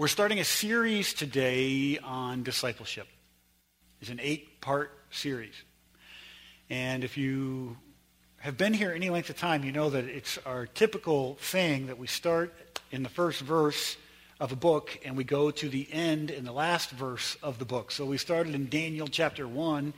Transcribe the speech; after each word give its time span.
We're 0.00 0.08
starting 0.08 0.38
a 0.38 0.44
series 0.44 1.12
today 1.12 1.98
on 1.98 2.42
discipleship. 2.42 3.06
It's 4.00 4.08
an 4.08 4.18
eight 4.18 4.62
part 4.62 4.92
series. 5.10 5.52
And 6.70 7.04
if 7.04 7.18
you 7.18 7.76
have 8.38 8.56
been 8.56 8.72
here 8.72 8.92
any 8.92 9.10
length 9.10 9.28
of 9.28 9.36
time, 9.36 9.62
you 9.62 9.72
know 9.72 9.90
that 9.90 10.04
it's 10.04 10.38
our 10.46 10.64
typical 10.64 11.34
thing 11.34 11.88
that 11.88 11.98
we 11.98 12.06
start 12.06 12.54
in 12.90 13.02
the 13.02 13.10
first 13.10 13.42
verse 13.42 13.98
of 14.40 14.52
a 14.52 14.56
book 14.56 14.98
and 15.04 15.18
we 15.18 15.24
go 15.24 15.50
to 15.50 15.68
the 15.68 15.86
end 15.92 16.30
in 16.30 16.46
the 16.46 16.52
last 16.52 16.88
verse 16.92 17.36
of 17.42 17.58
the 17.58 17.66
book. 17.66 17.90
So 17.90 18.06
we 18.06 18.16
started 18.16 18.54
in 18.54 18.70
Daniel 18.70 19.06
chapter 19.06 19.46
1 19.46 19.92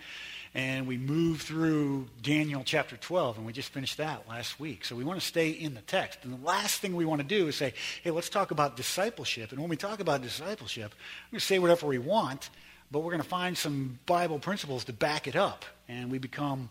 and 0.55 0.87
we 0.87 0.99
move 0.99 1.41
through 1.41 2.09
Daniel 2.21 2.63
chapter 2.65 2.97
12, 2.97 3.39
and 3.39 3.47
we 3.47 3.53
just 3.53 3.71
finished 3.71 3.97
that 3.97 4.29
last 4.29 4.61
week. 4.61 4.85
So 4.85 4.95
we 4.95 5.03
want 5.03 5.19
to 5.19 5.27
stay 5.27 5.51
in 5.51 5.75
the 5.75 5.81
text. 5.81 6.19
And 6.25 6.33
the 6.33 6.45
last 6.45 6.81
thing 6.81 6.95
we 6.95 7.07
want 7.07 7.23
to 7.23 7.27
do 7.27 7.49
is 7.49 7.57
say, 7.57 7.73
hey, 8.03 8.11
let's 8.11 8.29
talk 8.29 8.51
about 8.51 8.77
discipleship. 8.77 9.53
And 9.53 9.61
when 9.61 9.71
we 9.71 9.77
talk 9.77 10.01
about 10.01 10.21
discipleship, 10.21 10.93
we're 11.29 11.37
going 11.37 11.41
to 11.41 11.47
say 11.47 11.59
whatever 11.59 11.87
we 11.87 11.99
want, 11.99 12.51
but 12.91 13.01
we're 13.01 13.13
going 13.13 13.23
to 13.23 13.29
find 13.29 13.57
some 13.57 13.99
Bible 14.05 14.39
principles 14.39 14.85
to 14.85 14.93
back 14.93 15.27
it 15.27 15.37
up. 15.37 15.65
And 15.89 16.11
we 16.11 16.19
become 16.19 16.69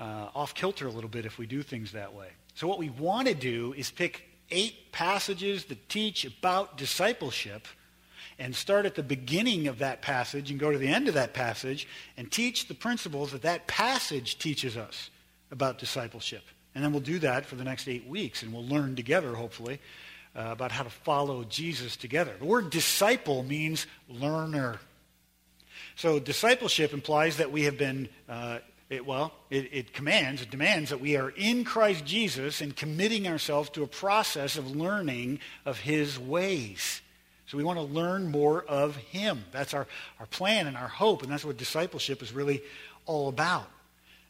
uh, 0.00 0.28
off 0.34 0.54
kilter 0.54 0.88
a 0.88 0.90
little 0.90 1.10
bit 1.10 1.24
if 1.24 1.38
we 1.38 1.46
do 1.46 1.62
things 1.62 1.92
that 1.92 2.14
way. 2.14 2.28
So 2.54 2.66
what 2.66 2.78
we 2.78 2.90
want 2.90 3.28
to 3.28 3.34
do 3.34 3.72
is 3.76 3.90
pick 3.92 4.28
eight 4.50 4.90
passages 4.90 5.66
that 5.66 5.88
teach 5.88 6.24
about 6.24 6.76
discipleship– 6.76 7.68
and 8.38 8.54
start 8.54 8.86
at 8.86 8.94
the 8.94 9.02
beginning 9.02 9.68
of 9.68 9.78
that 9.78 10.02
passage 10.02 10.50
and 10.50 10.58
go 10.58 10.70
to 10.70 10.78
the 10.78 10.88
end 10.88 11.08
of 11.08 11.14
that 11.14 11.34
passage 11.34 11.86
and 12.16 12.30
teach 12.30 12.68
the 12.68 12.74
principles 12.74 13.32
that 13.32 13.42
that 13.42 13.66
passage 13.66 14.38
teaches 14.38 14.76
us 14.76 15.10
about 15.50 15.78
discipleship. 15.78 16.42
And 16.74 16.82
then 16.82 16.92
we'll 16.92 17.00
do 17.00 17.18
that 17.20 17.44
for 17.46 17.56
the 17.56 17.64
next 17.64 17.86
eight 17.88 18.06
weeks, 18.06 18.42
and 18.42 18.52
we'll 18.52 18.66
learn 18.66 18.96
together, 18.96 19.34
hopefully, 19.34 19.78
uh, 20.34 20.48
about 20.50 20.72
how 20.72 20.82
to 20.82 20.90
follow 20.90 21.44
Jesus 21.44 21.96
together. 21.96 22.32
The 22.38 22.46
word 22.46 22.70
disciple 22.70 23.42
means 23.42 23.86
learner. 24.08 24.80
So 25.96 26.18
discipleship 26.18 26.94
implies 26.94 27.36
that 27.36 27.52
we 27.52 27.64
have 27.64 27.76
been, 27.76 28.08
uh, 28.28 28.60
it, 28.88 29.04
well, 29.04 29.34
it, 29.50 29.68
it 29.72 29.92
commands, 29.92 30.40
it 30.40 30.50
demands 30.50 30.88
that 30.90 31.00
we 31.00 31.16
are 31.16 31.30
in 31.30 31.64
Christ 31.64 32.06
Jesus 32.06 32.62
and 32.62 32.74
committing 32.74 33.28
ourselves 33.28 33.68
to 33.70 33.82
a 33.82 33.86
process 33.86 34.56
of 34.56 34.74
learning 34.74 35.40
of 35.66 35.80
his 35.80 36.18
ways. 36.18 37.02
So 37.52 37.58
we 37.58 37.64
want 37.64 37.78
to 37.78 37.84
learn 37.84 38.30
more 38.30 38.62
of 38.62 38.96
him. 38.96 39.44
That's 39.52 39.74
our, 39.74 39.86
our 40.18 40.24
plan 40.24 40.66
and 40.66 40.74
our 40.74 40.88
hope, 40.88 41.22
and 41.22 41.30
that's 41.30 41.44
what 41.44 41.58
discipleship 41.58 42.22
is 42.22 42.32
really 42.32 42.62
all 43.04 43.28
about. 43.28 43.68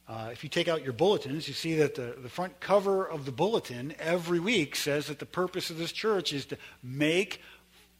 Uh, 0.08 0.30
if 0.32 0.42
you 0.42 0.50
take 0.50 0.66
out 0.66 0.82
your 0.82 0.92
bulletins, 0.92 1.46
you 1.46 1.54
see 1.54 1.76
that 1.76 1.94
the, 1.94 2.16
the 2.20 2.28
front 2.28 2.58
cover 2.58 3.08
of 3.08 3.24
the 3.24 3.30
bulletin 3.30 3.94
every 4.00 4.40
week 4.40 4.74
says 4.74 5.06
that 5.06 5.20
the 5.20 5.24
purpose 5.24 5.70
of 5.70 5.78
this 5.78 5.92
church 5.92 6.32
is 6.32 6.46
to 6.46 6.58
make 6.82 7.40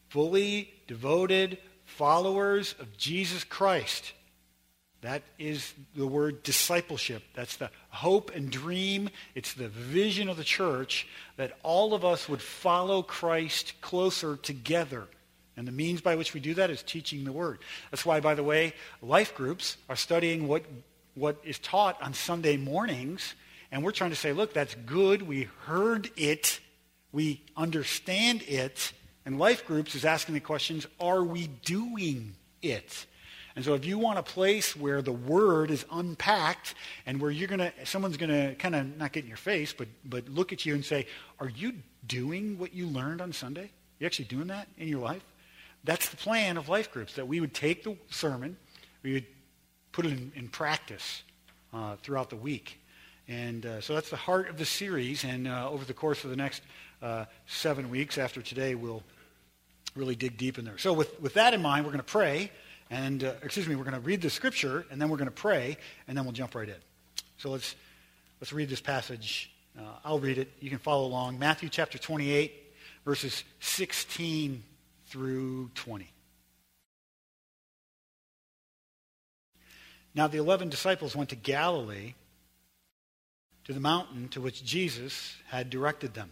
fully 0.09 0.73
devoted 0.87 1.57
followers 1.85 2.75
of 2.77 2.97
Jesus 2.97 3.45
Christ. 3.45 4.11
That 5.03 5.21
is 5.37 5.73
the 5.97 6.07
word 6.07 6.43
discipleship. 6.43 7.23
That's 7.35 7.57
the 7.57 7.69
hope 7.89 8.33
and 8.33 8.49
dream. 8.49 9.09
It's 9.35 9.53
the 9.53 9.67
vision 9.67 10.29
of 10.29 10.37
the 10.37 10.45
church 10.45 11.05
that 11.35 11.57
all 11.61 11.93
of 11.93 12.05
us 12.05 12.29
would 12.29 12.41
follow 12.41 13.03
Christ 13.03 13.73
closer 13.81 14.37
together. 14.37 15.07
And 15.57 15.67
the 15.67 15.73
means 15.73 15.99
by 15.99 16.15
which 16.15 16.33
we 16.33 16.39
do 16.39 16.53
that 16.53 16.69
is 16.69 16.81
teaching 16.81 17.25
the 17.25 17.33
word. 17.33 17.59
That's 17.91 18.05
why, 18.05 18.21
by 18.21 18.33
the 18.33 18.43
way, 18.43 18.73
life 19.01 19.35
groups 19.35 19.75
are 19.89 19.97
studying 19.97 20.47
what, 20.47 20.63
what 21.15 21.37
is 21.43 21.59
taught 21.59 22.01
on 22.01 22.13
Sunday 22.13 22.55
mornings. 22.55 23.35
And 23.73 23.83
we're 23.83 23.91
trying 23.91 24.11
to 24.11 24.15
say, 24.15 24.31
look, 24.31 24.53
that's 24.53 24.75
good. 24.85 25.21
We 25.21 25.49
heard 25.65 26.11
it. 26.15 26.61
We 27.11 27.41
understand 27.57 28.41
it. 28.43 28.93
And 29.25 29.37
life 29.37 29.67
groups 29.67 29.95
is 29.95 30.05
asking 30.05 30.35
the 30.35 30.39
questions, 30.39 30.87
are 30.97 31.23
we 31.23 31.47
doing 31.47 32.35
it? 32.61 33.05
And 33.55 33.63
so 33.63 33.75
if 33.75 33.85
you 33.85 33.99
want 33.99 34.17
a 34.17 34.23
place 34.23 34.75
where 34.75 35.01
the 35.01 35.11
word 35.11 35.69
is 35.69 35.85
unpacked 35.91 36.73
and 37.05 37.21
where 37.21 37.29
you're 37.29 37.47
going 37.47 37.59
to, 37.59 37.71
someone's 37.83 38.17
going 38.17 38.31
to 38.31 38.55
kind 38.55 38.75
of 38.75 38.97
not 38.97 39.11
get 39.11 39.23
in 39.23 39.27
your 39.27 39.37
face, 39.37 39.73
but, 39.73 39.87
but 40.03 40.27
look 40.27 40.51
at 40.51 40.65
you 40.65 40.73
and 40.73 40.83
say, 40.83 41.05
are 41.39 41.49
you 41.49 41.73
doing 42.07 42.57
what 42.57 42.73
you 42.73 42.87
learned 42.87 43.21
on 43.21 43.31
Sunday? 43.31 43.69
You 43.99 44.07
actually 44.07 44.25
doing 44.25 44.47
that 44.47 44.67
in 44.77 44.87
your 44.87 45.01
life? 45.01 45.23
That's 45.83 46.09
the 46.09 46.17
plan 46.17 46.57
of 46.57 46.67
life 46.67 46.91
groups, 46.91 47.13
that 47.13 47.27
we 47.27 47.39
would 47.39 47.53
take 47.53 47.83
the 47.83 47.95
sermon, 48.09 48.57
we 49.03 49.13
would 49.13 49.25
put 49.91 50.05
it 50.05 50.13
in, 50.13 50.31
in 50.35 50.47
practice 50.47 51.23
uh, 51.73 51.97
throughout 51.97 52.29
the 52.29 52.35
week. 52.35 52.79
And 53.27 53.65
uh, 53.65 53.81
so 53.81 53.93
that's 53.93 54.09
the 54.09 54.17
heart 54.17 54.49
of 54.49 54.57
the 54.57 54.65
series. 54.65 55.23
And 55.23 55.47
uh, 55.47 55.69
over 55.69 55.85
the 55.85 55.93
course 55.93 56.23
of 56.23 56.29
the 56.29 56.35
next 56.35 56.61
uh, 57.01 57.25
seven 57.45 57.89
weeks 57.89 58.17
after 58.17 58.41
today, 58.41 58.75
we'll 58.75 59.03
really 59.95 60.15
dig 60.15 60.37
deep 60.37 60.57
in 60.57 60.65
there. 60.65 60.77
So 60.77 60.93
with, 60.93 61.21
with 61.21 61.35
that 61.35 61.53
in 61.53 61.61
mind, 61.61 61.85
we're 61.85 61.91
going 61.91 62.03
to 62.03 62.11
pray. 62.11 62.51
And, 62.93 63.23
uh, 63.23 63.33
excuse 63.41 63.67
me, 63.67 63.75
we're 63.75 63.85
going 63.85 63.95
to 63.95 63.99
read 64.01 64.21
the 64.21 64.29
scripture, 64.29 64.85
and 64.91 65.01
then 65.01 65.09
we're 65.09 65.17
going 65.17 65.25
to 65.25 65.31
pray, 65.31 65.77
and 66.07 66.15
then 66.15 66.25
we'll 66.25 66.31
jump 66.31 66.53
right 66.53 66.69
in. 66.69 66.75
So 67.37 67.49
let's, 67.49 67.73
let's 68.39 68.53
read 68.53 68.69
this 68.69 68.81
passage. 68.81 69.51
Uh, 69.75 69.81
I'll 70.05 70.19
read 70.19 70.37
it. 70.37 70.51
You 70.59 70.69
can 70.69 70.77
follow 70.77 71.07
along. 71.07 71.39
Matthew 71.39 71.69
chapter 71.69 71.97
28, 71.97 72.53
verses 73.03 73.43
16 73.61 74.63
through 75.07 75.71
20. 75.73 76.07
Now 80.13 80.27
the 80.27 80.37
eleven 80.37 80.69
disciples 80.69 81.15
went 81.15 81.31
to 81.31 81.35
Galilee, 81.35 82.13
to 83.63 83.73
the 83.73 83.79
mountain 83.79 84.27
to 84.29 84.41
which 84.41 84.63
Jesus 84.63 85.35
had 85.47 85.71
directed 85.71 86.13
them. 86.13 86.31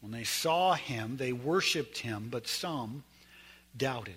When 0.00 0.10
they 0.10 0.24
saw 0.24 0.72
him, 0.72 1.18
they 1.18 1.34
worshipped 1.34 1.98
him, 1.98 2.28
but 2.30 2.48
some 2.48 3.04
doubted. 3.76 4.16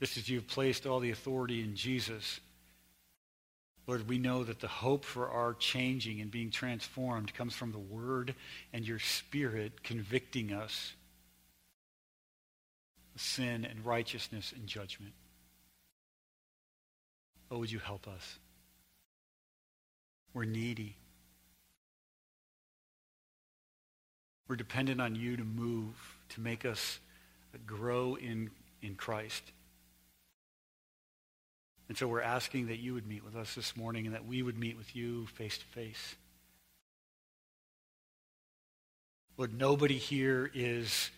Just 0.00 0.16
as 0.16 0.28
you've 0.28 0.48
placed 0.48 0.86
all 0.86 0.98
the 0.98 1.10
authority 1.10 1.60
in 1.62 1.76
Jesus, 1.76 2.40
Lord, 3.86 4.08
we 4.08 4.18
know 4.18 4.44
that 4.44 4.60
the 4.60 4.68
hope 4.68 5.04
for 5.04 5.28
our 5.28 5.52
changing 5.52 6.20
and 6.20 6.30
being 6.30 6.50
transformed 6.50 7.34
comes 7.34 7.54
from 7.54 7.72
the 7.72 7.78
Word 7.78 8.34
and 8.72 8.86
your 8.86 8.98
Spirit 8.98 9.82
convicting 9.82 10.52
us 10.52 10.94
of 13.14 13.20
sin 13.20 13.66
and 13.66 13.84
righteousness 13.84 14.52
and 14.56 14.66
judgment. 14.66 15.12
Oh, 17.50 17.58
would 17.58 17.70
you 17.70 17.80
help 17.80 18.06
us? 18.08 18.38
We're 20.32 20.44
needy. 20.44 20.96
We're 24.48 24.56
dependent 24.56 25.00
on 25.00 25.14
you 25.14 25.36
to 25.36 25.44
move, 25.44 25.94
to 26.30 26.40
make 26.40 26.64
us 26.64 27.00
grow 27.66 28.14
in, 28.14 28.50
in 28.82 28.94
Christ. 28.94 29.42
And 31.90 31.98
so 31.98 32.06
we're 32.06 32.22
asking 32.22 32.68
that 32.68 32.78
you 32.78 32.94
would 32.94 33.08
meet 33.08 33.24
with 33.24 33.34
us 33.34 33.56
this 33.56 33.76
morning 33.76 34.06
and 34.06 34.14
that 34.14 34.24
we 34.24 34.44
would 34.44 34.56
meet 34.56 34.78
with 34.78 34.94
you 34.94 35.26
face 35.34 35.58
to 35.58 35.64
face. 35.64 36.14
Lord, 39.36 39.58
nobody 39.58 39.98
here 39.98 40.48
is 40.54 41.10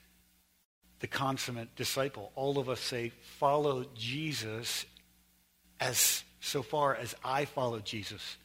the 1.00 1.06
consummate 1.08 1.76
disciple. 1.76 2.32
All 2.36 2.58
of 2.58 2.70
us 2.70 2.80
say, 2.80 3.12
follow 3.38 3.84
Jesus 3.94 4.86
as 5.78 6.24
so 6.40 6.62
far 6.62 6.96
as 6.96 7.14
I 7.22 7.44
follow 7.44 7.80
Jesus. 7.80 8.38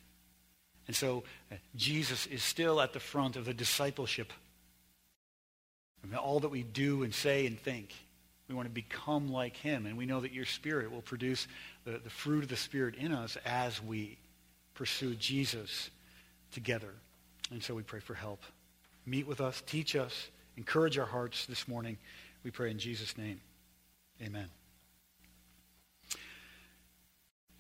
And 0.88 0.98
so 0.98 1.24
uh, 1.50 1.56
Jesus 1.78 2.26
is 2.26 2.44
still 2.44 2.82
at 2.82 2.92
the 2.92 3.00
front 3.00 3.38
of 3.38 3.46
the 3.46 3.54
discipleship. 3.54 4.34
I 6.04 6.08
mean, 6.08 6.18
all 6.18 6.42
that 6.42 6.50
we 6.50 6.64
do 6.64 7.04
and 7.04 7.16
say 7.16 7.48
and 7.48 7.58
think. 7.58 7.94
We 8.48 8.56
want 8.56 8.68
to 8.68 8.74
become 8.74 9.32
like 9.32 9.58
him. 9.58 9.86
And 9.86 9.98
we 9.98 10.06
know 10.06 10.22
that 10.22 10.32
your 10.32 10.46
spirit 10.46 10.92
will 10.92 11.02
produce 11.02 11.48
the, 11.88 12.00
the 12.04 12.10
fruit 12.10 12.44
of 12.44 12.50
the 12.50 12.58
Spirit 12.58 12.96
in 12.96 13.14
us 13.14 13.38
as 13.46 13.82
we 13.82 14.18
pursue 14.74 15.16
Jesus 15.16 15.90
together. 16.52 16.94
And 17.50 17.64
so 17.64 17.74
we 17.74 17.82
pray 17.82 18.02
for 18.02 18.14
help. 18.14 18.44
Meet 19.06 19.26
with 19.26 19.40
us, 19.40 19.64
teach 19.66 19.96
us, 19.96 20.30
encourage 20.58 20.98
our 20.98 21.06
hearts 21.06 21.46
this 21.46 21.66
morning. 21.68 21.98
We 22.44 22.52
pray 22.52 22.72
in 22.72 22.78
Jesus' 22.78 23.18
name. 23.18 23.40
Amen. 24.22 24.57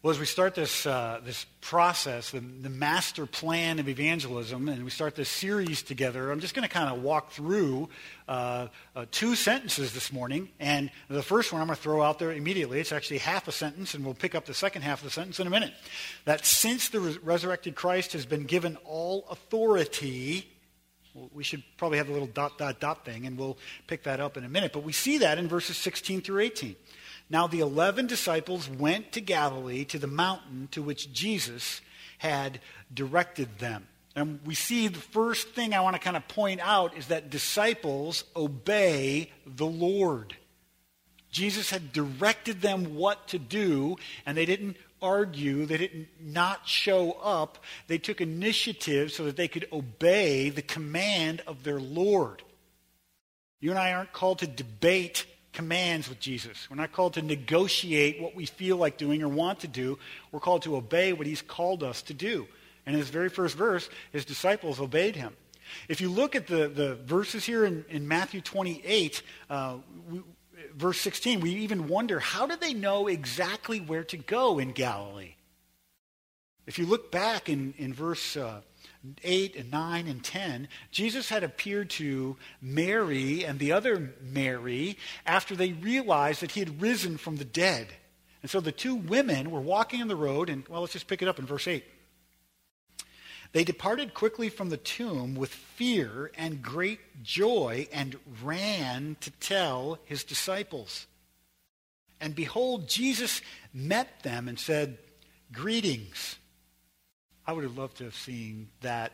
Well, 0.07 0.13
as 0.13 0.21
we 0.21 0.25
start 0.25 0.55
this, 0.55 0.85
uh, 0.85 1.19
this 1.25 1.45
process, 1.59 2.31
the, 2.31 2.39
the 2.39 2.69
master 2.69 3.25
plan 3.25 3.77
of 3.77 3.89
evangelism, 3.89 4.69
and 4.69 4.85
we 4.85 4.89
start 4.89 5.15
this 5.15 5.27
series 5.27 5.83
together, 5.83 6.31
I'm 6.31 6.39
just 6.39 6.53
going 6.53 6.65
to 6.65 6.73
kind 6.73 6.89
of 6.89 7.03
walk 7.03 7.31
through 7.31 7.89
uh, 8.25 8.67
uh, 8.95 9.05
two 9.11 9.35
sentences 9.35 9.93
this 9.93 10.13
morning. 10.13 10.47
And 10.61 10.91
the 11.09 11.21
first 11.21 11.51
one 11.51 11.61
I'm 11.61 11.67
going 11.67 11.75
to 11.75 11.83
throw 11.83 12.01
out 12.01 12.19
there 12.19 12.31
immediately. 12.31 12.79
It's 12.79 12.93
actually 12.93 13.17
half 13.17 13.49
a 13.49 13.51
sentence, 13.51 13.95
and 13.95 14.05
we'll 14.05 14.13
pick 14.13 14.33
up 14.33 14.45
the 14.45 14.53
second 14.53 14.83
half 14.83 14.99
of 14.99 15.03
the 15.03 15.11
sentence 15.11 15.41
in 15.41 15.47
a 15.47 15.49
minute. 15.49 15.73
That 16.23 16.45
since 16.45 16.87
the 16.87 17.01
res- 17.01 17.17
resurrected 17.17 17.75
Christ 17.75 18.13
has 18.13 18.25
been 18.25 18.45
given 18.45 18.77
all 18.85 19.27
authority, 19.29 20.49
we 21.33 21.43
should 21.43 21.63
probably 21.75 21.97
have 21.97 22.07
a 22.07 22.13
little 22.13 22.29
dot, 22.29 22.57
dot, 22.57 22.79
dot 22.79 23.03
thing, 23.03 23.25
and 23.25 23.37
we'll 23.37 23.57
pick 23.87 24.03
that 24.03 24.21
up 24.21 24.37
in 24.37 24.45
a 24.45 24.49
minute. 24.49 24.71
But 24.71 24.83
we 24.83 24.93
see 24.93 25.17
that 25.17 25.37
in 25.37 25.49
verses 25.49 25.75
16 25.75 26.21
through 26.21 26.43
18. 26.43 26.77
Now 27.29 27.47
the 27.47 27.59
eleven 27.59 28.07
disciples 28.07 28.69
went 28.69 29.11
to 29.13 29.21
Galilee 29.21 29.83
to 29.85 29.99
the 29.99 30.07
mountain 30.07 30.69
to 30.71 30.81
which 30.81 31.11
Jesus 31.11 31.81
had 32.19 32.59
directed 32.93 33.59
them. 33.59 33.87
And 34.15 34.39
we 34.45 34.55
see 34.55 34.87
the 34.87 34.97
first 34.97 35.49
thing 35.49 35.73
I 35.73 35.81
want 35.81 35.95
to 35.95 36.01
kind 36.01 36.17
of 36.17 36.27
point 36.27 36.59
out 36.61 36.97
is 36.97 37.07
that 37.07 37.29
disciples 37.29 38.23
obey 38.35 39.31
the 39.45 39.67
Lord. 39.67 40.35
Jesus 41.29 41.69
had 41.69 41.93
directed 41.93 42.61
them 42.61 42.95
what 42.95 43.27
to 43.27 43.37
do, 43.37 43.97
and 44.25 44.35
they 44.35 44.45
didn't 44.45 44.77
argue. 45.01 45.65
They 45.67 45.77
didn't 45.77 46.07
not 46.19 46.67
show 46.67 47.11
up. 47.21 47.63
They 47.85 47.99
took 47.99 48.21
initiative 48.21 49.11
so 49.11 49.25
that 49.25 49.35
they 49.35 49.47
could 49.47 49.67
obey 49.71 50.49
the 50.49 50.63
command 50.63 51.43
of 51.45 51.63
their 51.63 51.79
Lord. 51.79 52.41
You 53.59 53.69
and 53.69 53.77
I 53.77 53.93
aren't 53.93 54.13
called 54.13 54.39
to 54.39 54.47
debate 54.47 55.27
commands 55.57 56.07
with 56.07 56.19
Jesus. 56.19 56.69
We're 56.69 56.75
not 56.75 56.91
called 56.91 57.15
to 57.15 57.23
negotiate 57.23 58.21
what 58.21 58.35
we 58.35 58.45
feel 58.45 58.77
like 58.77 58.95
doing 58.95 59.23
or 59.23 59.27
want 59.27 59.61
to 59.61 59.67
do. 59.67 59.97
We're 60.31 60.39
called 60.39 60.61
to 60.61 60.75
obey 60.75 61.13
what 61.13 61.25
he's 61.25 61.41
called 61.41 61.81
us 61.81 62.03
to 62.03 62.13
do. 62.13 62.47
And 62.85 62.93
in 62.93 62.99
his 62.99 63.09
very 63.09 63.29
first 63.29 63.57
verse, 63.57 63.89
his 64.11 64.23
disciples 64.23 64.79
obeyed 64.79 65.15
him. 65.15 65.35
If 65.89 65.99
you 65.99 66.11
look 66.11 66.35
at 66.35 66.45
the, 66.45 66.67
the 66.67 66.93
verses 66.93 67.43
here 67.43 67.65
in, 67.65 67.83
in 67.89 68.07
Matthew 68.07 68.39
28, 68.39 69.23
uh, 69.49 69.77
we, 70.07 70.21
verse 70.75 70.99
16, 70.99 71.39
we 71.39 71.49
even 71.55 71.87
wonder 71.87 72.19
how 72.19 72.45
did 72.45 72.61
they 72.61 72.75
know 72.75 73.07
exactly 73.07 73.79
where 73.79 74.03
to 74.03 74.17
go 74.17 74.59
in 74.59 74.73
Galilee? 74.73 75.33
If 76.67 76.77
you 76.77 76.85
look 76.85 77.11
back 77.11 77.49
in, 77.49 77.73
in 77.79 77.95
verse 77.95 78.37
uh, 78.37 78.61
8 79.23 79.55
and 79.55 79.71
9 79.71 80.07
and 80.07 80.23
10, 80.23 80.67
Jesus 80.91 81.29
had 81.29 81.43
appeared 81.43 81.89
to 81.91 82.37
Mary 82.61 83.43
and 83.45 83.59
the 83.59 83.71
other 83.71 84.13
Mary 84.21 84.97
after 85.25 85.55
they 85.55 85.73
realized 85.73 86.41
that 86.41 86.51
he 86.51 86.59
had 86.59 86.81
risen 86.81 87.17
from 87.17 87.37
the 87.37 87.45
dead. 87.45 87.87
And 88.41 88.51
so 88.51 88.59
the 88.59 88.71
two 88.71 88.95
women 88.95 89.51
were 89.51 89.61
walking 89.61 90.01
on 90.01 90.07
the 90.07 90.15
road, 90.15 90.49
and 90.49 90.67
well, 90.67 90.81
let's 90.81 90.93
just 90.93 91.07
pick 91.07 91.21
it 91.21 91.27
up 91.27 91.39
in 91.39 91.45
verse 91.45 91.67
8. 91.67 91.83
They 93.53 93.63
departed 93.63 94.13
quickly 94.13 94.49
from 94.49 94.69
the 94.69 94.77
tomb 94.77 95.35
with 95.35 95.49
fear 95.49 96.31
and 96.37 96.61
great 96.61 97.23
joy 97.23 97.87
and 97.91 98.17
ran 98.43 99.17
to 99.21 99.31
tell 99.31 99.99
his 100.05 100.23
disciples. 100.23 101.07
And 102.19 102.35
behold, 102.35 102.87
Jesus 102.87 103.41
met 103.73 104.23
them 104.23 104.47
and 104.47 104.59
said, 104.59 104.97
Greetings. 105.51 106.37
I 107.47 107.53
would 107.53 107.63
have 107.63 107.77
loved 107.77 107.97
to 107.97 108.03
have 108.03 108.15
seen 108.15 108.67
that 108.81 109.13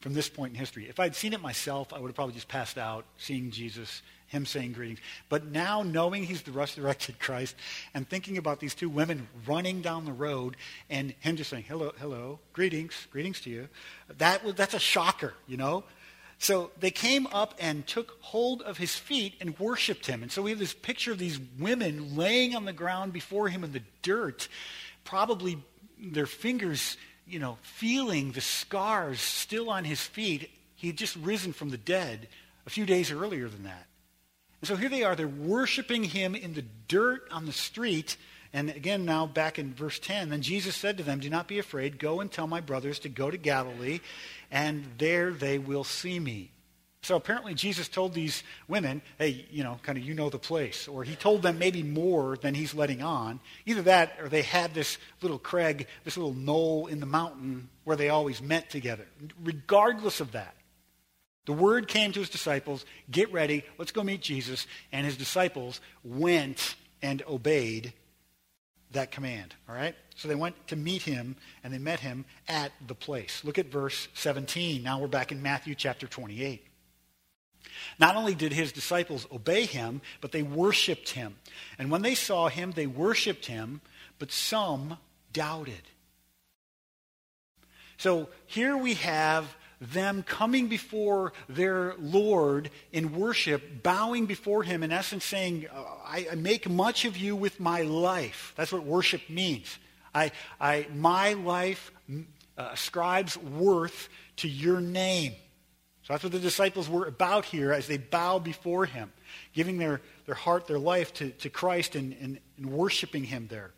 from 0.00 0.14
this 0.14 0.28
point 0.28 0.52
in 0.52 0.58
history. 0.58 0.88
If 0.88 1.00
I'd 1.00 1.16
seen 1.16 1.32
it 1.32 1.40
myself, 1.40 1.92
I 1.92 1.98
would 1.98 2.06
have 2.06 2.14
probably 2.14 2.34
just 2.34 2.46
passed 2.46 2.78
out 2.78 3.04
seeing 3.18 3.50
Jesus, 3.50 4.02
him 4.28 4.46
saying 4.46 4.74
greetings. 4.74 5.00
But 5.28 5.46
now, 5.46 5.82
knowing 5.82 6.22
he's 6.22 6.42
the 6.42 6.52
resurrected 6.52 7.18
Christ 7.18 7.56
and 7.92 8.08
thinking 8.08 8.38
about 8.38 8.60
these 8.60 8.74
two 8.74 8.88
women 8.88 9.26
running 9.48 9.80
down 9.80 10.04
the 10.04 10.12
road 10.12 10.56
and 10.88 11.12
him 11.18 11.34
just 11.34 11.50
saying, 11.50 11.64
hello, 11.66 11.92
hello, 11.98 12.38
greetings, 12.52 13.08
greetings 13.10 13.40
to 13.40 13.50
you, 13.50 13.68
that, 14.18 14.56
that's 14.56 14.74
a 14.74 14.78
shocker, 14.78 15.34
you 15.48 15.56
know? 15.56 15.82
So 16.38 16.70
they 16.78 16.90
came 16.92 17.26
up 17.28 17.54
and 17.58 17.84
took 17.84 18.18
hold 18.20 18.62
of 18.62 18.78
his 18.78 18.94
feet 18.94 19.34
and 19.40 19.58
worshiped 19.58 20.06
him. 20.06 20.22
And 20.22 20.30
so 20.30 20.42
we 20.42 20.50
have 20.50 20.58
this 20.60 20.74
picture 20.74 21.10
of 21.10 21.18
these 21.18 21.40
women 21.58 22.14
laying 22.14 22.54
on 22.54 22.64
the 22.64 22.72
ground 22.72 23.12
before 23.12 23.48
him 23.48 23.64
in 23.64 23.72
the 23.72 23.82
dirt, 24.02 24.46
probably 25.02 25.58
their 25.98 26.26
fingers 26.26 26.96
you 27.26 27.38
know, 27.38 27.58
feeling 27.62 28.32
the 28.32 28.40
scars 28.40 29.20
still 29.20 29.70
on 29.70 29.84
his 29.84 30.00
feet. 30.00 30.50
He 30.76 30.86
had 30.86 30.96
just 30.96 31.16
risen 31.16 31.52
from 31.52 31.70
the 31.70 31.78
dead 31.78 32.28
a 32.66 32.70
few 32.70 32.86
days 32.86 33.10
earlier 33.10 33.48
than 33.48 33.64
that. 33.64 33.86
And 34.60 34.68
so 34.68 34.76
here 34.76 34.88
they 34.88 35.02
are. 35.02 35.14
They're 35.14 35.28
worshiping 35.28 36.04
him 36.04 36.34
in 36.34 36.54
the 36.54 36.64
dirt 36.88 37.28
on 37.30 37.46
the 37.46 37.52
street. 37.52 38.16
And 38.52 38.70
again, 38.70 39.04
now 39.04 39.26
back 39.26 39.58
in 39.58 39.74
verse 39.74 39.98
10, 39.98 40.30
then 40.30 40.42
Jesus 40.42 40.76
said 40.76 40.96
to 40.98 41.02
them, 41.02 41.20
Do 41.20 41.28
not 41.28 41.48
be 41.48 41.58
afraid. 41.58 41.98
Go 41.98 42.20
and 42.20 42.30
tell 42.30 42.46
my 42.46 42.60
brothers 42.60 42.98
to 43.00 43.08
go 43.08 43.30
to 43.30 43.36
Galilee, 43.36 44.00
and 44.50 44.86
there 44.98 45.32
they 45.32 45.58
will 45.58 45.84
see 45.84 46.18
me. 46.18 46.50
So 47.06 47.14
apparently 47.14 47.54
Jesus 47.54 47.86
told 47.86 48.14
these 48.14 48.42
women, 48.66 49.00
hey, 49.16 49.46
you 49.52 49.62
know, 49.62 49.78
kind 49.84 49.96
of 49.96 50.02
you 50.02 50.12
know 50.12 50.28
the 50.28 50.40
place. 50.40 50.88
Or 50.88 51.04
he 51.04 51.14
told 51.14 51.40
them 51.40 51.56
maybe 51.56 51.84
more 51.84 52.36
than 52.36 52.52
he's 52.52 52.74
letting 52.74 53.00
on. 53.00 53.38
Either 53.64 53.82
that 53.82 54.16
or 54.20 54.28
they 54.28 54.42
had 54.42 54.74
this 54.74 54.98
little 55.22 55.38
crag, 55.38 55.86
this 56.02 56.16
little 56.16 56.34
knoll 56.34 56.88
in 56.88 56.98
the 56.98 57.06
mountain 57.06 57.68
where 57.84 57.96
they 57.96 58.08
always 58.08 58.42
met 58.42 58.70
together. 58.70 59.06
Regardless 59.44 60.18
of 60.18 60.32
that, 60.32 60.56
the 61.44 61.52
word 61.52 61.86
came 61.86 62.10
to 62.10 62.18
his 62.18 62.28
disciples, 62.28 62.84
get 63.08 63.32
ready, 63.32 63.62
let's 63.78 63.92
go 63.92 64.02
meet 64.02 64.20
Jesus. 64.20 64.66
And 64.90 65.06
his 65.06 65.16
disciples 65.16 65.80
went 66.02 66.74
and 67.02 67.22
obeyed 67.28 67.92
that 68.90 69.12
command. 69.12 69.54
All 69.68 69.76
right? 69.76 69.94
So 70.16 70.26
they 70.26 70.34
went 70.34 70.56
to 70.66 70.74
meet 70.74 71.02
him 71.02 71.36
and 71.62 71.72
they 71.72 71.78
met 71.78 72.00
him 72.00 72.24
at 72.48 72.72
the 72.84 72.96
place. 72.96 73.44
Look 73.44 73.58
at 73.58 73.66
verse 73.66 74.08
17. 74.14 74.82
Now 74.82 74.98
we're 74.98 75.06
back 75.06 75.30
in 75.30 75.40
Matthew 75.40 75.76
chapter 75.76 76.08
28. 76.08 76.65
Not 77.98 78.16
only 78.16 78.34
did 78.34 78.52
his 78.52 78.72
disciples 78.72 79.26
obey 79.32 79.66
him, 79.66 80.00
but 80.20 80.32
they 80.32 80.42
worshiped 80.42 81.10
him. 81.10 81.36
And 81.78 81.90
when 81.90 82.02
they 82.02 82.14
saw 82.14 82.48
him, 82.48 82.72
they 82.72 82.86
worshiped 82.86 83.46
him, 83.46 83.80
but 84.18 84.32
some 84.32 84.98
doubted. 85.32 85.82
So 87.96 88.28
here 88.46 88.76
we 88.76 88.94
have 88.94 89.56
them 89.80 90.22
coming 90.22 90.68
before 90.68 91.32
their 91.48 91.94
Lord 91.98 92.70
in 92.92 93.14
worship, 93.14 93.82
bowing 93.82 94.26
before 94.26 94.62
him, 94.62 94.82
in 94.82 94.92
essence 94.92 95.24
saying, 95.24 95.66
I, 95.72 96.28
I 96.32 96.34
make 96.34 96.68
much 96.68 97.04
of 97.04 97.16
you 97.16 97.36
with 97.36 97.60
my 97.60 97.82
life. 97.82 98.54
That's 98.56 98.72
what 98.72 98.84
worship 98.84 99.28
means. 99.28 99.78
I, 100.14 100.32
I, 100.60 100.86
my 100.94 101.34
life 101.34 101.92
uh, 102.10 102.22
ascribes 102.72 103.36
worth 103.36 104.08
to 104.36 104.48
your 104.48 104.80
name. 104.80 105.34
So 106.06 106.12
that's 106.12 106.22
what 106.22 106.32
the 106.32 106.38
disciples 106.38 106.88
were 106.88 107.06
about 107.06 107.46
here 107.46 107.72
as 107.72 107.88
they 107.88 107.96
bow 107.96 108.38
before 108.38 108.84
him, 108.84 109.12
giving 109.54 109.78
their, 109.78 110.00
their 110.26 110.36
heart, 110.36 110.68
their 110.68 110.78
life 110.78 111.12
to, 111.14 111.30
to 111.30 111.50
Christ 111.50 111.96
and, 111.96 112.14
and, 112.20 112.38
and 112.56 112.66
worshiping 112.70 113.24
him 113.24 113.48
there. 113.50 113.72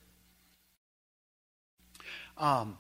Um, 2.37 2.77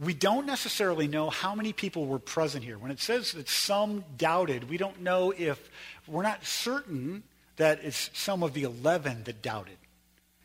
we 0.00 0.14
don't 0.14 0.46
necessarily 0.46 1.06
know 1.06 1.30
how 1.30 1.54
many 1.54 1.72
people 1.72 2.06
were 2.06 2.18
present 2.18 2.64
here. 2.64 2.76
When 2.76 2.90
it 2.90 2.98
says 2.98 3.30
that 3.32 3.48
some 3.48 4.04
doubted, 4.16 4.68
we 4.68 4.78
don't 4.78 5.00
know 5.00 5.32
if, 5.36 5.70
we're 6.08 6.24
not 6.24 6.44
certain 6.44 7.22
that 7.54 7.78
it's 7.84 8.10
some 8.14 8.42
of 8.42 8.52
the 8.52 8.64
11 8.64 9.22
that 9.24 9.42
doubted. 9.42 9.76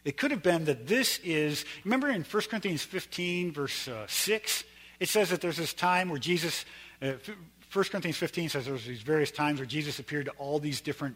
It 0.06 0.16
could 0.16 0.30
have 0.30 0.44
been 0.44 0.66
that 0.66 0.86
this 0.86 1.20
is, 1.24 1.66
remember 1.84 2.08
in 2.08 2.22
1 2.24 2.44
Corinthians 2.44 2.84
15, 2.84 3.52
verse 3.52 3.88
uh, 3.88 4.06
6, 4.08 4.64
it 5.00 5.10
says 5.10 5.32
that 5.32 5.42
there's 5.42 5.58
this 5.58 5.74
time 5.74 6.10
where 6.10 6.20
Jesus, 6.20 6.66
uh, 7.02 7.14
1 7.74 7.86
Corinthians 7.86 8.18
15 8.18 8.50
says 8.50 8.66
there 8.66 8.74
was 8.74 8.86
these 8.86 9.02
various 9.02 9.32
times 9.32 9.60
where 9.60 9.66
Jesus 9.66 9.98
appeared 9.98 10.26
to 10.26 10.32
all 10.34 10.60
these 10.60 10.80
different 10.80 11.16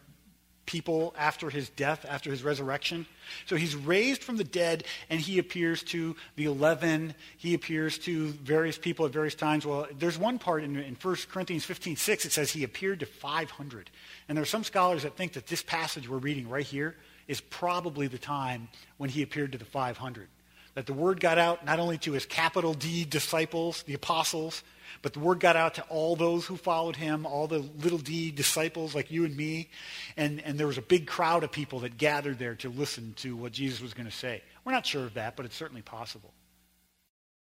people 0.65 1.13
after 1.17 1.49
his 1.49 1.69
death, 1.69 2.05
after 2.09 2.29
his 2.29 2.43
resurrection. 2.43 3.05
So 3.45 3.55
he's 3.55 3.75
raised 3.75 4.23
from 4.23 4.37
the 4.37 4.43
dead 4.43 4.83
and 5.09 5.19
he 5.19 5.39
appears 5.39 5.81
to 5.83 6.15
the 6.35 6.45
11. 6.45 7.13
He 7.37 7.53
appears 7.53 7.97
to 7.99 8.27
various 8.29 8.77
people 8.77 9.05
at 9.05 9.11
various 9.11 9.35
times. 9.35 9.65
Well, 9.65 9.87
there's 9.97 10.17
one 10.17 10.39
part 10.39 10.63
in, 10.63 10.75
in 10.75 10.95
1 10.95 11.15
Corinthians 11.31 11.63
15, 11.63 11.95
6, 11.95 12.25
it 12.25 12.31
says 12.31 12.51
he 12.51 12.63
appeared 12.63 12.99
to 12.99 13.05
500. 13.05 13.89
And 14.27 14.37
there 14.37 14.43
are 14.43 14.45
some 14.45 14.63
scholars 14.63 15.03
that 15.03 15.15
think 15.15 15.33
that 15.33 15.47
this 15.47 15.63
passage 15.63 16.09
we're 16.09 16.17
reading 16.17 16.49
right 16.49 16.65
here 16.65 16.95
is 17.27 17.39
probably 17.39 18.07
the 18.07 18.17
time 18.17 18.67
when 18.97 19.09
he 19.09 19.21
appeared 19.21 19.53
to 19.53 19.57
the 19.57 19.65
500. 19.65 20.27
That 20.75 20.85
the 20.85 20.93
word 20.93 21.19
got 21.19 21.37
out 21.37 21.65
not 21.65 21.79
only 21.79 21.97
to 21.99 22.11
his 22.11 22.25
capital 22.25 22.73
D 22.73 23.05
disciples, 23.05 23.83
the 23.83 23.93
apostles, 23.93 24.63
but 25.01 25.13
the 25.13 25.19
word 25.19 25.39
got 25.39 25.55
out 25.55 25.75
to 25.75 25.83
all 25.83 26.15
those 26.15 26.45
who 26.45 26.57
followed 26.57 26.95
him, 26.95 27.25
all 27.25 27.47
the 27.47 27.59
little 27.59 27.97
d 27.97 28.31
disciples 28.31 28.95
like 28.95 29.11
you 29.11 29.25
and 29.25 29.35
me. 29.35 29.69
And, 30.15 30.41
and 30.41 30.59
there 30.59 30.67
was 30.67 30.77
a 30.77 30.81
big 30.81 31.07
crowd 31.07 31.43
of 31.43 31.51
people 31.51 31.79
that 31.79 31.97
gathered 31.97 32.39
there 32.39 32.55
to 32.55 32.69
listen 32.69 33.13
to 33.17 33.35
what 33.35 33.51
Jesus 33.51 33.81
was 33.81 33.93
going 33.93 34.07
to 34.07 34.15
say. 34.15 34.41
We're 34.65 34.71
not 34.71 34.85
sure 34.85 35.05
of 35.05 35.13
that, 35.15 35.35
but 35.35 35.45
it's 35.45 35.55
certainly 35.55 35.81
possible. 35.81 36.33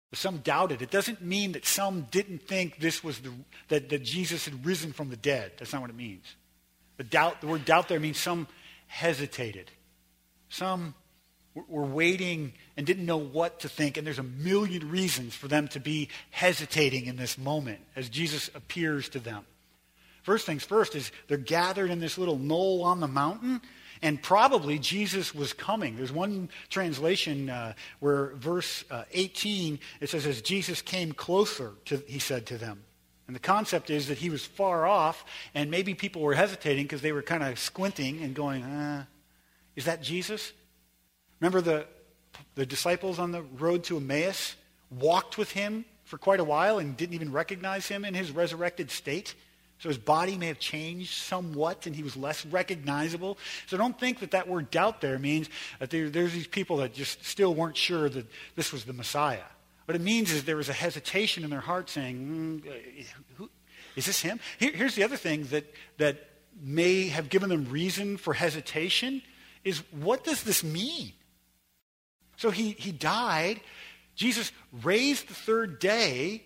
But 0.09 0.19
some 0.19 0.37
doubted. 0.37 0.81
It 0.81 0.91
doesn't 0.91 1.21
mean 1.21 1.51
that 1.51 1.65
some 1.65 2.07
didn't 2.11 2.47
think 2.47 2.79
this 2.79 3.03
was 3.03 3.19
the, 3.19 3.31
that, 3.67 3.89
that 3.89 4.03
Jesus 4.03 4.45
had 4.45 4.65
risen 4.65 4.91
from 4.91 5.09
the 5.09 5.17
dead. 5.17 5.53
That's 5.57 5.71
not 5.71 5.81
what 5.81 5.91
it 5.91 5.95
means. 5.95 6.25
The, 6.97 7.03
doubt, 7.03 7.41
the 7.41 7.47
word 7.47 7.65
doubt 7.65 7.87
there 7.87 7.99
means 7.99 8.17
some 8.17 8.47
hesitated. 8.87 9.71
Some 10.49 10.95
were 11.67 11.85
waiting 11.85 12.53
and 12.77 12.85
didn't 12.85 13.05
know 13.05 13.17
what 13.17 13.61
to 13.61 13.69
think, 13.69 13.97
and 13.97 14.05
there's 14.05 14.19
a 14.19 14.23
million 14.23 14.89
reasons 14.89 15.35
for 15.35 15.47
them 15.47 15.67
to 15.69 15.79
be 15.79 16.09
hesitating 16.31 17.05
in 17.05 17.15
this 17.15 17.37
moment 17.37 17.79
as 17.95 18.09
Jesus 18.09 18.49
appears 18.55 19.09
to 19.09 19.19
them. 19.19 19.45
First 20.23 20.45
things 20.45 20.63
first 20.63 20.95
is 20.95 21.11
they're 21.27 21.37
gathered 21.37 21.89
in 21.89 21.99
this 21.99 22.17
little 22.17 22.37
knoll 22.37 22.83
on 22.83 22.99
the 22.99 23.07
mountain, 23.07 23.61
and 24.01 24.21
probably 24.21 24.79
Jesus 24.79 25.33
was 25.33 25.53
coming. 25.53 25.97
There's 25.97 26.11
one 26.11 26.49
translation 26.69 27.49
uh, 27.49 27.73
where 27.99 28.35
verse 28.35 28.83
uh, 28.89 29.03
18, 29.11 29.79
it 29.99 30.09
says, 30.09 30.25
as 30.25 30.41
Jesus 30.41 30.81
came 30.81 31.11
closer, 31.11 31.73
to, 31.85 31.97
he 32.07 32.19
said 32.19 32.45
to 32.47 32.57
them. 32.57 32.83
And 33.27 33.35
the 33.35 33.39
concept 33.39 33.89
is 33.89 34.07
that 34.07 34.17
he 34.17 34.29
was 34.29 34.45
far 34.45 34.87
off, 34.87 35.23
and 35.53 35.69
maybe 35.69 35.93
people 35.93 36.21
were 36.21 36.33
hesitating 36.33 36.85
because 36.85 37.01
they 37.01 37.11
were 37.11 37.21
kind 37.21 37.43
of 37.43 37.59
squinting 37.59 38.23
and 38.23 38.33
going, 38.33 38.63
uh, 38.63 39.05
is 39.75 39.85
that 39.85 40.01
Jesus? 40.01 40.51
Remember 41.39 41.61
the, 41.61 41.85
the 42.55 42.65
disciples 42.65 43.19
on 43.19 43.31
the 43.31 43.41
road 43.41 43.83
to 43.85 43.97
Emmaus 43.97 44.55
walked 44.91 45.37
with 45.37 45.51
him 45.51 45.85
for 46.03 46.17
quite 46.17 46.39
a 46.39 46.43
while 46.43 46.79
and 46.79 46.97
didn't 46.97 47.13
even 47.13 47.31
recognize 47.31 47.87
him 47.87 48.03
in 48.03 48.13
his 48.13 48.31
resurrected 48.31 48.91
state? 48.91 49.35
So 49.79 49.87
his 49.87 49.97
body 49.97 50.37
may 50.37 50.47
have 50.47 50.59
changed 50.59 51.13
somewhat 51.13 51.85
and 51.85 51.95
he 51.95 52.03
was 52.03 52.17
less 52.17 52.45
recognizable. 52.45 53.37
So 53.67 53.77
don't 53.77 53.97
think 53.97 54.19
that 54.19 54.31
that 54.31 54.47
word 54.47 54.69
doubt 54.71 54.99
there 54.99 55.17
means 55.17 55.49
that 55.79 55.89
there, 55.89 56.09
there's 56.09 56.33
these 56.33 56.47
people 56.47 56.77
that 56.77 56.93
just 56.93 57.23
still 57.23 57.55
weren't 57.55 57.77
sure 57.77 58.09
that 58.09 58.25
this 58.55 58.73
was 58.73 58.83
the 58.83 58.91
Messiah. 58.91 59.43
What 59.85 59.95
it 59.95 60.01
means 60.01 60.31
is 60.33 60.43
there 60.43 60.57
was 60.57 60.69
a 60.69 60.73
hesitation 60.73 61.45
in 61.45 61.49
their 61.49 61.61
heart 61.61 61.89
saying, 61.89 62.61
mm, 62.63 63.05
who, 63.37 63.49
is 63.95 64.05
this 64.05 64.21
him? 64.21 64.39
Here, 64.59 64.71
here's 64.73 64.95
the 64.95 65.03
other 65.03 65.15
thing 65.15 65.45
that, 65.45 65.73
that 65.97 66.29
may 66.61 67.07
have 67.07 67.29
given 67.29 67.49
them 67.49 67.65
reason 67.69 68.17
for 68.17 68.33
hesitation 68.33 69.21
is 69.63 69.81
what 69.91 70.25
does 70.25 70.43
this 70.43 70.63
mean? 70.63 71.13
So 72.39 72.51
he, 72.51 72.71
he 72.71 72.93
died. 72.93 73.59
Jesus 74.15 74.53
raised 74.81 75.27
the 75.27 75.33
third 75.33 75.77
day. 75.77 76.45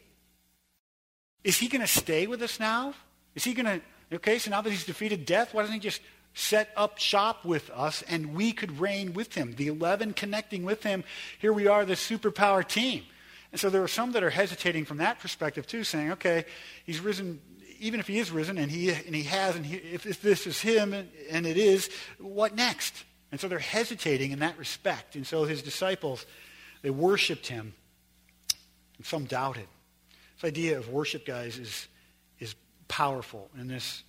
Is 1.43 1.59
he 1.59 1.67
going 1.67 1.81
to 1.81 1.87
stay 1.87 2.25
with 2.25 2.41
us 2.41 2.59
now? 2.59 2.95
Is 3.35 3.43
he 3.43 3.53
going 3.53 3.67
to, 3.67 4.15
okay, 4.15 4.39
so 4.39 4.49
now 4.49 4.61
that 4.61 4.71
he's 4.71 4.87
defeated 4.87 5.23
death, 5.27 5.53
why 5.53 5.61
doesn't 5.61 5.75
he 5.75 5.79
just 5.79 6.01
set 6.33 6.71
up 6.75 6.97
shop 6.97 7.45
with 7.45 7.69
us 7.69 8.01
and 8.07 8.33
we 8.33 8.53
could 8.53 8.79
reign 8.79 9.13
with 9.13 9.35
him? 9.35 9.53
The 9.53 9.67
11 9.67 10.13
connecting 10.13 10.63
with 10.63 10.81
him. 10.81 11.03
Here 11.37 11.53
we 11.53 11.67
are, 11.67 11.85
the 11.85 11.93
superpower 11.93 12.67
team. 12.67 13.03
And 13.51 13.61
so 13.61 13.69
there 13.69 13.83
are 13.83 13.87
some 13.87 14.13
that 14.13 14.23
are 14.23 14.31
hesitating 14.31 14.85
from 14.85 14.97
that 14.97 15.19
perspective 15.19 15.67
too, 15.67 15.83
saying, 15.83 16.13
okay, 16.13 16.45
he's 16.85 17.01
risen, 17.01 17.39
even 17.79 17.99
if 17.99 18.07
he 18.07 18.17
is 18.17 18.31
risen 18.31 18.57
and 18.57 18.71
he, 18.71 18.89
and 18.89 19.13
he 19.13 19.23
has, 19.23 19.55
and 19.55 19.63
he, 19.63 19.75
if, 19.75 20.07
if 20.07 20.23
this 20.23 20.47
is 20.47 20.59
him 20.59 20.91
and, 20.91 21.07
and 21.29 21.45
it 21.45 21.55
is, 21.55 21.87
what 22.17 22.55
next? 22.55 23.03
And 23.33 23.39
so 23.39 23.47
they're 23.47 23.57
hesitating 23.57 24.29
in 24.29 24.39
that 24.39 24.59
respect. 24.59 25.15
And 25.15 25.25
so 25.25 25.45
his 25.45 25.63
disciples, 25.63 26.27
they 26.83 26.91
worshiped 26.91 27.47
him. 27.47 27.73
And 28.97 29.05
some 29.07 29.25
doubted. 29.25 29.65
This 30.35 30.47
idea 30.47 30.77
of 30.77 30.87
worship, 30.89 31.25
guys, 31.25 31.57
is 31.57 31.87
is 32.39 32.53
powerful 32.87 33.49
in 33.59 33.67
this 33.67 34.03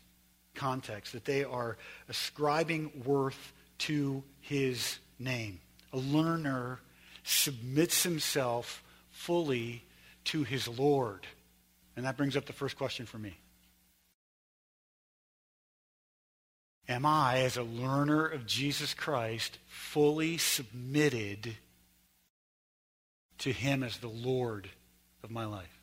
context, 0.55 1.15
that 1.15 1.25
they 1.25 1.43
are 1.43 1.79
ascribing 2.11 2.91
worth 3.07 3.55
to 3.79 4.23
his 4.43 4.99
name. 5.19 5.59
A 5.95 5.97
learner 5.97 6.81
submits 7.23 8.03
himself 8.03 8.85
fully 9.11 9.85
to 10.25 10.45
his 10.45 10.69
Lord. 10.69 11.27
And 11.97 12.05
that 12.05 12.19
brings 12.19 12.37
up 12.37 12.45
the 12.45 12.53
first 12.53 12.77
question 12.77 13.07
for 13.07 13.17
me. 13.17 13.39
Am 16.89 17.07
I, 17.07 17.39
as 17.39 17.57
a 17.57 17.63
learner 17.63 18.27
of 18.27 18.47
Jesus 18.47 18.93
Christ, 18.93 19.59
fully 19.67 20.37
submitted 20.37 21.57
to 23.39 23.53
him 23.53 23.83
as 23.83 23.99
the 23.99 24.09
Lord 24.09 24.69
of 25.23 25.31
my 25.31 25.47
life? 25.47 25.81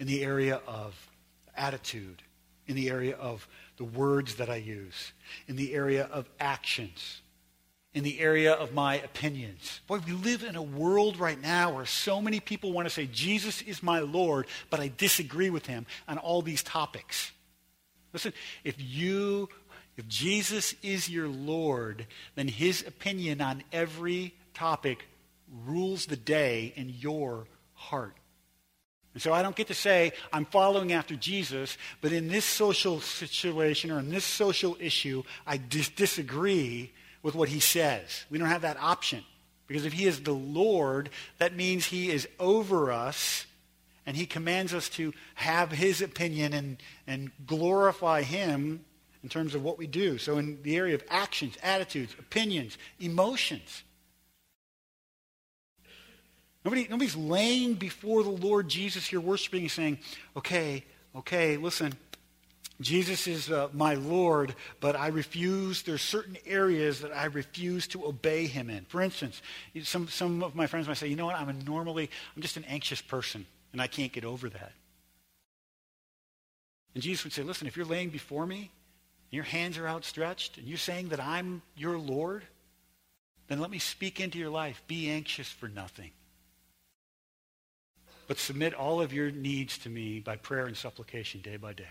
In 0.00 0.08
the 0.08 0.24
area 0.24 0.60
of 0.66 1.08
attitude, 1.56 2.22
in 2.66 2.74
the 2.74 2.90
area 2.90 3.16
of 3.16 3.46
the 3.76 3.84
words 3.84 4.36
that 4.36 4.50
I 4.50 4.56
use, 4.56 5.12
in 5.46 5.54
the 5.54 5.72
area 5.74 6.08
of 6.10 6.28
actions, 6.40 7.20
in 7.92 8.02
the 8.02 8.18
area 8.18 8.52
of 8.52 8.74
my 8.74 8.96
opinions. 8.96 9.80
Boy, 9.86 10.00
we 10.04 10.12
live 10.12 10.42
in 10.42 10.56
a 10.56 10.62
world 10.62 11.16
right 11.18 11.40
now 11.40 11.72
where 11.74 11.86
so 11.86 12.20
many 12.20 12.40
people 12.40 12.72
want 12.72 12.86
to 12.86 12.94
say, 12.94 13.06
Jesus 13.06 13.62
is 13.62 13.84
my 13.84 14.00
Lord, 14.00 14.46
but 14.68 14.80
I 14.80 14.90
disagree 14.96 15.50
with 15.50 15.66
him 15.66 15.86
on 16.08 16.18
all 16.18 16.42
these 16.42 16.64
topics. 16.64 17.30
Listen, 18.14 18.32
if 18.62 18.76
you, 18.78 19.48
if 19.98 20.08
Jesus 20.08 20.74
is 20.82 21.10
your 21.10 21.28
Lord, 21.28 22.06
then 22.36 22.48
his 22.48 22.86
opinion 22.86 23.42
on 23.42 23.62
every 23.72 24.34
topic 24.54 25.04
rules 25.66 26.06
the 26.06 26.16
day 26.16 26.72
in 26.76 26.88
your 26.88 27.46
heart. 27.74 28.16
And 29.12 29.22
so 29.22 29.32
I 29.32 29.42
don't 29.42 29.56
get 29.56 29.66
to 29.66 29.74
say 29.74 30.12
I'm 30.32 30.44
following 30.44 30.92
after 30.92 31.16
Jesus, 31.16 31.76
but 32.00 32.12
in 32.12 32.28
this 32.28 32.44
social 32.44 33.00
situation 33.00 33.90
or 33.90 33.98
in 33.98 34.10
this 34.10 34.24
social 34.24 34.76
issue, 34.80 35.22
I 35.46 35.56
dis- 35.56 35.88
disagree 35.88 36.92
with 37.22 37.34
what 37.34 37.48
he 37.48 37.60
says. 37.60 38.24
We 38.30 38.38
don't 38.38 38.48
have 38.48 38.62
that 38.62 38.78
option. 38.80 39.24
Because 39.66 39.86
if 39.86 39.92
he 39.94 40.06
is 40.06 40.20
the 40.20 40.32
Lord, 40.32 41.10
that 41.38 41.56
means 41.56 41.86
he 41.86 42.10
is 42.10 42.28
over 42.38 42.92
us 42.92 43.46
and 44.06 44.16
he 44.16 44.26
commands 44.26 44.74
us 44.74 44.88
to 44.90 45.12
have 45.34 45.72
his 45.72 46.02
opinion 46.02 46.52
and, 46.52 46.76
and 47.06 47.30
glorify 47.46 48.22
him 48.22 48.84
in 49.22 49.28
terms 49.28 49.54
of 49.54 49.62
what 49.62 49.78
we 49.78 49.86
do. 49.86 50.18
So 50.18 50.38
in 50.38 50.62
the 50.62 50.76
area 50.76 50.94
of 50.94 51.02
actions, 51.08 51.56
attitudes, 51.62 52.14
opinions, 52.18 52.76
emotions, 53.00 53.82
Nobody, 56.64 56.86
nobody's 56.88 57.16
laying 57.16 57.74
before 57.74 58.22
the 58.22 58.30
Lord 58.30 58.68
Jesus 58.68 59.06
here 59.06 59.20
worshiping 59.20 59.62
and 59.62 59.70
saying, 59.70 59.98
okay, 60.34 60.82
okay, 61.14 61.58
listen, 61.58 61.92
Jesus 62.80 63.26
is 63.26 63.50
uh, 63.50 63.68
my 63.72 63.94
Lord, 63.94 64.54
but 64.80 64.96
I 64.96 65.08
refuse, 65.08 65.82
there's 65.82 66.00
certain 66.00 66.38
areas 66.46 67.00
that 67.00 67.12
I 67.12 67.26
refuse 67.26 67.86
to 67.88 68.06
obey 68.06 68.46
him 68.46 68.70
in. 68.70 68.86
For 68.86 69.02
instance, 69.02 69.42
some, 69.82 70.08
some 70.08 70.42
of 70.42 70.54
my 70.54 70.66
friends 70.66 70.88
might 70.88 70.96
say, 70.96 71.08
you 71.08 71.16
know 71.16 71.26
what, 71.26 71.36
I'm 71.36 71.50
a 71.50 71.52
normally, 71.52 72.10
I'm 72.34 72.40
just 72.40 72.56
an 72.56 72.64
anxious 72.64 73.02
person, 73.02 73.44
and 73.74 73.82
I 73.82 73.86
can't 73.86 74.12
get 74.12 74.24
over 74.24 74.48
that. 74.48 74.72
And 76.94 77.02
Jesus 77.02 77.24
would 77.24 77.34
say, 77.34 77.42
listen, 77.42 77.66
if 77.66 77.76
you're 77.76 77.84
laying 77.84 78.08
before 78.08 78.46
me, 78.46 78.56
and 79.30 79.32
your 79.32 79.44
hands 79.44 79.76
are 79.76 79.86
outstretched, 79.86 80.56
and 80.56 80.66
you're 80.66 80.78
saying 80.78 81.10
that 81.10 81.20
I'm 81.20 81.60
your 81.76 81.98
Lord, 81.98 82.44
then 83.48 83.60
let 83.60 83.70
me 83.70 83.78
speak 83.78 84.18
into 84.18 84.38
your 84.38 84.48
life. 84.48 84.82
Be 84.86 85.10
anxious 85.10 85.48
for 85.48 85.68
nothing 85.68 86.12
but 88.26 88.38
submit 88.38 88.74
all 88.74 89.00
of 89.00 89.12
your 89.12 89.30
needs 89.30 89.78
to 89.78 89.88
me 89.88 90.20
by 90.20 90.36
prayer 90.36 90.66
and 90.66 90.76
supplication 90.76 91.40
day 91.40 91.56
by 91.56 91.72
day. 91.72 91.84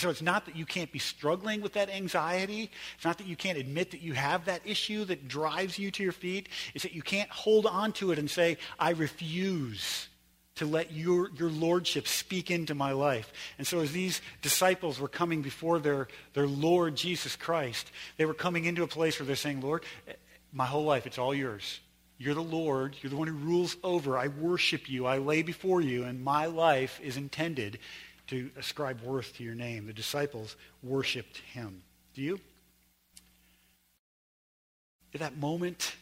So 0.00 0.10
it's 0.10 0.22
not 0.22 0.46
that 0.46 0.56
you 0.56 0.64
can't 0.64 0.90
be 0.90 0.98
struggling 0.98 1.60
with 1.60 1.74
that 1.74 1.90
anxiety. 1.90 2.70
It's 2.96 3.04
not 3.04 3.18
that 3.18 3.26
you 3.26 3.36
can't 3.36 3.58
admit 3.58 3.90
that 3.90 4.00
you 4.00 4.14
have 4.14 4.46
that 4.46 4.62
issue 4.64 5.04
that 5.04 5.28
drives 5.28 5.78
you 5.78 5.90
to 5.90 6.02
your 6.02 6.12
feet. 6.12 6.48
It's 6.74 6.84
that 6.84 6.94
you 6.94 7.02
can't 7.02 7.30
hold 7.30 7.66
on 7.66 7.92
to 7.94 8.10
it 8.10 8.18
and 8.18 8.30
say, 8.30 8.56
I 8.78 8.90
refuse 8.90 10.08
to 10.56 10.66
let 10.66 10.92
your, 10.92 11.30
your 11.36 11.50
lordship 11.50 12.08
speak 12.08 12.50
into 12.50 12.74
my 12.74 12.92
life. 12.92 13.32
And 13.58 13.66
so 13.66 13.80
as 13.80 13.92
these 13.92 14.20
disciples 14.42 14.98
were 14.98 15.08
coming 15.08 15.42
before 15.42 15.78
their, 15.78 16.08
their 16.34 16.46
Lord 16.46 16.96
Jesus 16.96 17.36
Christ, 17.36 17.90
they 18.16 18.24
were 18.24 18.34
coming 18.34 18.64
into 18.64 18.82
a 18.82 18.88
place 18.88 19.18
where 19.18 19.26
they're 19.26 19.36
saying, 19.36 19.60
Lord, 19.60 19.84
my 20.52 20.66
whole 20.66 20.84
life, 20.84 21.06
it's 21.06 21.18
all 21.18 21.34
yours. 21.34 21.80
You're 22.18 22.34
the 22.34 22.42
Lord. 22.42 22.96
You're 23.00 23.10
the 23.10 23.16
one 23.16 23.28
who 23.28 23.34
rules 23.34 23.76
over. 23.82 24.18
I 24.18 24.28
worship 24.28 24.90
you. 24.90 25.06
I 25.06 25.16
lay 25.16 25.40
before 25.40 25.80
you, 25.80 26.04
and 26.04 26.22
my 26.22 26.44
life 26.46 27.00
is 27.02 27.16
intended 27.16 27.78
to 28.30 28.50
ascribe 28.56 29.02
worth 29.02 29.36
to 29.36 29.44
your 29.44 29.54
name. 29.54 29.86
The 29.86 29.92
disciples 29.92 30.56
worshiped 30.82 31.38
him. 31.52 31.82
Do 32.14 32.22
you? 32.22 32.40
At 35.12 35.20
that 35.20 35.36
moment 35.36 35.96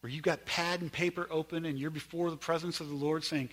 where 0.00 0.10
you've 0.10 0.22
got 0.22 0.44
pad 0.44 0.82
and 0.82 0.92
paper 0.92 1.26
open 1.30 1.64
and 1.64 1.78
you're 1.78 1.90
before 1.90 2.30
the 2.30 2.36
presence 2.36 2.80
of 2.80 2.88
the 2.90 2.94
Lord 2.94 3.24
saying, 3.24 3.48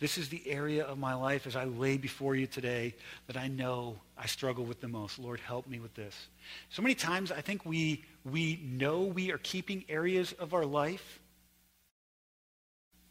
this 0.00 0.18
is 0.18 0.28
the 0.28 0.42
area 0.50 0.84
of 0.84 0.98
my 0.98 1.14
life 1.14 1.46
as 1.46 1.54
I 1.54 1.62
lay 1.62 1.96
before 1.96 2.34
you 2.34 2.48
today 2.48 2.96
that 3.28 3.36
I 3.36 3.46
know 3.46 4.00
I 4.18 4.26
struggle 4.26 4.64
with 4.64 4.80
the 4.80 4.88
most. 4.88 5.20
Lord, 5.20 5.38
help 5.38 5.68
me 5.68 5.78
with 5.78 5.94
this. 5.94 6.26
So 6.70 6.82
many 6.82 6.96
times 6.96 7.30
I 7.30 7.40
think 7.40 7.64
we, 7.64 8.04
we 8.24 8.60
know 8.64 9.02
we 9.02 9.30
are 9.30 9.38
keeping 9.38 9.84
areas 9.88 10.32
of 10.32 10.54
our 10.54 10.66
life 10.66 11.20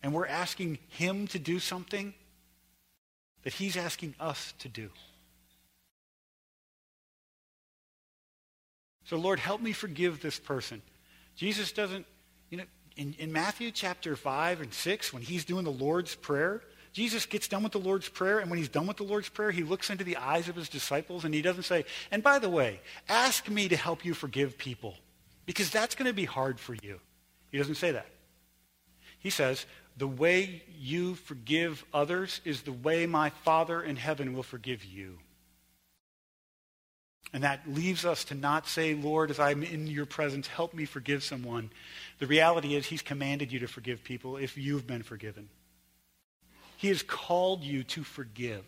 and 0.03 0.13
we're 0.13 0.27
asking 0.27 0.79
him 0.89 1.27
to 1.27 1.39
do 1.39 1.59
something 1.59 2.13
that 3.43 3.53
he's 3.53 3.77
asking 3.77 4.15
us 4.19 4.53
to 4.59 4.69
do. 4.69 4.89
So, 9.05 9.17
Lord, 9.17 9.39
help 9.39 9.61
me 9.61 9.73
forgive 9.73 10.21
this 10.21 10.39
person. 10.39 10.81
Jesus 11.35 11.71
doesn't, 11.71 12.05
you 12.49 12.57
know, 12.57 12.63
in, 12.95 13.15
in 13.19 13.31
Matthew 13.31 13.71
chapter 13.71 14.15
5 14.15 14.61
and 14.61 14.73
6, 14.73 15.13
when 15.13 15.21
he's 15.21 15.43
doing 15.43 15.63
the 15.65 15.71
Lord's 15.71 16.15
Prayer, 16.15 16.61
Jesus 16.93 17.25
gets 17.25 17.47
done 17.47 17.63
with 17.63 17.71
the 17.71 17.79
Lord's 17.79 18.09
Prayer, 18.09 18.39
and 18.39 18.49
when 18.49 18.59
he's 18.59 18.69
done 18.69 18.85
with 18.85 18.97
the 18.97 19.03
Lord's 19.03 19.29
Prayer, 19.29 19.51
he 19.51 19.63
looks 19.63 19.89
into 19.89 20.03
the 20.03 20.17
eyes 20.17 20.49
of 20.49 20.55
his 20.55 20.69
disciples 20.69 21.23
and 21.23 21.33
he 21.33 21.41
doesn't 21.41 21.63
say, 21.63 21.85
and 22.11 22.21
by 22.21 22.37
the 22.37 22.49
way, 22.49 22.81
ask 23.09 23.49
me 23.49 23.69
to 23.69 23.75
help 23.77 24.05
you 24.05 24.13
forgive 24.13 24.57
people. 24.57 24.95
because 25.45 25.69
that's 25.69 25.95
going 25.95 26.07
to 26.07 26.13
be 26.13 26.25
hard 26.25 26.59
for 26.59 26.75
you. 26.81 26.99
He 27.51 27.57
doesn't 27.57 27.75
say 27.75 27.91
that. 27.91 28.07
He 29.19 29.29
says, 29.29 29.65
the 30.01 30.07
way 30.07 30.63
you 30.79 31.13
forgive 31.13 31.85
others 31.93 32.41
is 32.43 32.63
the 32.63 32.71
way 32.71 33.05
my 33.05 33.29
Father 33.29 33.83
in 33.83 33.95
heaven 33.95 34.33
will 34.33 34.41
forgive 34.41 34.83
you. 34.83 35.19
And 37.31 37.43
that 37.43 37.71
leaves 37.71 38.03
us 38.03 38.23
to 38.25 38.33
not 38.33 38.67
say, 38.67 38.95
Lord, 38.95 39.29
as 39.29 39.39
I'm 39.39 39.61
in 39.61 39.85
your 39.85 40.07
presence, 40.07 40.47
help 40.47 40.73
me 40.73 40.85
forgive 40.85 41.23
someone. 41.23 41.69
The 42.17 42.25
reality 42.25 42.73
is, 42.73 42.87
He's 42.87 43.03
commanded 43.03 43.51
you 43.51 43.59
to 43.59 43.67
forgive 43.67 44.03
people 44.03 44.37
if 44.37 44.57
you've 44.57 44.87
been 44.87 45.03
forgiven. 45.03 45.49
He 46.77 46.87
has 46.87 47.03
called 47.03 47.61
you 47.61 47.83
to 47.83 48.03
forgive. 48.03 48.65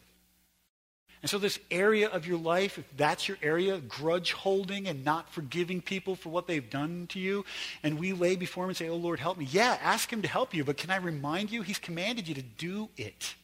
And 1.23 1.29
so, 1.29 1.37
this 1.37 1.57
area 1.71 2.09
of 2.09 2.27
your 2.27 2.37
life, 2.37 2.77
if 2.77 2.85
that's 2.97 3.29
your 3.29 3.37
area, 3.41 3.79
grudge 3.79 4.33
holding 4.33 4.89
and 4.89 5.05
not 5.05 5.31
forgiving 5.31 5.81
people 5.81 6.17
for 6.17 6.27
what 6.27 6.47
they've 6.47 6.69
done 6.69 7.07
to 7.11 7.19
you, 7.19 7.45
and 7.81 7.97
we 7.97 8.11
lay 8.11 8.35
before 8.35 8.65
Him 8.65 8.71
and 8.71 8.77
say, 8.77 8.89
Oh, 8.89 8.97
Lord, 8.97 9.21
help 9.21 9.37
me. 9.37 9.47
Yeah, 9.49 9.77
ask 9.81 10.11
Him 10.11 10.21
to 10.21 10.27
help 10.27 10.53
you, 10.53 10.65
but 10.65 10.75
can 10.75 10.91
I 10.91 10.97
remind 10.97 11.49
you, 11.49 11.61
He's 11.61 11.79
commanded 11.79 12.27
you 12.27 12.35
to 12.35 12.41
do 12.41 12.89
it. 12.97 13.35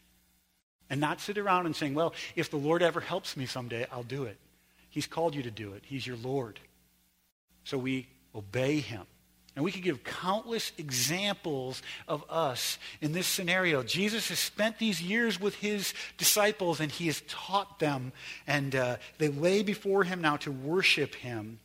And 0.90 1.00
not 1.00 1.22
sit 1.22 1.38
around 1.38 1.68
and 1.68 1.76
saying, 1.76 1.94
Well, 1.94 2.14
if 2.36 2.52
the 2.52 2.58
Lord 2.58 2.84
ever 2.84 3.00
helps 3.00 3.38
me 3.38 3.46
someday, 3.46 3.88
I'll 3.90 4.04
do 4.04 4.24
it. 4.26 4.38
He's 4.90 5.08
called 5.08 5.34
you 5.34 5.44
to 5.44 5.52
do 5.52 5.72
it. 5.72 5.84
He's 5.86 6.06
your 6.06 6.18
Lord. 6.18 6.60
So 7.64 7.78
we 7.78 8.10
obey 8.36 8.82
him. 8.82 9.06
And 9.60 9.66
we 9.66 9.74
could 9.74 9.84
give 9.84 10.06
countless 10.06 10.72
examples 10.78 11.82
of 12.08 12.24
us 12.30 12.78
in 13.02 13.12
this 13.12 13.28
scenario. 13.28 13.84
Jesus 13.84 14.30
has 14.30 14.40
spent 14.40 14.80
these 14.80 15.02
years 15.02 15.38
with 15.38 15.56
his 15.56 15.94
disciples 16.18 16.80
and 16.80 16.90
he 16.90 17.08
has 17.08 17.22
taught 17.28 17.78
them, 17.78 18.14
and 18.48 18.74
uh, 18.74 18.96
they 19.18 19.28
lay 19.28 19.62
before 19.62 20.06
him 20.06 20.22
now 20.22 20.38
to 20.38 20.50
worship 20.50 21.14
him 21.14 21.60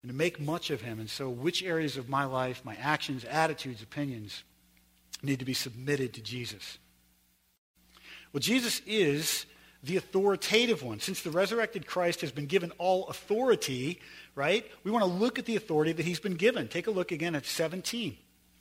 and 0.00 0.10
to 0.10 0.16
make 0.16 0.40
much 0.40 0.70
of 0.70 0.80
him. 0.80 0.98
And 0.98 1.10
so, 1.10 1.28
which 1.28 1.62
areas 1.62 1.98
of 1.98 2.08
my 2.08 2.24
life, 2.24 2.64
my 2.64 2.76
actions, 2.76 3.26
attitudes, 3.26 3.82
opinions, 3.82 4.44
need 5.22 5.40
to 5.40 5.44
be 5.44 5.52
submitted 5.52 6.14
to 6.14 6.22
Jesus? 6.22 6.78
Well, 8.32 8.40
Jesus 8.40 8.80
is 8.86 9.44
the 9.84 9.96
authoritative 9.96 10.82
one. 10.82 11.00
Since 11.00 11.22
the 11.22 11.30
resurrected 11.30 11.86
Christ 11.86 12.22
has 12.22 12.32
been 12.32 12.46
given 12.46 12.72
all 12.78 13.06
authority, 13.08 14.00
right? 14.34 14.68
We 14.82 14.90
want 14.90 15.04
to 15.04 15.10
look 15.10 15.38
at 15.38 15.44
the 15.44 15.56
authority 15.56 15.92
that 15.92 16.04
he's 16.04 16.20
been 16.20 16.34
given. 16.34 16.68
Take 16.68 16.86
a 16.86 16.90
look 16.90 17.12
again 17.12 17.34
at 17.34 17.44
17. 17.44 18.16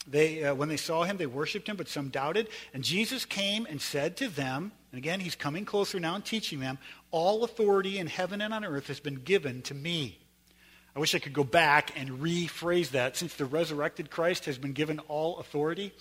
They, 0.05 0.43
uh, 0.43 0.53
when 0.53 0.67
they 0.67 0.77
saw 0.77 1.03
him, 1.03 1.15
they 1.15 1.25
worshiped 1.25 1.69
him, 1.69 1.77
but 1.77 1.87
some 1.87 2.09
doubted. 2.09 2.49
And 2.73 2.83
Jesus 2.83 3.23
came 3.23 3.65
and 3.69 3.81
said 3.81 4.17
to 4.17 4.27
them, 4.27 4.73
and 4.91 4.97
again, 4.97 5.21
he's 5.21 5.35
coming 5.35 5.63
closer 5.63 5.99
now 5.99 6.15
and 6.15 6.25
teaching 6.25 6.59
them, 6.59 6.77
all 7.09 7.43
authority 7.43 7.97
in 7.97 8.07
heaven 8.07 8.41
and 8.41 8.53
on 8.53 8.65
earth 8.65 8.87
has 8.87 8.99
been 8.99 9.15
given 9.15 9.61
to 9.63 9.73
me. 9.73 10.19
I 10.95 10.99
wish 10.99 11.15
I 11.15 11.19
could 11.19 11.33
go 11.33 11.43
back 11.43 11.97
and 11.97 12.21
rephrase 12.21 12.89
that. 12.91 13.15
Since 13.15 13.35
the 13.35 13.45
resurrected 13.45 14.11
Christ 14.11 14.45
has 14.45 14.57
been 14.57 14.73
given 14.73 14.99
all 15.07 15.39
authority, 15.39 15.93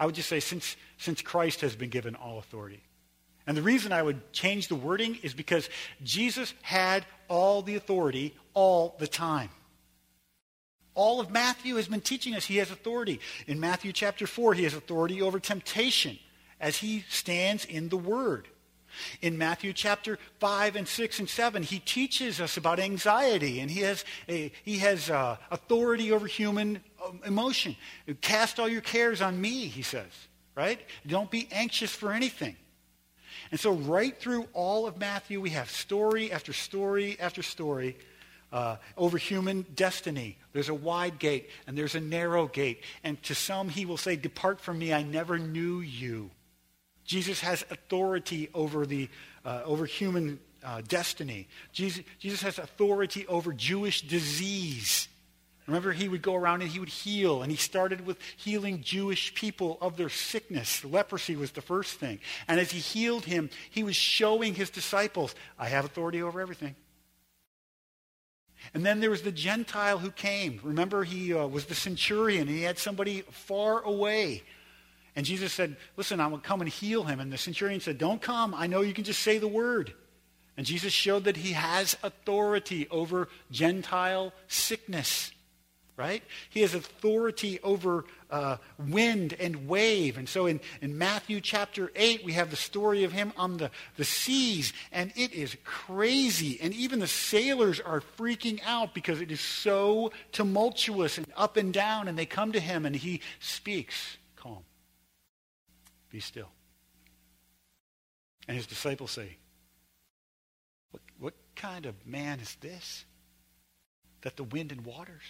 I 0.00 0.06
would 0.06 0.14
just 0.14 0.28
say, 0.28 0.40
since, 0.40 0.76
since 0.96 1.20
Christ 1.22 1.60
has 1.60 1.76
been 1.76 1.90
given 1.90 2.16
all 2.16 2.38
authority. 2.38 2.82
And 3.46 3.56
the 3.56 3.62
reason 3.62 3.92
I 3.92 4.02
would 4.02 4.32
change 4.32 4.68
the 4.68 4.74
wording 4.74 5.18
is 5.22 5.34
because 5.34 5.68
Jesus 6.02 6.54
had 6.62 7.04
all 7.28 7.62
the 7.62 7.76
authority 7.76 8.34
all 8.54 8.96
the 8.98 9.06
time. 9.06 9.50
All 10.94 11.20
of 11.20 11.30
Matthew 11.30 11.76
has 11.76 11.88
been 11.88 12.00
teaching 12.00 12.34
us 12.34 12.46
he 12.46 12.58
has 12.58 12.70
authority. 12.70 13.20
In 13.46 13.60
Matthew 13.60 13.92
chapter 13.92 14.26
4, 14.26 14.54
he 14.54 14.64
has 14.64 14.74
authority 14.74 15.20
over 15.20 15.40
temptation 15.40 16.18
as 16.60 16.76
he 16.76 17.04
stands 17.08 17.64
in 17.64 17.88
the 17.88 17.96
Word. 17.96 18.48
In 19.20 19.36
Matthew 19.36 19.72
chapter 19.72 20.20
5 20.38 20.76
and 20.76 20.86
6 20.86 21.18
and 21.18 21.28
7, 21.28 21.64
he 21.64 21.80
teaches 21.80 22.40
us 22.40 22.56
about 22.56 22.78
anxiety, 22.78 23.58
and 23.58 23.68
he 23.68 23.80
has, 23.80 24.04
a, 24.28 24.52
he 24.62 24.78
has 24.78 25.10
uh, 25.10 25.36
authority 25.50 26.12
over 26.12 26.26
human 26.28 26.80
um, 27.04 27.20
emotion. 27.26 27.76
Cast 28.20 28.60
all 28.60 28.68
your 28.68 28.80
cares 28.80 29.20
on 29.20 29.40
me, 29.40 29.66
he 29.66 29.82
says, 29.82 30.12
right? 30.54 30.80
Don't 31.06 31.30
be 31.30 31.48
anxious 31.50 31.90
for 31.90 32.12
anything. 32.12 32.56
And 33.54 33.60
so, 33.60 33.70
right 33.70 34.18
through 34.18 34.48
all 34.52 34.84
of 34.84 34.98
Matthew, 34.98 35.40
we 35.40 35.50
have 35.50 35.70
story 35.70 36.32
after 36.32 36.52
story 36.52 37.16
after 37.20 37.40
story 37.40 37.96
uh, 38.52 38.78
over 38.96 39.16
human 39.16 39.64
destiny. 39.76 40.38
There's 40.52 40.70
a 40.70 40.74
wide 40.74 41.20
gate 41.20 41.48
and 41.68 41.78
there's 41.78 41.94
a 41.94 42.00
narrow 42.00 42.48
gate. 42.48 42.82
And 43.04 43.22
to 43.22 43.34
some, 43.36 43.68
he 43.68 43.86
will 43.86 43.96
say, 43.96 44.16
Depart 44.16 44.60
from 44.60 44.80
me, 44.80 44.92
I 44.92 45.04
never 45.04 45.38
knew 45.38 45.78
you. 45.78 46.32
Jesus 47.04 47.42
has 47.42 47.64
authority 47.70 48.48
over, 48.54 48.86
the, 48.86 49.08
uh, 49.44 49.62
over 49.64 49.86
human 49.86 50.40
uh, 50.64 50.80
destiny. 50.88 51.46
Jesus, 51.70 52.02
Jesus 52.18 52.42
has 52.42 52.58
authority 52.58 53.24
over 53.28 53.52
Jewish 53.52 54.02
disease. 54.02 55.06
Remember, 55.66 55.92
he 55.92 56.08
would 56.08 56.20
go 56.20 56.34
around 56.34 56.60
and 56.60 56.70
he 56.70 56.78
would 56.78 56.90
heal, 56.90 57.42
and 57.42 57.50
he 57.50 57.56
started 57.56 58.06
with 58.06 58.18
healing 58.36 58.82
Jewish 58.82 59.34
people 59.34 59.78
of 59.80 59.96
their 59.96 60.10
sickness. 60.10 60.84
Leprosy 60.84 61.36
was 61.36 61.52
the 61.52 61.62
first 61.62 61.94
thing. 61.94 62.20
And 62.46 62.60
as 62.60 62.70
he 62.70 62.80
healed 62.80 63.24
him, 63.24 63.48
he 63.70 63.82
was 63.82 63.96
showing 63.96 64.54
his 64.54 64.68
disciples, 64.68 65.34
I 65.58 65.68
have 65.68 65.86
authority 65.86 66.22
over 66.22 66.40
everything. 66.40 66.74
And 68.74 68.84
then 68.84 69.00
there 69.00 69.10
was 69.10 69.22
the 69.22 69.32
Gentile 69.32 69.98
who 69.98 70.10
came. 70.10 70.60
Remember, 70.62 71.02
he 71.02 71.32
uh, 71.32 71.46
was 71.46 71.64
the 71.66 71.74
centurion, 71.74 72.46
he 72.46 72.62
had 72.62 72.78
somebody 72.78 73.22
far 73.30 73.80
away. 73.82 74.42
And 75.16 75.24
Jesus 75.24 75.52
said, 75.52 75.76
Listen, 75.96 76.20
I'm 76.20 76.30
going 76.30 76.42
to 76.42 76.46
come 76.46 76.60
and 76.60 76.68
heal 76.68 77.04
him. 77.04 77.20
And 77.20 77.32
the 77.32 77.38
centurion 77.38 77.80
said, 77.80 77.98
Don't 77.98 78.20
come. 78.20 78.54
I 78.54 78.66
know 78.66 78.80
you 78.80 78.92
can 78.92 79.04
just 79.04 79.20
say 79.20 79.38
the 79.38 79.48
word. 79.48 79.94
And 80.56 80.66
Jesus 80.66 80.92
showed 80.92 81.24
that 81.24 81.36
he 81.36 81.52
has 81.52 81.96
authority 82.02 82.86
over 82.90 83.28
Gentile 83.50 84.32
sickness 84.46 85.30
right? 85.96 86.22
He 86.50 86.62
has 86.62 86.74
authority 86.74 87.60
over 87.62 88.04
uh, 88.30 88.56
wind 88.78 89.34
and 89.38 89.68
wave. 89.68 90.18
And 90.18 90.28
so 90.28 90.46
in, 90.46 90.60
in 90.80 90.98
Matthew 90.98 91.40
chapter 91.40 91.92
8, 91.94 92.24
we 92.24 92.32
have 92.32 92.50
the 92.50 92.56
story 92.56 93.04
of 93.04 93.12
him 93.12 93.32
on 93.36 93.58
the, 93.58 93.70
the 93.96 94.04
seas, 94.04 94.72
and 94.90 95.12
it 95.14 95.32
is 95.32 95.56
crazy. 95.64 96.58
And 96.60 96.74
even 96.74 96.98
the 96.98 97.06
sailors 97.06 97.78
are 97.78 98.02
freaking 98.18 98.60
out 98.66 98.92
because 98.92 99.20
it 99.20 99.30
is 99.30 99.40
so 99.40 100.10
tumultuous 100.32 101.16
and 101.16 101.26
up 101.36 101.56
and 101.56 101.72
down, 101.72 102.08
and 102.08 102.18
they 102.18 102.26
come 102.26 102.52
to 102.52 102.60
him, 102.60 102.86
and 102.86 102.96
he 102.96 103.20
speaks, 103.38 104.16
Calm, 104.34 104.64
be 106.10 106.18
still. 106.18 106.48
And 108.48 108.56
his 108.56 108.66
disciples 108.66 109.12
say, 109.12 109.36
What, 110.90 111.02
what 111.20 111.34
kind 111.54 111.86
of 111.86 111.94
man 112.04 112.40
is 112.40 112.56
this? 112.60 113.04
That 114.22 114.36
the 114.36 114.44
wind 114.44 114.72
and 114.72 114.84
waters 114.84 115.22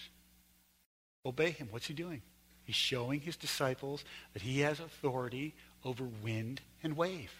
obey 1.25 1.51
him. 1.51 1.69
What's 1.71 1.87
he 1.87 1.95
doing? 1.95 2.23
He's 2.65 2.77
showing 2.77 3.21
his 3.21 3.37
disciples 3.37 4.05
that 4.33 4.43
he 4.43 4.61
has 4.61 4.81
authority 4.81 5.55
over 5.85 6.05
wind 6.23 6.61
and 6.83 6.97
wave, 6.97 7.33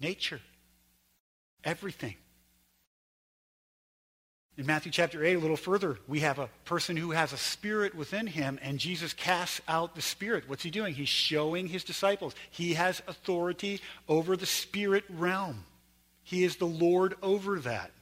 nature, 0.00 0.40
everything. 1.64 2.16
In 4.58 4.66
Matthew 4.66 4.92
chapter 4.92 5.24
8, 5.24 5.34
a 5.34 5.38
little 5.38 5.56
further, 5.56 5.98
we 6.06 6.20
have 6.20 6.38
a 6.38 6.50
person 6.66 6.96
who 6.96 7.12
has 7.12 7.32
a 7.32 7.38
spirit 7.38 7.94
within 7.94 8.26
him, 8.26 8.58
and 8.60 8.78
Jesus 8.78 9.14
casts 9.14 9.62
out 9.66 9.94
the 9.94 10.02
spirit. 10.02 10.44
What's 10.46 10.62
he 10.62 10.70
doing? 10.70 10.94
He's 10.94 11.08
showing 11.08 11.66
his 11.66 11.84
disciples 11.84 12.34
he 12.50 12.74
has 12.74 13.02
authority 13.08 13.80
over 14.08 14.36
the 14.36 14.46
spirit 14.46 15.04
realm. 15.08 15.64
He 16.22 16.44
is 16.44 16.56
the 16.56 16.66
Lord 16.66 17.14
over 17.22 17.60
that. 17.60 17.92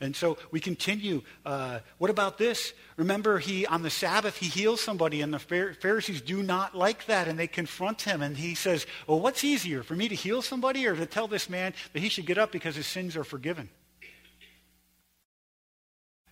And 0.00 0.14
so 0.14 0.36
we 0.50 0.60
continue. 0.60 1.22
Uh, 1.44 1.80
what 1.98 2.10
about 2.10 2.38
this? 2.38 2.74
Remember, 2.96 3.38
he 3.38 3.66
on 3.66 3.82
the 3.82 3.90
Sabbath 3.90 4.36
he 4.36 4.46
heals 4.46 4.80
somebody, 4.80 5.22
and 5.22 5.32
the 5.32 5.38
Pharisees 5.38 6.20
do 6.20 6.42
not 6.42 6.76
like 6.76 7.06
that, 7.06 7.28
and 7.28 7.38
they 7.38 7.46
confront 7.46 8.02
him. 8.02 8.20
And 8.20 8.36
he 8.36 8.54
says, 8.54 8.86
"Well, 9.06 9.20
what's 9.20 9.42
easier 9.42 9.82
for 9.82 9.94
me 9.94 10.08
to 10.08 10.14
heal 10.14 10.42
somebody, 10.42 10.86
or 10.86 10.94
to 10.94 11.06
tell 11.06 11.28
this 11.28 11.48
man 11.48 11.72
that 11.92 12.00
he 12.00 12.08
should 12.08 12.26
get 12.26 12.38
up 12.38 12.52
because 12.52 12.76
his 12.76 12.86
sins 12.86 13.16
are 13.16 13.24
forgiven?" 13.24 13.70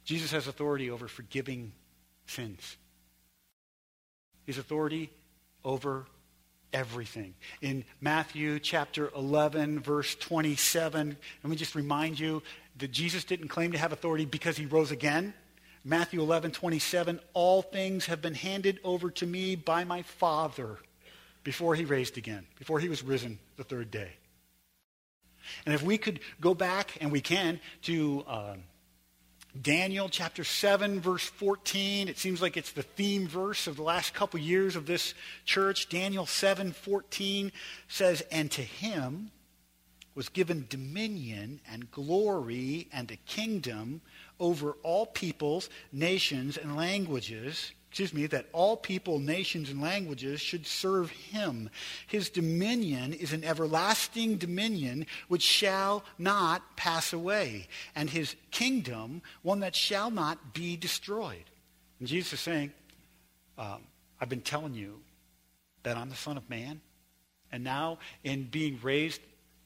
Jesus 0.04 0.32
has 0.32 0.46
authority 0.46 0.90
over 0.90 1.08
forgiving 1.08 1.72
sins. 2.26 2.76
His 4.44 4.58
authority 4.58 5.10
over 5.64 6.06
everything. 6.74 7.34
In 7.62 7.84
Matthew 8.00 8.58
chapter 8.58 9.10
11, 9.16 9.80
verse 9.80 10.14
27, 10.16 11.16
let 11.42 11.50
me 11.50 11.56
just 11.56 11.74
remind 11.74 12.18
you 12.18 12.42
that 12.76 12.90
Jesus 12.90 13.24
didn't 13.24 13.48
claim 13.48 13.72
to 13.72 13.78
have 13.78 13.92
authority 13.92 14.24
because 14.24 14.56
he 14.56 14.66
rose 14.66 14.90
again. 14.90 15.34
Matthew 15.84 16.20
11, 16.20 16.52
27, 16.52 17.20
all 17.34 17.62
things 17.62 18.06
have 18.06 18.22
been 18.22 18.34
handed 18.34 18.80
over 18.84 19.10
to 19.10 19.26
me 19.26 19.54
by 19.54 19.84
my 19.84 20.02
Father 20.02 20.78
before 21.42 21.74
he 21.74 21.84
raised 21.84 22.16
again, 22.16 22.46
before 22.58 22.80
he 22.80 22.88
was 22.88 23.02
risen 23.02 23.38
the 23.56 23.64
third 23.64 23.90
day. 23.90 24.12
And 25.66 25.74
if 25.74 25.82
we 25.82 25.98
could 25.98 26.20
go 26.40 26.54
back, 26.54 26.96
and 27.02 27.12
we 27.12 27.20
can, 27.20 27.60
to 27.82 28.24
uh, 28.26 28.54
Daniel 29.60 30.08
chapter 30.08 30.42
7, 30.42 31.00
verse 31.00 31.22
14. 31.22 32.08
It 32.08 32.18
seems 32.18 32.42
like 32.42 32.56
it's 32.56 32.72
the 32.72 32.82
theme 32.82 33.28
verse 33.28 33.68
of 33.68 33.76
the 33.76 33.82
last 33.82 34.12
couple 34.12 34.40
years 34.40 34.74
of 34.74 34.86
this 34.86 35.14
church. 35.44 35.88
Daniel 35.88 36.26
7, 36.26 36.72
14 36.72 37.52
says, 37.86 38.22
And 38.32 38.50
to 38.50 38.62
him 38.62 39.30
was 40.14 40.28
given 40.28 40.66
dominion 40.68 41.60
and 41.70 41.90
glory 41.90 42.88
and 42.92 43.10
a 43.10 43.16
kingdom 43.16 44.00
over 44.38 44.76
all 44.82 45.06
peoples, 45.06 45.68
nations, 45.92 46.56
and 46.56 46.76
languages. 46.76 47.72
Excuse 47.88 48.12
me, 48.12 48.26
that 48.26 48.46
all 48.52 48.76
people, 48.76 49.20
nations, 49.20 49.70
and 49.70 49.80
languages 49.80 50.40
should 50.40 50.66
serve 50.66 51.10
him. 51.10 51.70
His 52.08 52.28
dominion 52.28 53.12
is 53.12 53.32
an 53.32 53.44
everlasting 53.44 54.36
dominion 54.36 55.06
which 55.28 55.42
shall 55.42 56.04
not 56.18 56.76
pass 56.76 57.12
away, 57.12 57.68
and 57.94 58.10
his 58.10 58.34
kingdom 58.50 59.22
one 59.42 59.60
that 59.60 59.76
shall 59.76 60.10
not 60.10 60.54
be 60.54 60.76
destroyed. 60.76 61.44
And 62.00 62.08
Jesus 62.08 62.34
is 62.34 62.40
saying, 62.40 62.72
um, 63.56 63.82
I've 64.20 64.28
been 64.28 64.40
telling 64.40 64.74
you 64.74 65.00
that 65.84 65.96
I'm 65.96 66.10
the 66.10 66.16
Son 66.16 66.36
of 66.36 66.50
Man. 66.50 66.80
And 67.52 67.62
now, 67.62 67.98
in 68.24 68.48
being 68.50 68.80
raised 68.82 69.20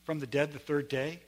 from 0.08 0.20
the 0.20 0.26
dead 0.26 0.54
the 0.54 0.58
third 0.58 0.88
day, 0.88 1.20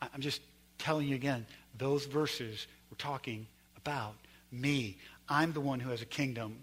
I'm 0.00 0.20
just 0.20 0.40
telling 0.78 1.08
you 1.08 1.16
again, 1.16 1.44
those 1.76 2.06
verses 2.06 2.68
were 2.88 2.96
talking 2.98 3.48
about 3.76 4.14
me. 4.52 4.96
I'm 5.28 5.52
the 5.52 5.60
one 5.60 5.80
who 5.80 5.90
has 5.90 6.02
a 6.02 6.06
kingdom 6.06 6.56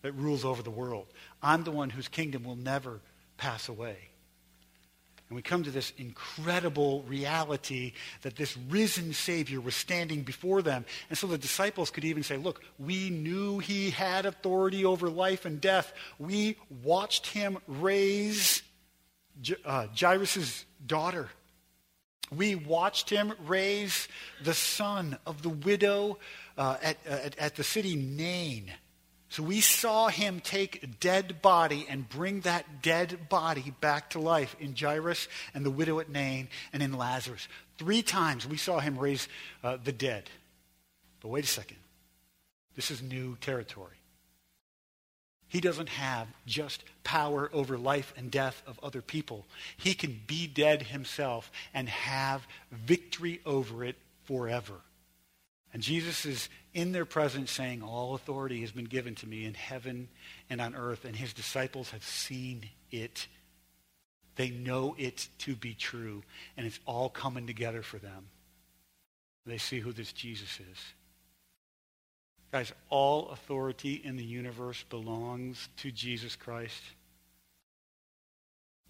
that 0.00 0.12
rules 0.12 0.42
over 0.42 0.62
the 0.62 0.70
world. 0.70 1.06
I'm 1.42 1.64
the 1.64 1.70
one 1.70 1.90
whose 1.90 2.08
kingdom 2.08 2.44
will 2.44 2.56
never 2.56 2.98
pass 3.36 3.68
away. 3.68 3.98
And 5.28 5.36
we 5.36 5.42
come 5.42 5.64
to 5.64 5.70
this 5.70 5.92
incredible 5.98 7.02
reality 7.02 7.92
that 8.22 8.36
this 8.36 8.56
risen 8.70 9.12
Savior 9.12 9.60
was 9.60 9.76
standing 9.76 10.22
before 10.22 10.62
them. 10.62 10.86
And 11.10 11.18
so 11.18 11.26
the 11.26 11.36
disciples 11.36 11.90
could 11.90 12.06
even 12.06 12.22
say, 12.22 12.38
Look, 12.38 12.62
we 12.78 13.10
knew 13.10 13.58
he 13.58 13.90
had 13.90 14.24
authority 14.24 14.86
over 14.86 15.10
life 15.10 15.44
and 15.44 15.60
death. 15.60 15.92
We 16.18 16.56
watched 16.82 17.26
him 17.26 17.58
raise 17.68 18.62
uh, 19.64 19.86
Jairus' 19.98 20.64
daughter. 20.86 21.28
We 22.34 22.54
watched 22.54 23.10
him 23.10 23.32
raise 23.46 24.06
the 24.44 24.54
son 24.54 25.18
of 25.26 25.42
the 25.42 25.48
widow 25.48 26.18
uh, 26.56 26.76
at, 26.82 26.96
uh, 27.06 27.10
at, 27.10 27.38
at 27.38 27.56
the 27.56 27.64
city 27.64 27.96
Nain. 27.96 28.72
So 29.30 29.44
we 29.44 29.60
saw 29.60 30.08
him 30.08 30.40
take 30.40 30.82
a 30.82 30.88
dead 30.88 31.40
body 31.40 31.86
and 31.88 32.08
bring 32.08 32.40
that 32.40 32.82
dead 32.82 33.28
body 33.28 33.72
back 33.80 34.10
to 34.10 34.20
life 34.20 34.56
in 34.58 34.74
Jairus 34.76 35.28
and 35.54 35.64
the 35.64 35.70
widow 35.70 36.00
at 36.00 36.08
Nain 36.08 36.48
and 36.72 36.82
in 36.82 36.92
Lazarus. 36.92 37.46
Three 37.78 38.02
times 38.02 38.46
we 38.46 38.56
saw 38.56 38.80
him 38.80 38.98
raise 38.98 39.28
uh, 39.62 39.78
the 39.82 39.92
dead. 39.92 40.28
But 41.20 41.28
wait 41.28 41.44
a 41.44 41.48
second. 41.48 41.76
This 42.74 42.90
is 42.90 43.02
new 43.02 43.36
territory. 43.40 43.99
He 45.50 45.60
doesn't 45.60 45.88
have 45.88 46.28
just 46.46 46.84
power 47.02 47.50
over 47.52 47.76
life 47.76 48.14
and 48.16 48.30
death 48.30 48.62
of 48.68 48.78
other 48.84 49.02
people. 49.02 49.46
He 49.76 49.94
can 49.94 50.20
be 50.28 50.46
dead 50.46 50.80
himself 50.80 51.50
and 51.74 51.88
have 51.88 52.46
victory 52.70 53.40
over 53.44 53.84
it 53.84 53.96
forever. 54.22 54.74
And 55.72 55.82
Jesus 55.82 56.24
is 56.24 56.48
in 56.72 56.92
their 56.92 57.04
presence 57.04 57.50
saying, 57.50 57.82
All 57.82 58.14
authority 58.14 58.60
has 58.60 58.70
been 58.70 58.84
given 58.84 59.16
to 59.16 59.26
me 59.26 59.44
in 59.44 59.54
heaven 59.54 60.08
and 60.48 60.60
on 60.60 60.76
earth. 60.76 61.04
And 61.04 61.16
his 61.16 61.32
disciples 61.32 61.90
have 61.90 62.04
seen 62.04 62.70
it. 62.92 63.26
They 64.36 64.50
know 64.50 64.94
it 64.98 65.26
to 65.38 65.56
be 65.56 65.74
true. 65.74 66.22
And 66.56 66.64
it's 66.64 66.78
all 66.86 67.08
coming 67.08 67.48
together 67.48 67.82
for 67.82 67.98
them. 67.98 68.28
They 69.46 69.58
see 69.58 69.80
who 69.80 69.92
this 69.92 70.12
Jesus 70.12 70.60
is. 70.60 70.78
Guys, 72.52 72.72
all 72.88 73.28
authority 73.28 74.00
in 74.02 74.16
the 74.16 74.24
universe 74.24 74.84
belongs 74.90 75.68
to 75.78 75.92
Jesus 75.92 76.34
Christ. 76.34 76.82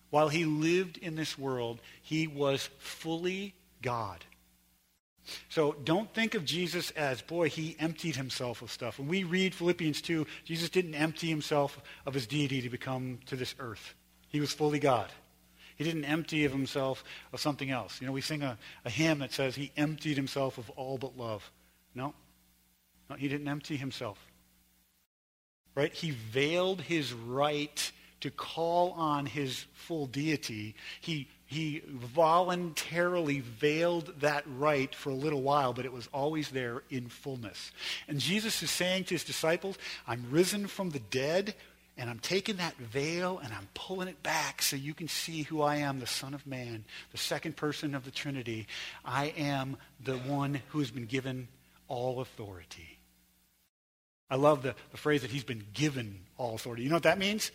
While 0.08 0.28
he 0.28 0.44
lived 0.44 0.96
in 0.96 1.14
this 1.14 1.38
world, 1.38 1.80
he 2.02 2.26
was 2.26 2.68
fully 2.78 3.54
God. 3.82 4.24
So 5.48 5.76
don't 5.84 6.12
think 6.14 6.34
of 6.34 6.44
Jesus 6.44 6.90
as, 6.92 7.20
boy, 7.22 7.48
he 7.48 7.76
emptied 7.78 8.16
himself 8.16 8.62
of 8.62 8.72
stuff. 8.72 8.98
When 8.98 9.08
we 9.08 9.24
read 9.24 9.54
Philippians 9.54 10.00
2, 10.00 10.26
Jesus 10.44 10.70
didn't 10.70 10.94
empty 10.94 11.28
himself 11.28 11.78
of 12.06 12.14
his 12.14 12.26
deity 12.26 12.62
to 12.62 12.70
become 12.70 13.18
to 13.26 13.36
this 13.36 13.54
earth. 13.58 13.94
He 14.28 14.40
was 14.40 14.52
fully 14.52 14.78
God. 14.78 15.10
He 15.76 15.84
didn't 15.84 16.04
empty 16.04 16.44
of 16.44 16.52
himself 16.52 17.04
of 17.32 17.40
something 17.40 17.70
else. 17.70 18.00
You 18.00 18.06
know, 18.06 18.12
we 18.12 18.20
sing 18.20 18.42
a, 18.42 18.58
a 18.84 18.90
hymn 18.90 19.20
that 19.20 19.32
says 19.32 19.54
he 19.54 19.72
emptied 19.76 20.16
himself 20.16 20.58
of 20.58 20.68
all 20.70 20.98
but 20.98 21.16
love. 21.16 21.50
No. 21.94 22.14
No, 23.10 23.16
he 23.16 23.28
didn't 23.28 23.48
empty 23.48 23.76
himself. 23.76 24.18
Right? 25.74 25.92
He 25.92 26.12
veiled 26.12 26.80
his 26.80 27.12
right 27.12 27.92
to 28.20 28.30
call 28.30 28.92
on 28.92 29.26
his 29.26 29.66
full 29.72 30.06
deity. 30.06 30.74
He 31.00 31.28
he 31.46 31.82
voluntarily 31.88 33.40
veiled 33.40 34.20
that 34.20 34.44
right 34.46 34.94
for 34.94 35.10
a 35.10 35.14
little 35.14 35.42
while, 35.42 35.72
but 35.72 35.84
it 35.84 35.92
was 35.92 36.08
always 36.12 36.50
there 36.50 36.84
in 36.90 37.08
fullness. 37.08 37.72
And 38.06 38.20
Jesus 38.20 38.62
is 38.62 38.70
saying 38.70 39.04
to 39.04 39.16
his 39.16 39.24
disciples, 39.24 39.76
I'm 40.06 40.26
risen 40.30 40.68
from 40.68 40.90
the 40.90 41.00
dead, 41.00 41.56
and 41.96 42.08
I'm 42.08 42.20
taking 42.20 42.58
that 42.58 42.76
veil 42.76 43.40
and 43.42 43.52
I'm 43.52 43.66
pulling 43.74 44.06
it 44.06 44.22
back 44.22 44.62
so 44.62 44.76
you 44.76 44.94
can 44.94 45.08
see 45.08 45.42
who 45.42 45.60
I 45.60 45.76
am, 45.78 45.98
the 45.98 46.06
Son 46.06 46.34
of 46.34 46.46
Man, 46.46 46.84
the 47.10 47.18
second 47.18 47.56
person 47.56 47.96
of 47.96 48.04
the 48.04 48.12
Trinity. 48.12 48.68
I 49.04 49.34
am 49.36 49.76
the 50.02 50.18
one 50.18 50.62
who 50.68 50.78
has 50.78 50.92
been 50.92 51.06
given 51.06 51.48
all 51.88 52.20
authority. 52.20 52.99
I 54.30 54.36
love 54.36 54.62
the, 54.62 54.74
the 54.92 54.96
phrase 54.96 55.22
that 55.22 55.30
he's 55.30 55.44
been 55.44 55.64
given 55.74 56.20
all 56.38 56.54
authority. 56.54 56.82
You 56.82 56.88
know 56.88 56.96
what 56.96 57.02
that 57.02 57.18
means? 57.18 57.50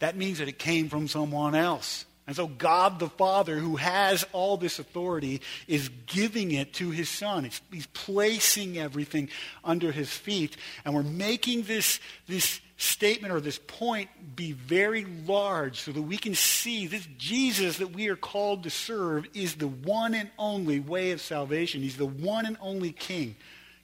That 0.00 0.16
means 0.16 0.38
that 0.38 0.48
it 0.48 0.58
came 0.58 0.88
from 0.88 1.08
someone 1.08 1.54
else. 1.54 2.04
And 2.28 2.36
so 2.36 2.46
God 2.46 2.98
the 2.98 3.08
Father, 3.08 3.56
who 3.56 3.76
has 3.76 4.24
all 4.32 4.58
this 4.58 4.78
authority, 4.78 5.40
is 5.66 5.88
giving 6.06 6.50
it 6.50 6.74
to 6.74 6.90
his 6.90 7.08
Son. 7.08 7.46
It's, 7.46 7.62
he's 7.72 7.86
placing 7.86 8.76
everything 8.76 9.30
under 9.64 9.90
his 9.90 10.10
feet. 10.10 10.58
And 10.84 10.94
we're 10.94 11.02
making 11.02 11.62
this, 11.62 12.00
this 12.26 12.60
statement 12.76 13.32
or 13.32 13.40
this 13.40 13.58
point 13.58 14.10
be 14.36 14.52
very 14.52 15.06
large 15.26 15.80
so 15.80 15.90
that 15.90 16.02
we 16.02 16.18
can 16.18 16.34
see 16.34 16.86
this 16.86 17.08
Jesus 17.16 17.78
that 17.78 17.94
we 17.94 18.08
are 18.08 18.16
called 18.16 18.64
to 18.64 18.70
serve 18.70 19.26
is 19.32 19.54
the 19.54 19.66
one 19.66 20.12
and 20.12 20.30
only 20.38 20.80
way 20.80 21.12
of 21.12 21.22
salvation. 21.22 21.80
He's 21.80 21.96
the 21.96 22.04
one 22.04 22.44
and 22.44 22.58
only 22.60 22.92
King, 22.92 23.36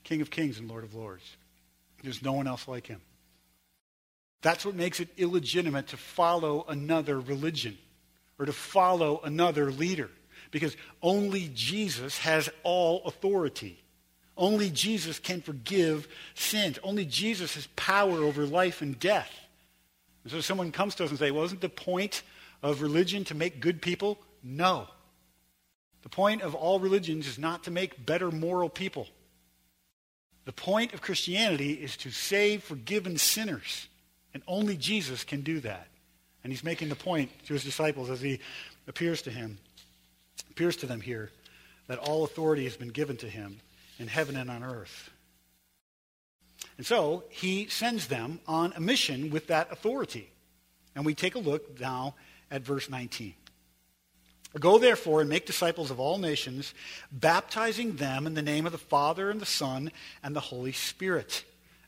King 0.04 0.20
of 0.20 0.30
kings 0.30 0.58
and 0.58 0.68
Lord 0.68 0.84
of 0.84 0.94
lords. 0.94 1.24
There's 2.04 2.22
no 2.22 2.34
one 2.34 2.46
else 2.46 2.68
like 2.68 2.86
him. 2.86 3.00
That's 4.42 4.64
what 4.66 4.74
makes 4.74 5.00
it 5.00 5.08
illegitimate 5.16 5.88
to 5.88 5.96
follow 5.96 6.66
another 6.68 7.18
religion 7.18 7.78
or 8.38 8.44
to 8.44 8.52
follow 8.52 9.20
another 9.24 9.72
leader 9.72 10.10
because 10.50 10.76
only 11.02 11.50
Jesus 11.54 12.18
has 12.18 12.50
all 12.62 13.02
authority. 13.06 13.82
Only 14.36 14.68
Jesus 14.68 15.18
can 15.18 15.40
forgive 15.40 16.06
sins. 16.34 16.78
Only 16.82 17.06
Jesus 17.06 17.54
has 17.54 17.68
power 17.68 18.22
over 18.22 18.44
life 18.44 18.82
and 18.82 18.98
death. 18.98 19.32
And 20.24 20.32
so 20.32 20.40
someone 20.40 20.72
comes 20.72 20.94
to 20.96 21.04
us 21.04 21.10
and 21.10 21.18
say, 21.18 21.30
well, 21.30 21.44
isn't 21.44 21.60
the 21.60 21.68
point 21.68 22.22
of 22.62 22.82
religion 22.82 23.24
to 23.24 23.34
make 23.34 23.60
good 23.60 23.80
people? 23.80 24.18
No. 24.42 24.88
The 26.02 26.08
point 26.10 26.42
of 26.42 26.54
all 26.54 26.80
religions 26.80 27.26
is 27.26 27.38
not 27.38 27.64
to 27.64 27.70
make 27.70 28.04
better 28.04 28.30
moral 28.30 28.68
people. 28.68 29.08
The 30.44 30.52
point 30.52 30.92
of 30.92 31.00
Christianity 31.00 31.72
is 31.72 31.96
to 31.98 32.10
save 32.10 32.62
forgiven 32.62 33.16
sinners. 33.16 33.88
And 34.34 34.42
only 34.46 34.76
Jesus 34.76 35.24
can 35.24 35.42
do 35.42 35.60
that. 35.60 35.86
And 36.42 36.52
he's 36.52 36.64
making 36.64 36.88
the 36.88 36.96
point 36.96 37.30
to 37.46 37.54
his 37.54 37.64
disciples 37.64 38.10
as 38.10 38.20
he 38.20 38.40
appears 38.86 39.22
to 39.22 39.30
him, 39.30 39.58
appears 40.50 40.76
to 40.76 40.86
them 40.86 41.00
here, 41.00 41.30
that 41.86 41.98
all 41.98 42.24
authority 42.24 42.64
has 42.64 42.76
been 42.76 42.88
given 42.88 43.16
to 43.18 43.28
him 43.28 43.60
in 43.98 44.08
heaven 44.08 44.36
and 44.36 44.50
on 44.50 44.62
earth. 44.62 45.10
And 46.76 46.84
so 46.84 47.24
he 47.30 47.68
sends 47.68 48.08
them 48.08 48.40
on 48.46 48.72
a 48.76 48.80
mission 48.80 49.30
with 49.30 49.46
that 49.46 49.70
authority. 49.70 50.30
And 50.94 51.06
we 51.06 51.14
take 51.14 51.34
a 51.34 51.38
look 51.38 51.80
now 51.80 52.14
at 52.50 52.62
verse 52.62 52.90
19. 52.90 53.34
Go 54.58 54.78
therefore 54.78 55.20
and 55.20 55.28
make 55.28 55.46
disciples 55.46 55.90
of 55.90 55.98
all 55.98 56.18
nations, 56.18 56.74
baptizing 57.10 57.96
them 57.96 58.26
in 58.26 58.34
the 58.34 58.42
name 58.42 58.66
of 58.66 58.72
the 58.72 58.78
Father 58.78 59.30
and 59.30 59.40
the 59.40 59.46
Son 59.46 59.90
and 60.22 60.34
the 60.34 60.40
Holy 60.40 60.72
Spirit 60.72 61.44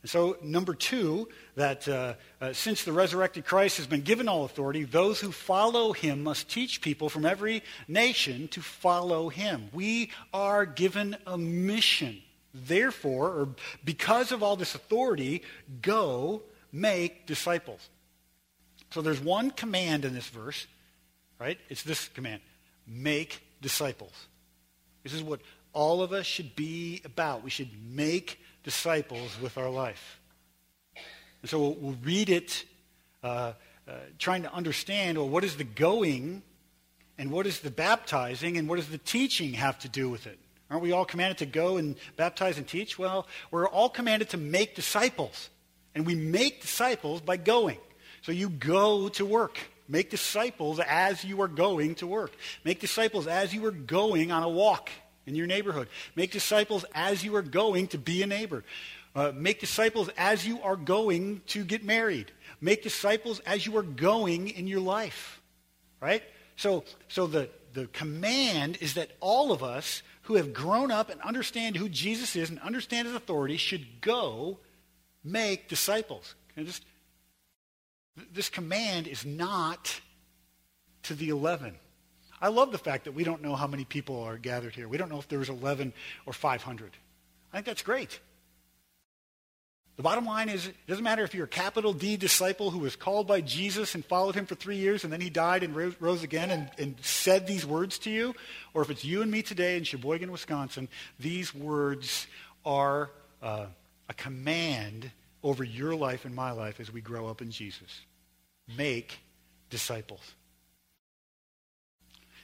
and 0.07 0.11
so, 0.13 0.37
number 0.41 0.73
two, 0.73 1.29
that 1.57 1.89
uh, 1.89 2.15
uh, 2.41 2.53
since 2.53 2.85
the 2.85 2.93
resurrected 2.93 3.45
Christ 3.45 3.79
has 3.79 3.89
been 3.89 4.03
given 4.03 4.29
all 4.29 4.45
authority, 4.45 4.85
those 4.85 5.19
who 5.19 5.33
follow 5.33 5.93
him 5.93 6.23
must 6.23 6.49
teach 6.49 6.81
people 6.81 7.09
from 7.09 7.27
every 7.27 7.65
nation 7.89 8.47
to 8.49 8.61
follow 8.61 9.31
him. 9.31 9.69
We 9.73 10.13
are 10.33 10.65
given 10.65 11.17
a 11.27 11.37
mission. 11.37 12.23
Therefore, 12.55 13.31
or 13.31 13.49
because 13.85 14.31
of 14.31 14.45
all 14.45 14.55
this 14.55 14.77
authority, 14.77 15.43
go 15.83 16.43
make 16.71 17.27
disciples. 17.27 17.91
So 18.93 19.03
there's 19.03 19.21
one 19.21 19.51
command 19.51 20.05
in 20.05 20.15
this 20.15 20.29
verse, 20.29 20.69
right? 21.41 21.59
It's 21.69 21.83
this 21.83 22.07
command 22.07 22.43
make 22.87 23.43
disciples. 23.61 24.13
This 25.03 25.13
is 25.13 25.23
what 25.23 25.41
all 25.73 26.03
of 26.03 26.13
us 26.13 26.27
should 26.27 26.57
be 26.57 27.03
about. 27.05 27.45
We 27.45 27.51
should 27.51 27.71
make 27.95 28.41
disciples 28.65 29.39
with 29.41 29.59
our 29.59 29.71
life. 29.71 30.21
And 31.43 31.51
so 31.51 31.61
we'll, 31.61 31.75
we'll 31.75 31.99
read 32.03 32.29
it 32.29 32.65
uh, 33.23 33.53
uh, 33.89 33.93
trying 34.19 34.43
to 34.43 34.53
understand 34.53 35.19
well, 35.19 35.29
what 35.29 35.45
is 35.45 35.57
the 35.57 35.65
going 35.65 36.43
And 37.19 37.31
what 37.31 37.45
does 37.45 37.61
the 37.61 37.71
baptizing 37.71 38.57
and 38.57 38.69
what 38.69 38.77
does 38.77 38.89
the 38.89 38.99
teaching 38.99 39.55
have 39.55 39.79
to 39.81 39.89
do 39.89 40.09
with 40.09 40.27
it? 40.27 40.39
Aren't 40.71 40.83
we 40.83 40.93
all 40.93 41.05
commanded 41.05 41.39
to 41.39 41.47
go 41.47 41.77
and 41.77 41.97
baptize 42.17 42.59
and 42.59 42.67
teach? 42.67 42.99
Well, 42.99 43.27
we're 43.51 43.69
all 43.69 43.89
commanded 43.89 44.31
to 44.31 44.37
make 44.37 44.75
disciples. 44.75 45.49
And 45.95 46.05
we 46.05 46.15
make 46.15 46.61
disciples 46.61 47.21
by 47.21 47.37
going. 47.39 47.79
So 48.23 48.33
you 48.33 48.51
go 48.51 49.09
to 49.11 49.25
work. 49.25 49.59
Make 49.89 50.11
disciples 50.11 50.81
as 50.81 51.25
you 51.25 51.41
are 51.43 51.49
going 51.49 51.95
to 51.97 52.07
work. 52.07 52.33
Make 52.65 52.81
disciples 52.81 53.27
as 53.27 53.55
you 53.55 53.65
are 53.67 53.71
going 53.71 54.33
on 54.33 54.43
a 54.43 54.49
walk 54.49 54.91
in 55.27 55.35
your 55.35 55.47
neighborhood. 55.47 55.89
Make 56.15 56.33
disciples 56.33 56.85
as 56.95 57.25
you 57.25 57.37
are 57.37 57.43
going 57.43 57.89
to 57.89 57.99
be 57.99 58.23
a 58.23 58.27
neighbor. 58.27 58.65
Uh, 59.15 59.33
make 59.35 59.61
disciples 59.61 60.11
as 60.19 60.47
you 60.47 60.61
are 60.63 60.77
going 60.77 61.41
to 61.47 61.65
get 61.65 61.85
married. 61.85 62.31
Make 62.61 62.83
disciples 62.83 63.41
as 63.41 63.65
you 63.65 63.77
are 63.77 63.83
going 63.83 64.49
in 64.49 64.67
your 64.67 64.81
life. 64.81 65.41
Right? 66.01 66.23
So, 66.57 66.85
so 67.09 67.27
the, 67.27 67.49
the 67.73 67.87
command 67.87 68.79
is 68.81 68.95
that 68.95 69.11
all 69.21 69.53
of 69.53 69.63
us 69.63 70.03
who 70.23 70.35
have 70.35 70.53
grown 70.53 70.91
up 70.91 71.09
and 71.09 71.21
understand 71.23 71.77
who 71.77 71.89
Jesus 71.89 72.37
is 72.37 72.51
and 72.51 72.59
understand 72.61 73.07
his 73.07 73.17
authority 73.17 73.57
should 73.57 74.01
go 74.01 74.59
make 75.23 75.69
disciples. 75.69 76.35
Just, 76.59 76.85
this 78.33 78.49
command 78.49 79.07
is 79.07 79.25
not 79.25 80.01
to 81.05 81.15
the 81.15 81.29
11. 81.29 81.75
I 82.41 82.49
love 82.49 82.73
the 82.73 82.79
fact 82.79 83.05
that 83.05 83.13
we 83.13 83.25
don't 83.25 83.43
know 83.43 83.55
how 83.55 83.67
many 83.67 83.85
people 83.85 84.23
are 84.23 84.37
gathered 84.37 84.75
here. 84.75 84.89
We 84.89 84.99
don't 84.99 85.09
know 85.09 85.19
if 85.19 85.29
there 85.29 85.39
was 85.39 85.49
11 85.49 85.93
or 86.27 86.33
500. 86.33 86.97
I 87.53 87.57
think 87.57 87.67
that's 87.67 87.83
great. 87.83 88.21
The 89.97 90.03
bottom 90.03 90.27
line 90.27 90.51
is, 90.51 90.67
it 90.67 90.75
doesn't 90.87 91.05
matter 91.05 91.25
if 91.25 91.35
you're 91.35 91.47
a 91.47 91.49
capital 91.49 91.95
D 91.95 92.19
disciple 92.19 92.71
who 92.71 92.81
was 92.81 92.97
called 92.97 93.27
by 93.27 93.41
Jesus 93.41 93.95
and 93.95 94.05
followed 94.05 94.35
him 94.35 94.45
for 94.45 94.55
three 94.55 94.77
years 94.77 95.05
and 95.05 95.13
then 95.13 95.23
he 95.23 95.31
died 95.31 95.63
and 95.63 95.75
rose 95.75 96.23
again 96.23 96.51
and, 96.51 96.71
and 96.79 96.97
said 97.01 97.47
these 97.47 97.65
words 97.65 97.99
to 98.01 98.11
you, 98.11 98.35
or 98.75 98.83
if 98.83 98.91
it's 98.91 99.07
you 99.07 99.23
and 99.23 99.31
me 99.31 99.41
today 99.41 99.79
in 99.79 99.85
Sheboygan, 99.85 100.31
Wisconsin, 100.31 100.89
these 101.19 101.55
words 101.55 102.27
are 102.67 103.11
uh, 103.43 103.67
a 104.11 104.15
command 104.15 105.11
over 105.43 105.65
your 105.65 105.95
life 105.95 106.27
and 106.27 106.35
my 106.35 106.51
life 106.51 106.79
as 106.79 106.93
we 106.93 107.01
grow 107.01 107.27
up 107.29 107.41
in 107.41 107.51
Jesus. 107.51 108.01
Make 108.77 109.19
disciples. 109.71 110.21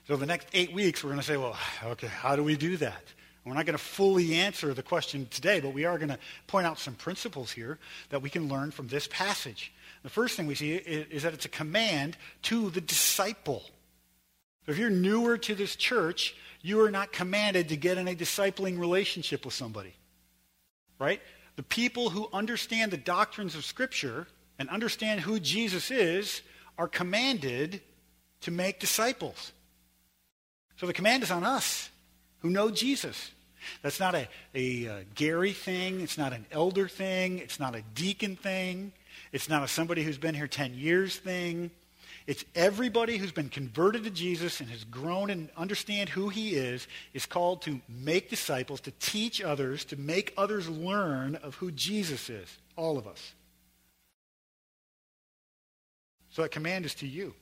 So 0.07 0.17
the 0.17 0.27
next 0.27 0.49
eight 0.53 0.73
weeks, 0.73 1.03
we're 1.03 1.11
going 1.11 1.21
to 1.21 1.27
say, 1.27 1.37
well, 1.37 1.57
okay, 1.85 2.09
how 2.09 2.37
do 2.37 2.43
we 2.43 2.57
do 2.57 2.77
that? 2.79 3.05
We're 3.45 3.55
not 3.55 3.67
going 3.67 3.79
to 3.79 3.83
fully 3.83 4.35
answer 4.35 4.73
the 4.73 4.83
question 4.83 5.27
today, 5.31 5.59
but 5.61 5.71
we 5.71 5.85
are 5.85 5.99
going 5.99 6.11
to 6.11 6.19
point 6.47 6.67
out 6.67 6.79
some 6.79 6.95
principles 6.95 7.51
here 7.51 7.79
that 8.11 8.23
we 8.23 8.31
can 8.31 8.49
learn 8.49 8.71
from 8.71 8.87
this 8.87 9.09
passage. 9.09 9.73
The 10.03 10.11
first 10.11 10.37
thing 10.37 10.47
we 10.47 10.55
see 10.55 10.75
is 10.75 11.25
that 11.25 11.35
it's 11.35 11.45
a 11.45 11.49
command 11.49 12.17
to 12.43 12.71
the 12.71 12.81
disciple. 12.81 13.65
If 14.67 14.79
you're 14.79 14.91
newer 14.91 15.39
to 15.39 15.55
this 15.57 15.75
church, 15.75 16.37
you 16.61 16.81
are 16.83 16.91
not 16.91 17.13
commanded 17.13 17.69
to 17.71 17.77
get 17.77 17.99
in 17.99 18.07
a 18.07 18.15
discipling 18.15 18.79
relationship 18.79 19.45
with 19.45 19.55
somebody. 19.55 19.95
Right? 21.01 21.21
The 21.57 21.65
people 21.65 22.11
who 22.11 22.29
understand 22.33 22.93
the 22.93 22.97
doctrines 22.97 23.57
of 23.57 23.65
Scripture 23.65 24.29
and 24.59 24.69
understand 24.69 25.21
who 25.21 25.41
Jesus 25.41 25.91
is 25.91 26.43
are 26.79 26.89
commanded 26.89 27.81
to 28.43 28.51
make 28.51 28.81
disciples. 28.81 29.53
So 30.77 30.87
the 30.87 30.93
command 30.93 31.23
is 31.23 31.31
on 31.31 31.45
us 31.45 31.91
who 32.41 32.51
know 32.51 32.71
Jesus. 32.71 33.31
That's 33.83 34.01
not 34.01 34.15
a, 34.15 34.29
a, 34.55 34.85
a, 34.87 35.05
Gary 35.15 35.53
thing. 35.53 36.01
It's 36.01 36.19
not 36.19 36.33
an 36.33 36.47
elder 36.51 36.89
thing. 36.89 37.39
It's 37.39 37.61
not 37.61 37.77
a 37.77 37.83
deacon 37.95 38.35
thing. 38.35 38.93
It's 39.31 39.49
not 39.49 39.63
a 39.63 39.69
somebody 39.69 40.03
who's 40.03 40.19
been 40.19 40.35
here 40.35 40.49
10 40.49 40.75
years 40.75 41.17
thing. 41.17 41.71
It's 42.27 42.45
everybody 42.55 43.19
who's 43.19 43.33
been 43.33 43.49
converted 43.49 44.05
to 44.05 44.11
Jesus 44.11 44.61
and 44.61 44.71
has 44.71 44.85
grown 44.85 45.31
and 45.31 45.49
understand 45.57 46.09
who 46.09 46.29
he 46.29 46.55
is 46.55 46.87
is 47.15 47.27
called 47.27 47.63
to 47.63 47.81
make 47.89 48.31
disciples, 48.31 48.81
to 48.83 48.93
teach 48.93 49.43
others, 49.43 49.85
to 49.87 49.97
make 49.97 50.33
others 50.37 50.69
learn 50.69 51.37
of 51.37 51.57
who 51.57 51.71
Jesus 51.73 52.31
is. 52.31 52.59
All 52.77 52.97
of 52.97 53.07
us. 53.07 53.33
So 56.33 56.43
that 56.43 56.51
command 56.51 56.85
is 56.85 56.95
to 56.97 57.07
you. 57.07 57.35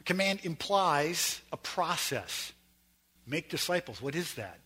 A 0.00 0.04
command 0.04 0.40
implies 0.44 1.40
a 1.52 1.56
process. 1.56 2.52
Make 3.26 3.50
disciples. 3.50 4.00
What 4.00 4.14
is 4.14 4.34
that? 4.34 4.58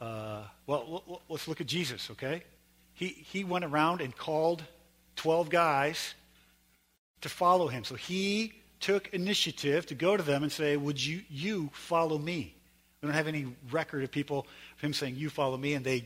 Uh, 0.00 0.44
well, 0.66 1.20
let's 1.28 1.46
look 1.46 1.60
at 1.60 1.66
Jesus, 1.66 2.10
okay? 2.10 2.42
He, 2.94 3.06
he 3.06 3.44
went 3.44 3.64
around 3.64 4.00
and 4.00 4.16
called 4.16 4.64
12 5.16 5.50
guys 5.50 6.14
to 7.20 7.28
follow 7.28 7.68
him. 7.68 7.84
So 7.84 7.94
he 7.94 8.52
took 8.80 9.08
initiative 9.08 9.86
to 9.86 9.94
go 9.94 10.16
to 10.16 10.22
them 10.22 10.42
and 10.42 10.50
say, 10.50 10.76
Would 10.76 11.04
you, 11.04 11.22
you 11.30 11.70
follow 11.72 12.18
me? 12.18 12.54
We 13.00 13.06
don't 13.06 13.14
have 13.14 13.28
any 13.28 13.46
record 13.70 14.04
of 14.04 14.10
people, 14.10 14.46
of 14.74 14.80
him 14.80 14.92
saying, 14.92 15.16
You 15.16 15.30
follow 15.30 15.56
me, 15.56 15.74
and 15.74 15.84
they 15.84 16.04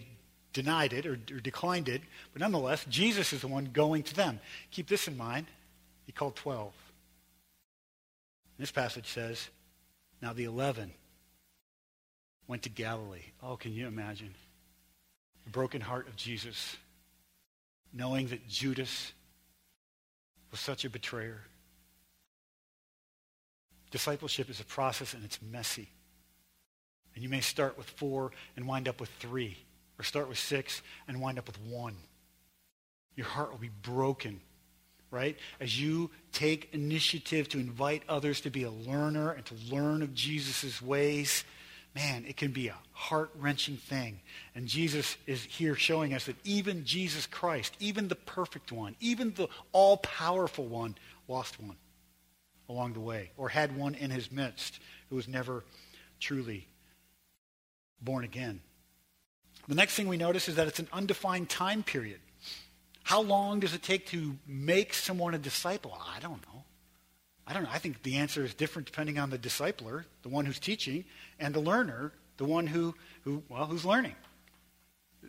denied 0.53 0.93
it 0.93 1.07
or, 1.07 1.12
or 1.12 1.41
declined 1.41 1.89
it. 1.89 2.03
But 2.33 2.41
nonetheless, 2.41 2.85
Jesus 2.89 3.33
is 3.33 3.43
the 3.43 3.49
one 3.49 3.71
going 3.73 4.03
to 4.05 4.15
them. 4.15 4.41
Keep 4.71 4.89
this 4.89 5.09
in 5.09 5.17
mind. 5.17 5.47
He 6.07 6.12
called 6.12 6.37
12. 6.37 6.73
This 8.59 8.71
passage 8.71 9.09
says, 9.09 9.49
Now 10.23 10.33
the 10.33 10.45
11 10.45 10.92
went 12.47 12.62
to 12.62 12.69
Galilee. 12.69 13.33
Oh, 13.42 13.57
can 13.57 13.73
you 13.73 13.87
imagine? 13.87 14.35
The 15.45 15.51
broken 15.51 15.81
heart 15.81 16.09
of 16.09 16.16
Jesus, 16.16 16.77
knowing 17.92 18.29
that 18.29 18.49
Judas 18.49 19.12
was 20.51 20.61
such 20.61 20.85
a 20.85 20.90
betrayer. 20.90 21.42
Discipleship 23.90 24.49
is 24.49 24.61
a 24.61 24.64
process 24.64 25.14
and 25.14 25.25
it's 25.25 25.40
messy. 25.42 25.88
And 27.14 27.23
you 27.23 27.29
may 27.29 27.40
start 27.40 27.79
with 27.79 27.88
four 27.88 28.33
and 28.57 28.66
wind 28.66 28.88
up 28.88 29.01
with 29.01 29.09
three, 29.19 29.57
or 29.99 30.05
start 30.05 30.29
with 30.29 30.38
six 30.38 30.83
and 31.09 31.21
wind 31.21 31.38
up 31.38 31.47
with 31.47 31.59
one. 31.62 31.97
Your 33.16 33.27
heart 33.27 33.51
will 33.51 33.59
be 33.59 33.71
broken, 33.83 34.40
right? 35.11 35.37
As 35.61 35.81
you 35.81 36.11
take 36.33 36.69
initiative 36.73 37.49
to 37.51 37.59
invite 37.59 38.03
others 38.09 38.40
to 38.42 38.51
be 38.51 38.64
a 38.64 38.71
learner 38.71 39.31
and 39.31 39.45
to 39.47 39.55
learn 39.71 40.03
of 40.03 40.14
Jesus' 40.14 40.83
ways 40.83 41.45
man, 41.97 42.27
it 42.29 42.37
can 42.37 42.53
be 42.53 42.69
a 42.69 42.77
heart 42.92 43.31
wrenching 43.38 43.79
thing. 43.79 44.21
And 44.55 44.66
Jesus 44.66 45.16
is 45.27 45.42
here 45.42 45.75
showing 45.75 46.12
us 46.12 46.27
that 46.27 46.37
even 46.45 46.85
Jesus 46.85 47.27
Christ, 47.27 47.75
even 47.81 48.09
the 48.09 48.14
perfect 48.14 48.71
one, 48.71 48.95
even 49.01 49.33
the 49.33 49.49
all 49.73 49.97
powerful 49.97 50.66
one, 50.66 50.95
lost 51.27 51.59
one 51.59 51.77
along 52.69 52.92
the 52.92 53.01
way, 53.01 53.31
or 53.38 53.49
had 53.49 53.75
one 53.75 53.95
in 53.95 54.11
his 54.11 54.31
midst 54.31 54.79
who 55.09 55.16
was 55.16 55.27
never 55.27 55.64
truly 56.21 56.69
born 58.03 58.25
again. 58.25 58.61
The 59.66 59.75
next 59.75 59.95
thing 59.95 60.07
we 60.07 60.19
notice 60.19 60.49
is 60.49 60.57
that 60.57 60.69
it's 60.69 60.79
an 60.79 60.88
undefined 60.92 61.49
time 61.49 61.83
period. 61.83 62.21
How 63.07 63.21
long 63.21 63.61
does 63.61 63.73
it 63.73 63.85
take 63.85 64.07
to 64.07 64.37
make 64.49 64.92
someone 64.92 65.33
a 65.33 65.38
disciple? 65.38 65.97
I 66.12 66.19
don't 66.19 66.45
know. 66.49 66.64
I 67.47 67.53
don't 67.53 67.62
know. 67.62 67.69
I 67.73 67.79
think 67.79 68.03
the 68.03 68.16
answer 68.16 68.45
is 68.45 68.53
different 68.53 68.87
depending 68.87 69.16
on 69.16 69.31
the 69.31 69.38
discipler, 69.38 70.07
the 70.23 70.29
one 70.29 70.45
who's 70.45 70.59
teaching, 70.59 71.05
and 71.38 71.55
the 71.55 71.61
learner, 71.61 72.11
the 72.37 72.45
one 72.45 72.66
who, 72.66 72.97
who 73.23 73.45
well, 73.49 73.66
who's 73.66 73.85
learning. 73.85 74.16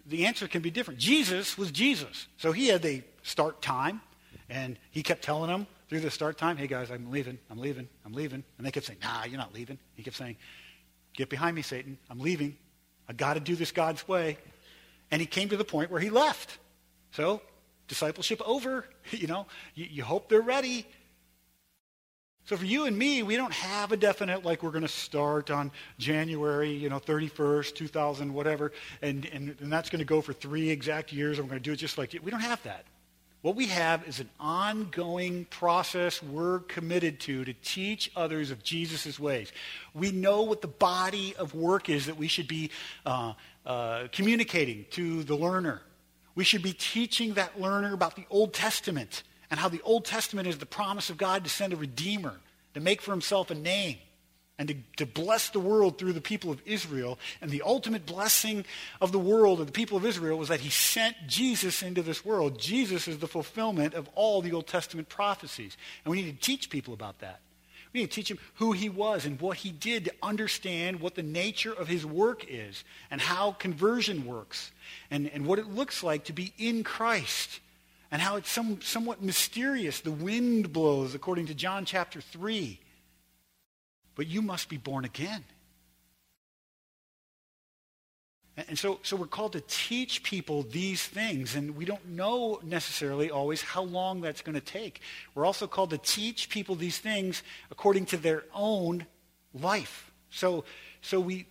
The 0.07 0.25
answer 0.25 0.47
can 0.47 0.63
be 0.63 0.71
different. 0.71 0.99
Jesus 0.99 1.55
was 1.55 1.69
Jesus. 1.69 2.25
So 2.37 2.51
he 2.51 2.69
had 2.69 2.81
the 2.81 3.03
start 3.21 3.61
time, 3.61 4.01
and 4.49 4.79
he 4.89 5.03
kept 5.03 5.21
telling 5.21 5.51
them 5.51 5.67
through 5.87 5.99
the 5.99 6.09
start 6.09 6.39
time, 6.39 6.57
hey 6.57 6.65
guys, 6.65 6.89
I'm 6.89 7.11
leaving, 7.11 7.37
I'm 7.51 7.59
leaving, 7.59 7.87
I'm 8.03 8.13
leaving. 8.13 8.43
And 8.57 8.65
they 8.65 8.71
kept 8.71 8.87
saying, 8.87 8.99
nah, 9.03 9.25
you're 9.25 9.37
not 9.37 9.53
leaving. 9.53 9.77
He 9.93 10.01
kept 10.01 10.15
saying, 10.15 10.37
get 11.13 11.29
behind 11.29 11.55
me, 11.55 11.61
Satan. 11.61 11.99
I'm 12.09 12.17
leaving. 12.17 12.57
i 13.07 13.13
got 13.13 13.35
to 13.35 13.39
do 13.39 13.55
this 13.55 13.71
God's 13.71 14.07
way. 14.07 14.39
And 15.11 15.21
he 15.21 15.27
came 15.27 15.49
to 15.49 15.57
the 15.57 15.63
point 15.63 15.91
where 15.91 16.01
he 16.01 16.09
left. 16.09 16.57
So, 17.11 17.43
discipleship 17.87 18.41
over. 18.45 18.85
You 19.11 19.27
know, 19.27 19.45
you, 19.73 19.87
you 19.89 20.03
hope 20.03 20.27
they're 20.27 20.41
ready. 20.41 20.85
So 22.47 22.55
for 22.55 22.65
you 22.65 22.85
and 22.85 22.97
me, 22.97 23.23
we 23.23 23.35
don't 23.35 23.53
have 23.53 23.91
a 23.91 23.97
definite, 23.97 24.45
like 24.45 24.63
we're 24.63 24.71
going 24.71 24.81
to 24.81 24.87
start 24.87 25.49
on 25.49 25.71
January, 25.97 26.71
you 26.71 26.89
know, 26.89 26.99
31st, 26.99 27.75
2000, 27.75 28.33
whatever, 28.33 28.71
and, 29.01 29.25
and, 29.33 29.55
and 29.59 29.71
that's 29.71 29.89
going 29.89 29.99
to 29.99 30.05
go 30.05 30.21
for 30.21 30.31
three 30.33 30.69
exact 30.69 31.11
years, 31.11 31.39
and 31.39 31.47
we're 31.47 31.51
going 31.51 31.61
to 31.61 31.69
do 31.69 31.73
it 31.73 31.77
just 31.77 31.97
like, 31.97 32.17
we 32.23 32.31
don't 32.31 32.39
have 32.39 32.63
that. 32.63 32.85
What 33.41 33.55
we 33.55 33.67
have 33.67 34.07
is 34.07 34.19
an 34.19 34.29
ongoing 34.39 35.45
process 35.45 36.23
we're 36.23 36.59
committed 36.59 37.19
to 37.21 37.45
to 37.45 37.53
teach 37.53 38.11
others 38.15 38.49
of 38.49 38.63
Jesus' 38.63 39.19
ways. 39.19 39.51
We 39.93 40.11
know 40.11 40.41
what 40.41 40.61
the 40.61 40.67
body 40.67 41.35
of 41.35 41.53
work 41.53 41.89
is 41.89 42.07
that 42.07 42.17
we 42.17 42.27
should 42.27 42.47
be 42.47 42.71
uh, 43.05 43.33
uh, 43.65 44.07
communicating 44.11 44.85
to 44.91 45.23
the 45.23 45.35
learner. 45.35 45.81
We 46.37 46.43
should 46.43 46.61
be 46.61 46.73
teaching 46.73 47.33
that 47.33 47.59
learner 47.59 47.95
about 47.95 48.15
the 48.15 48.27
Old 48.29 48.53
Testament 48.53 49.23
and 49.49 49.59
how 49.59 49.69
the 49.69 49.81
Old 49.81 50.05
Testament 50.05 50.47
is 50.47 50.59
the 50.59 50.67
promise 50.67 51.09
of 51.09 51.17
God 51.17 51.43
to 51.43 51.49
send 51.49 51.73
a 51.73 51.75
redeemer, 51.75 52.35
to 52.75 52.79
make 52.79 53.01
for 53.01 53.09
himself 53.09 53.49
a 53.49 53.55
name, 53.55 53.97
and 54.59 54.67
to, 54.67 54.75
to 54.97 55.07
bless 55.07 55.49
the 55.49 55.59
world 55.59 55.97
through 55.97 56.13
the 56.13 56.21
people 56.21 56.51
of 56.51 56.61
Israel. 56.63 57.17
And 57.41 57.49
the 57.49 57.63
ultimate 57.63 58.05
blessing 58.05 58.65
of 59.01 59.11
the 59.11 59.17
world, 59.17 59.59
of 59.59 59.65
the 59.65 59.71
people 59.71 59.97
of 59.97 60.05
Israel, 60.05 60.37
was 60.37 60.49
that 60.49 60.59
he 60.59 60.69
sent 60.69 61.15
Jesus 61.25 61.81
into 61.81 62.03
this 62.03 62.23
world. 62.23 62.59
Jesus 62.59 63.07
is 63.07 63.17
the 63.17 63.27
fulfillment 63.27 63.95
of 63.95 64.07
all 64.13 64.43
the 64.43 64.53
Old 64.53 64.67
Testament 64.67 65.09
prophecies. 65.09 65.75
And 66.05 66.11
we 66.11 66.21
need 66.21 66.39
to 66.39 66.45
teach 66.45 66.69
people 66.69 66.93
about 66.93 67.17
that. 67.21 67.39
We 67.93 68.01
need 68.01 68.11
to 68.11 68.15
teach 68.15 68.31
him 68.31 68.39
who 68.55 68.73
he 68.73 68.89
was 68.89 69.25
and 69.25 69.39
what 69.39 69.57
he 69.57 69.71
did 69.71 70.05
to 70.05 70.13
understand 70.21 70.99
what 70.99 71.15
the 71.15 71.23
nature 71.23 71.73
of 71.73 71.87
his 71.87 72.05
work 72.05 72.45
is 72.47 72.83
and 73.09 73.21
how 73.21 73.53
conversion 73.53 74.25
works 74.25 74.71
and, 75.09 75.29
and 75.29 75.45
what 75.45 75.59
it 75.59 75.67
looks 75.67 76.03
like 76.03 76.25
to 76.25 76.33
be 76.33 76.53
in 76.57 76.83
Christ 76.83 77.59
and 78.11 78.21
how 78.21 78.35
it's 78.35 78.51
some, 78.51 78.81
somewhat 78.81 79.21
mysterious. 79.21 80.01
The 80.01 80.11
wind 80.11 80.71
blows, 80.73 81.15
according 81.15 81.47
to 81.47 81.53
John 81.53 81.85
chapter 81.85 82.21
3. 82.21 82.79
But 84.15 84.27
you 84.27 84.41
must 84.41 84.69
be 84.69 84.77
born 84.77 85.05
again. 85.05 85.43
And 88.57 88.77
so, 88.77 88.99
so 89.03 89.15
we're 89.15 89.27
called 89.27 89.53
to 89.53 89.61
teach 89.61 90.23
people 90.23 90.63
these 90.63 91.05
things, 91.05 91.55
and 91.55 91.75
we 91.75 91.85
don't 91.85 92.07
know 92.07 92.59
necessarily 92.63 93.29
always 93.29 93.61
how 93.61 93.83
long 93.83 94.19
that's 94.19 94.41
going 94.41 94.55
to 94.55 94.61
take. 94.61 95.01
We're 95.35 95.45
also 95.45 95.67
called 95.67 95.91
to 95.91 95.99
teach 95.99 96.49
people 96.49 96.73
these 96.73 96.97
things 96.97 97.43
according 97.69 98.07
to 98.07 98.17
their 98.17 98.45
own 98.55 99.05
life. 99.53 100.11
So, 100.31 100.63
so 101.01 101.19
we, 101.19 101.45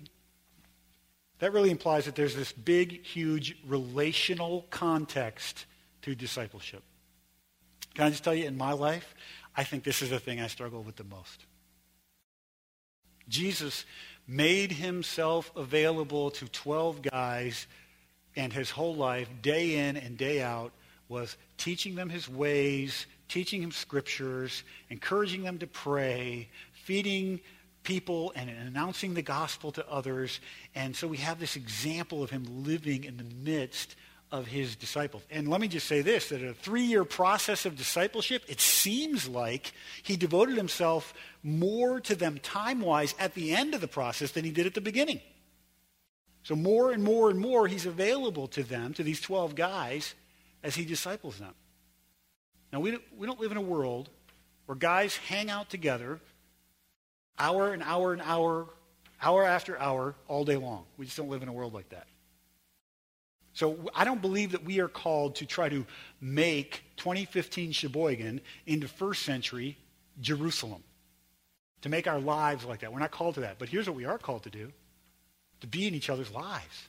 that 1.39 1.53
really 1.53 1.71
implies 1.71 2.07
that 2.07 2.17
there's 2.17 2.35
this 2.35 2.51
big, 2.51 3.05
huge 3.05 3.57
relational 3.65 4.67
context 4.71 5.67
to 6.03 6.17
discipleship. 6.17 6.83
Can 7.95 8.07
I 8.07 8.11
just 8.11 8.25
tell 8.25 8.35
you, 8.35 8.47
in 8.47 8.59
my 8.59 8.73
life, 8.73 9.15
I 9.57 9.63
think 9.63 9.85
this 9.85 10.03
is 10.03 10.11
the 10.11 10.19
thing 10.19 10.41
I 10.41 10.49
struggle 10.49 10.83
with 10.83 10.97
the 10.97 11.05
most. 11.05 11.47
Jesus 13.29 13.85
made 14.27 14.73
himself 14.73 15.51
available 15.57 16.31
to 16.33 16.49
12 16.49 17.03
guys, 17.03 17.67
and 18.35 18.53
his 18.53 18.71
whole 18.71 18.95
life, 18.95 19.29
day 19.43 19.89
in 19.89 19.97
and 19.97 20.19
day 20.19 20.43
out, 20.43 20.73
was 21.09 21.37
teaching 21.57 21.95
them 21.95 22.09
his 22.09 22.29
ways, 22.29 23.07
teaching 23.29 23.61
them 23.61 23.73
scriptures, 23.73 24.63
encouraging 24.91 25.43
them 25.43 25.59
to 25.59 25.67
pray, 25.67 26.49
feeding 26.73 27.41
people 27.83 28.33
and 28.35 28.51
announcing 28.51 29.15
the 29.15 29.23
gospel 29.23 29.71
to 29.73 29.89
others. 29.89 30.41
And 30.75 30.95
so 30.95 31.07
we 31.07 31.19
have 31.19 31.39
this 31.39 31.55
example 31.55 32.23
of 32.23 32.31
him 32.31 32.65
living 32.65 33.05
in 33.05 33.17
the 33.17 33.25
midst 33.25 33.95
of 34.33 34.47
his 34.47 34.75
disciples. 34.77 35.23
And 35.31 35.49
let 35.49 35.61
me 35.61 35.69
just 35.69 35.87
say 35.87 36.03
this, 36.03 36.31
that 36.31 36.43
a 36.43 36.53
three-year 36.53 37.05
process 37.05 37.65
of 37.65 37.77
discipleship, 37.77 38.43
it 38.49 38.61
seems 38.61 39.29
like 39.29 39.73
he 40.03 40.17
devoted 40.17 40.57
himself 40.57 41.15
more 41.43 42.01
to 42.01 42.15
them 42.15 42.39
time-wise 42.43 43.15
at 43.19 43.35
the 43.35 43.55
end 43.55 43.75
of 43.75 43.81
the 43.81 43.89
process 43.89 44.33
than 44.33 44.45
he 44.45 44.51
did 44.51 44.67
at 44.67 44.75
the 44.75 44.81
beginning. 44.81 45.21
So 46.43 46.57
more 46.57 46.93
and 46.93 47.03
more 47.03 47.31
and 47.31 47.39
more 47.39 47.67
he's 47.67 47.87
available 47.87 48.49
to 48.49 48.63
them, 48.63 48.95
to 48.95 49.03
these 49.03 49.21
12 49.21 49.55
guys, 49.55 50.15
as 50.63 50.75
he 50.75 50.85
disciples 50.85 51.39
them. 51.39 51.55
Now, 52.73 52.81
we 52.81 52.91
don't, 52.91 53.03
we 53.17 53.27
don't 53.27 53.41
live 53.41 53.53
in 53.53 53.57
a 53.57 53.63
world 53.63 54.11
where 54.67 54.77
guys 54.77 55.17
hang 55.17 55.51
out 55.51 55.71
together 55.71 56.21
hour 57.39 57.73
and 57.73 57.83
hour 57.83 58.13
and 58.13 58.23
hour, 58.23 58.67
hour 59.23 59.45
after 59.45 59.79
hour, 59.79 60.15
all 60.27 60.45
day 60.45 60.57
long. 60.57 60.85
We 60.97 61.05
just 61.05 61.17
don't 61.17 61.29
live 61.29 61.43
in 61.43 61.49
a 61.49 61.53
world 61.53 61.75
like 61.75 61.91
that. 61.91 62.07
So 63.57 63.79
I 63.95 64.05
don't 64.05 64.21
believe 64.21 64.53
that 64.53 64.67
we 64.67 64.81
are 64.81 64.89
called 64.89 65.37
to 65.37 65.47
try 65.47 65.71
to 65.71 65.87
make 66.21 66.85
2015 66.99 67.73
Sheboygan 67.73 68.43
into 68.67 68.87
first 68.87 69.23
century 69.23 69.79
Jerusalem. 70.21 70.85
To 71.81 71.89
make 71.89 72.07
our 72.07 72.21
lives 72.21 72.67
like 72.67 72.81
that. 72.81 72.93
We're 72.93 72.99
not 72.99 73.13
called 73.13 73.37
to 73.37 73.41
that. 73.41 73.59
But 73.59 73.71
here's 73.71 73.87
what 73.87 73.97
we 73.97 74.05
are 74.05 74.19
called 74.19 74.43
to 74.43 74.51
do. 74.51 74.73
To 75.61 75.67
be 75.67 75.87
in 75.87 75.95
each 75.95 76.11
other's 76.11 76.31
lives. 76.33 76.89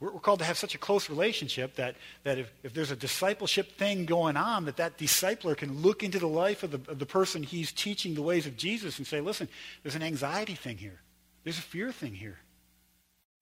We're, 0.00 0.12
we're 0.12 0.20
called 0.20 0.38
to 0.38 0.46
have 0.46 0.56
such 0.56 0.74
a 0.74 0.78
close 0.78 1.10
relationship 1.10 1.74
that, 1.74 1.96
that 2.24 2.38
if, 2.38 2.50
if 2.62 2.72
there's 2.72 2.90
a 2.90 2.96
discipleship 2.96 3.72
thing 3.72 4.06
going 4.06 4.38
on, 4.38 4.64
that 4.64 4.78
that 4.78 4.96
discipler 4.96 5.54
can 5.54 5.82
look 5.82 6.02
into 6.02 6.18
the 6.18 6.26
life 6.26 6.62
of 6.62 6.70
the, 6.70 6.90
of 6.90 6.98
the 6.98 7.04
person 7.04 7.42
he's 7.42 7.70
teaching 7.70 8.14
the 8.14 8.22
ways 8.22 8.46
of 8.46 8.56
Jesus 8.56 8.96
and 8.96 9.06
say, 9.06 9.20
listen, 9.20 9.46
there's 9.82 9.94
an 9.94 10.02
anxiety 10.02 10.54
thing 10.54 10.78
here. 10.78 11.02
There's 11.44 11.58
a 11.58 11.62
fear 11.62 11.92
thing 11.92 12.14
here. 12.14 12.38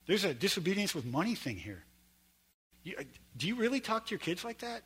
There's 0.06 0.24
a 0.24 0.34
disobedience 0.34 0.94
with 0.94 1.04
money 1.04 1.34
thing 1.34 1.56
here. 1.56 1.84
You, 2.82 2.94
uh, 2.98 3.02
do 3.36 3.46
you 3.46 3.54
really 3.54 3.80
talk 3.80 4.06
to 4.06 4.10
your 4.10 4.18
kids 4.18 4.44
like 4.44 4.58
that? 4.58 4.82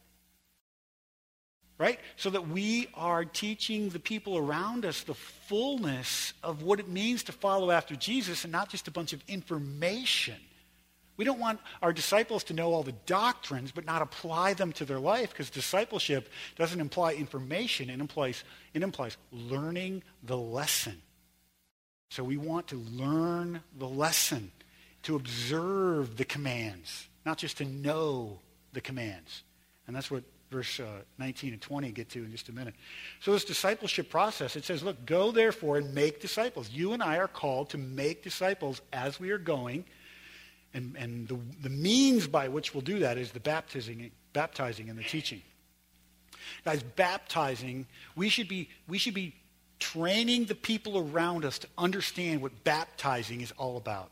Right? 1.77 1.99
So 2.17 2.31
that 2.31 2.49
we 2.49 2.89
are 2.95 3.25
teaching 3.25 3.89
the 3.89 3.99
people 3.99 4.37
around 4.39 4.85
us 4.85 5.03
the 5.03 5.15
fullness 5.15 6.33
of 6.43 6.63
what 6.63 6.79
it 6.79 6.89
means 6.89 7.25
to 7.25 7.33
follow 7.33 7.71
after 7.71 7.97
Jesus 7.97 8.45
and 8.45 8.53
not 8.53 8.69
just 8.69 8.87
a 8.87 8.93
bunch 8.93 9.13
of 9.13 9.23
information. 9.27 10.37
We 11.17 11.25
don't 11.25 11.41
want 11.41 11.61
our 11.81 11.93
disciples 11.93 12.45
to 12.45 12.55
know 12.55 12.73
all 12.73 12.83
the 12.83 12.93
doctrines 13.07 13.73
but 13.73 13.85
not 13.85 14.03
apply 14.03 14.55
them 14.55 14.73
to 14.73 14.85
their 14.85 14.99
life 14.99 15.31
because 15.31 15.51
discipleship 15.51 16.29
doesn't 16.57 16.81
imply 16.81 17.15
information, 17.15 17.91
it 17.91 18.01
implies, 18.01 18.43
it 18.73 18.83
implies 18.83 19.17
learning 19.33 20.03
the 20.23 20.37
lesson. 20.37 21.01
So 22.11 22.23
we 22.23 22.37
want 22.37 22.69
to 22.69 22.77
learn 22.77 23.61
the 23.79 23.89
lesson 23.89 24.53
to 25.05 25.17
observe 25.17 26.17
the 26.17 26.25
commands, 26.25 27.09
not 27.25 27.39
just 27.39 27.59
to 27.59 27.65
know 27.65 28.39
the 28.73 28.81
commands. 28.81 29.43
And 29.87 29.95
that's 29.95 30.11
what 30.11 30.25
verse 30.51 30.79
uh, 30.81 30.85
19 31.19 31.53
and 31.53 31.61
20 31.61 31.91
get 31.91 32.09
to 32.11 32.25
in 32.25 32.31
just 32.31 32.49
a 32.49 32.53
minute. 32.53 32.75
So 33.21 33.33
this 33.33 33.45
discipleship 33.45 34.09
process, 34.09 34.57
it 34.57 34.65
says, 34.65 34.83
look, 34.83 35.05
go 35.05 35.31
therefore 35.31 35.79
and 35.79 35.95
make 35.95 36.21
disciples. 36.21 36.71
You 36.71 36.93
and 36.93 37.03
I 37.03 37.19
are 37.19 37.29
called 37.29 37.71
to 37.71 37.79
make 37.79 38.23
disciples 38.23 38.81
as 38.93 39.19
we 39.19 39.31
are 39.31 39.39
going. 39.39 39.85
And, 40.73 40.97
and 40.97 41.29
the, 41.29 41.39
the 41.63 41.71
means 41.71 42.27
by 42.27 42.49
which 42.49 42.75
we'll 42.75 42.83
do 42.83 43.01
that 43.01 43.19
is 43.19 43.33
the 43.33 43.41
baptizing, 43.41 44.11
baptizing 44.33 44.89
and 44.89 44.99
the 44.99 45.05
teaching. 45.05 45.43
Guys, 46.65 46.83
baptizing, 46.83 47.87
we 48.17 48.29
should 48.29 48.49
be, 48.49 48.69
we 48.87 48.99
should 48.99 49.15
be 49.15 49.35
training 49.79 50.45
the 50.45 50.55
people 50.55 50.99
around 50.99 51.45
us 51.45 51.59
to 51.59 51.69
understand 51.77 52.43
what 52.43 52.65
baptizing 52.65 53.41
is 53.41 53.53
all 53.53 53.77
about. 53.77 54.11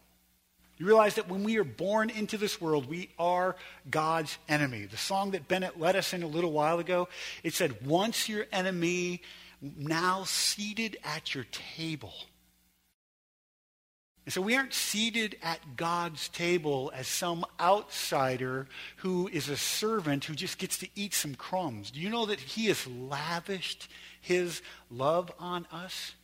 You 0.83 0.88
realize 0.88 1.14
that 1.14 1.29
when 1.29 1.45
we 1.45 1.59
are 1.59 1.64
born 1.64 2.11
into 2.11 2.37
this 2.37 2.61
world, 2.61 2.88
we 2.88 3.09
are 3.16 3.55
God's 3.88 4.37
enemy. 4.49 4.85
The 4.87 4.97
song 4.97 5.31
that 5.31 5.47
Bennett 5.47 5.79
led 5.79 5.95
us 5.95 6.12
in 6.12 6.25
a 6.25 6.27
little 6.27 6.51
while 6.51 6.81
ago, 6.81 7.09
it 7.45 7.55
said, 7.55 7.87
Once 7.87 8.29
your 8.29 8.47
enemy, 8.51 9.23
now 9.61 10.25
seated 10.25 10.97
at 11.05 11.37
your 11.37 11.47
table. 11.77 12.12
And 14.27 14.33
so 14.33 14.40
we 14.40 14.57
aren't 14.57 14.75
seated 14.75 15.37
at 15.40 15.77
God's 15.77 16.29
table 16.29 16.90
as 16.92 17.07
some 17.07 17.45
outsider 17.61 18.66
who 18.97 19.29
is 19.29 19.49
a 19.49 19.57
servant 19.57 20.25
who 20.25 20.35
just 20.35 20.59
gets 20.59 20.79
to 20.79 20.88
eat 20.97 21.14
some 21.14 21.37
crumbs. 21.37 21.92
Do 21.92 22.01
you 22.01 22.11
know 22.11 22.27
that 22.27 22.40
He 22.40 22.66
has 22.66 22.85
lavished 22.88 23.88
His 24.21 24.62
love 24.90 25.31
on 25.38 25.64
us? 25.71 26.16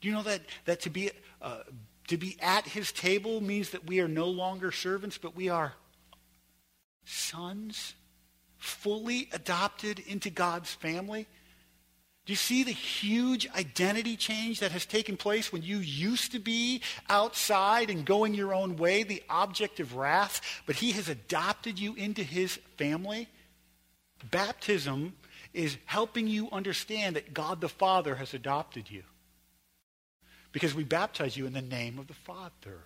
Do 0.00 0.06
you 0.06 0.14
know 0.14 0.22
that, 0.22 0.42
that 0.66 0.82
to 0.82 0.90
be 0.90 1.10
uh, 1.40 1.62
to 2.08 2.16
be 2.16 2.36
at 2.40 2.66
his 2.66 2.92
table 2.92 3.40
means 3.40 3.70
that 3.70 3.86
we 3.86 4.00
are 4.00 4.08
no 4.08 4.26
longer 4.26 4.72
servants, 4.72 5.18
but 5.18 5.36
we 5.36 5.48
are 5.48 5.74
sons, 7.04 7.94
fully 8.58 9.28
adopted 9.32 9.98
into 10.00 10.30
God's 10.30 10.72
family. 10.72 11.26
Do 12.24 12.32
you 12.32 12.36
see 12.36 12.62
the 12.62 12.70
huge 12.70 13.48
identity 13.56 14.16
change 14.16 14.60
that 14.60 14.70
has 14.70 14.86
taken 14.86 15.16
place 15.16 15.52
when 15.52 15.62
you 15.62 15.78
used 15.78 16.32
to 16.32 16.38
be 16.38 16.82
outside 17.08 17.90
and 17.90 18.04
going 18.04 18.34
your 18.34 18.54
own 18.54 18.76
way, 18.76 19.02
the 19.02 19.22
object 19.28 19.80
of 19.80 19.96
wrath, 19.96 20.40
but 20.66 20.76
he 20.76 20.92
has 20.92 21.08
adopted 21.08 21.80
you 21.80 21.94
into 21.94 22.22
his 22.22 22.60
family? 22.76 23.28
Baptism 24.30 25.14
is 25.52 25.76
helping 25.84 26.28
you 26.28 26.48
understand 26.52 27.16
that 27.16 27.34
God 27.34 27.60
the 27.60 27.68
Father 27.68 28.14
has 28.14 28.34
adopted 28.34 28.88
you 28.88 29.02
because 30.52 30.74
we 30.74 30.84
baptize 30.84 31.36
you 31.36 31.46
in 31.46 31.52
the 31.52 31.62
name 31.62 31.98
of 31.98 32.06
the 32.06 32.14
Father. 32.14 32.80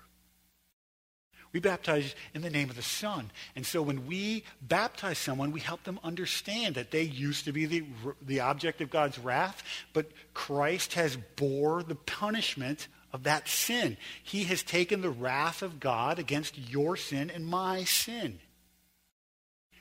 We 1.52 1.60
baptize 1.60 2.14
in 2.34 2.42
the 2.42 2.50
name 2.50 2.70
of 2.70 2.76
the 2.76 2.82
Son. 2.82 3.30
And 3.54 3.64
so 3.64 3.80
when 3.80 4.06
we 4.06 4.44
baptize 4.60 5.18
someone, 5.18 5.52
we 5.52 5.60
help 5.60 5.84
them 5.84 5.98
understand 6.04 6.74
that 6.74 6.90
they 6.90 7.02
used 7.02 7.44
to 7.46 7.52
be 7.52 7.66
the, 7.66 7.84
the 8.20 8.40
object 8.40 8.80
of 8.80 8.90
God's 8.90 9.18
wrath, 9.18 9.62
but 9.92 10.10
Christ 10.34 10.94
has 10.94 11.16
bore 11.36 11.82
the 11.82 11.94
punishment 11.94 12.88
of 13.12 13.22
that 13.22 13.48
sin. 13.48 13.96
He 14.22 14.44
has 14.44 14.62
taken 14.62 15.00
the 15.00 15.10
wrath 15.10 15.62
of 15.62 15.80
God 15.80 16.18
against 16.18 16.58
your 16.58 16.96
sin 16.96 17.30
and 17.30 17.46
my 17.46 17.84
sin 17.84 18.38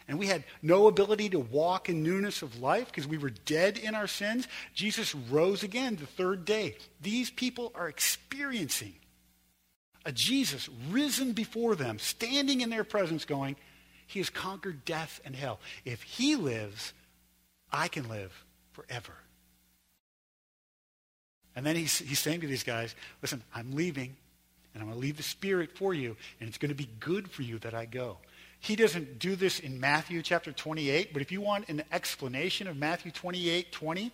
and 0.08 0.20
we 0.20 0.28
had 0.28 0.44
no 0.62 0.88
ability 0.88 1.30
to 1.30 1.40
walk 1.40 1.90
in 1.90 2.04
newness 2.04 2.42
of 2.42 2.62
life 2.62 2.88
because 2.88 3.08
we 3.08 3.18
were 3.18 3.32
dead 3.32 3.78
in 3.78 3.96
our 3.96 4.08
sins, 4.08 4.48
Jesus 4.74 5.16
rose 5.16 5.64
again 5.64 5.96
the 5.96 6.06
third 6.06 6.46
day. 6.46 6.76
These 7.02 7.32
people 7.32 7.72
are 7.76 7.90
experiencing 7.90 8.94
a 10.06 10.12
Jesus 10.12 10.70
risen 10.92 11.32
before 11.32 11.76
them, 11.76 11.98
standing 11.98 12.62
in 12.62 12.70
their 12.70 12.84
presence, 12.84 13.26
going, 13.26 13.56
He 14.06 14.20
has 14.20 14.30
conquered 14.30 14.86
death 14.86 15.20
and 15.26 15.36
hell. 15.36 15.60
If 15.84 16.04
He 16.04 16.36
lives, 16.36 16.94
I 17.72 17.88
can 17.88 18.08
live 18.08 18.46
forever. 18.74 19.14
And 21.56 21.66
then 21.66 21.76
he's, 21.76 21.98
he's 22.00 22.20
saying 22.20 22.42
to 22.42 22.48
these 22.48 22.64
guys, 22.64 22.96
Listen, 23.22 23.42
I'm 23.54 23.74
leaving, 23.76 24.16
and 24.74 24.84
I'm 24.84 24.90
going 24.90 25.00
to 25.00 25.02
leave 25.02 25.18
the 25.18 25.24
Spirit 25.24 25.76
for 25.76 25.94
you, 25.94 26.18
and 26.40 26.50
it's 26.50 26.58
going 26.58 26.70
to 26.70 26.76
be 26.76 26.90
good 27.00 27.30
for 27.30 27.42
you 27.42 27.60
that 27.60 27.74
I 27.74 27.86
go. 27.86 28.18
He 28.60 28.76
doesn't 28.76 29.20
do 29.20 29.36
this 29.36 29.60
in 29.60 29.80
Matthew 29.80 30.22
chapter 30.22 30.52
28, 30.52 31.14
but 31.14 31.22
if 31.22 31.32
you 31.32 31.42
want 31.42 31.70
an 31.70 31.84
explanation 31.92 32.68
of 32.68 32.76
Matthew 32.78 33.12
28, 33.12 33.72
20, 33.72 34.12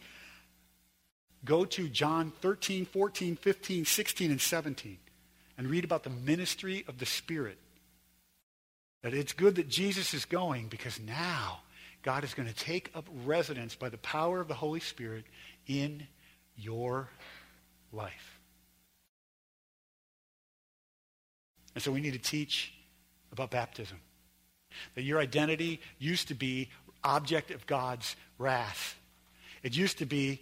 go 1.46 1.66
to 1.66 1.88
John 1.88 2.32
13, 2.42 2.86
14, 2.86 3.36
15, 3.36 3.86
16, 3.86 4.32
and 4.32 4.42
17 4.42 4.98
and 5.58 5.70
read 5.70 5.84
about 5.84 6.04
the 6.04 6.10
ministry 6.10 6.84
of 6.88 6.98
the 6.98 7.06
Spirit. 7.06 7.58
That 9.04 9.14
it's 9.14 9.34
good 9.34 9.56
that 9.56 9.68
Jesus 9.68 10.14
is 10.14 10.26
going 10.26 10.68
because 10.68 11.00
now 11.00 11.62
God 12.04 12.24
is 12.24 12.34
going 12.34 12.48
to 12.48 12.56
take 12.56 12.92
up 12.96 13.08
residence 13.26 13.76
by 13.76 13.90
the 13.90 13.98
power 13.98 14.40
of 14.40 14.48
the 14.48 14.54
Holy 14.54 14.80
Spirit 14.80 15.26
in 15.68 16.08
your 16.56 17.10
life. 17.92 18.40
And 21.74 21.84
so 21.84 21.92
we 21.92 22.02
need 22.02 22.14
to 22.14 22.20
teach 22.20 22.74
about 23.32 23.52
baptism. 23.52 23.98
That 24.96 25.04
your 25.04 25.20
identity 25.20 25.82
used 26.00 26.28
to 26.30 26.36
be 26.36 26.70
object 27.04 27.52
of 27.52 27.66
God's 27.66 28.16
wrath. 28.38 28.98
It 29.64 29.76
used 29.76 30.00
to 30.00 30.06
be 30.06 30.42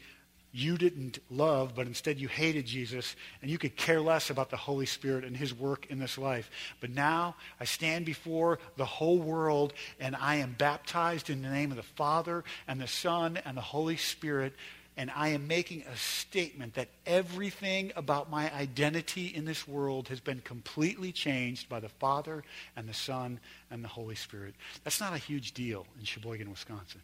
you 0.51 0.77
didn't 0.77 1.19
love, 1.29 1.73
but 1.75 1.85
instead 1.85 2.17
you 2.17 2.27
hated 2.27 2.65
Jesus, 2.65 3.15
and 3.41 3.51
you 3.51 3.59
could 3.59 3.75
care 3.75 4.01
less 4.01 4.31
about 4.31 4.49
the 4.49 4.57
Holy 4.57 4.87
Spirit 4.87 5.23
and 5.23 5.37
his 5.37 5.53
work 5.53 5.85
in 5.91 5.99
this 5.99 6.17
life. 6.17 6.49
But 6.81 6.89
now 6.89 7.35
I 7.59 7.65
stand 7.65 8.05
before 8.05 8.57
the 8.75 8.85
whole 8.85 9.19
world, 9.19 9.73
and 9.99 10.15
I 10.15 10.37
am 10.37 10.55
baptized 10.57 11.29
in 11.29 11.43
the 11.43 11.49
name 11.49 11.69
of 11.69 11.77
the 11.77 11.83
Father 11.83 12.43
and 12.67 12.81
the 12.81 12.87
Son 12.87 13.37
and 13.45 13.55
the 13.55 13.61
Holy 13.61 13.97
Spirit, 13.97 14.53
and 14.99 15.09
I 15.15 15.29
am 15.29 15.47
making 15.47 15.83
a 15.83 15.95
statement 15.95 16.73
that 16.73 16.89
everything 17.05 17.93
about 17.95 18.29
my 18.29 18.53
identity 18.53 19.27
in 19.27 19.45
this 19.45 19.65
world 19.65 20.09
has 20.09 20.19
been 20.19 20.41
completely 20.41 21.13
changed 21.13 21.69
by 21.69 21.79
the 21.79 21.87
Father 21.87 22.43
and 22.75 22.85
the 22.85 22.93
Son 22.93 23.39
and 23.71 23.81
the 23.81 23.87
Holy 23.87 24.15
Spirit. 24.15 24.55
That's 24.83 24.99
not 24.99 25.13
a 25.13 25.17
huge 25.17 25.53
deal 25.53 25.87
in 25.97 26.03
Sheboygan, 26.03 26.49
Wisconsin. 26.49 27.01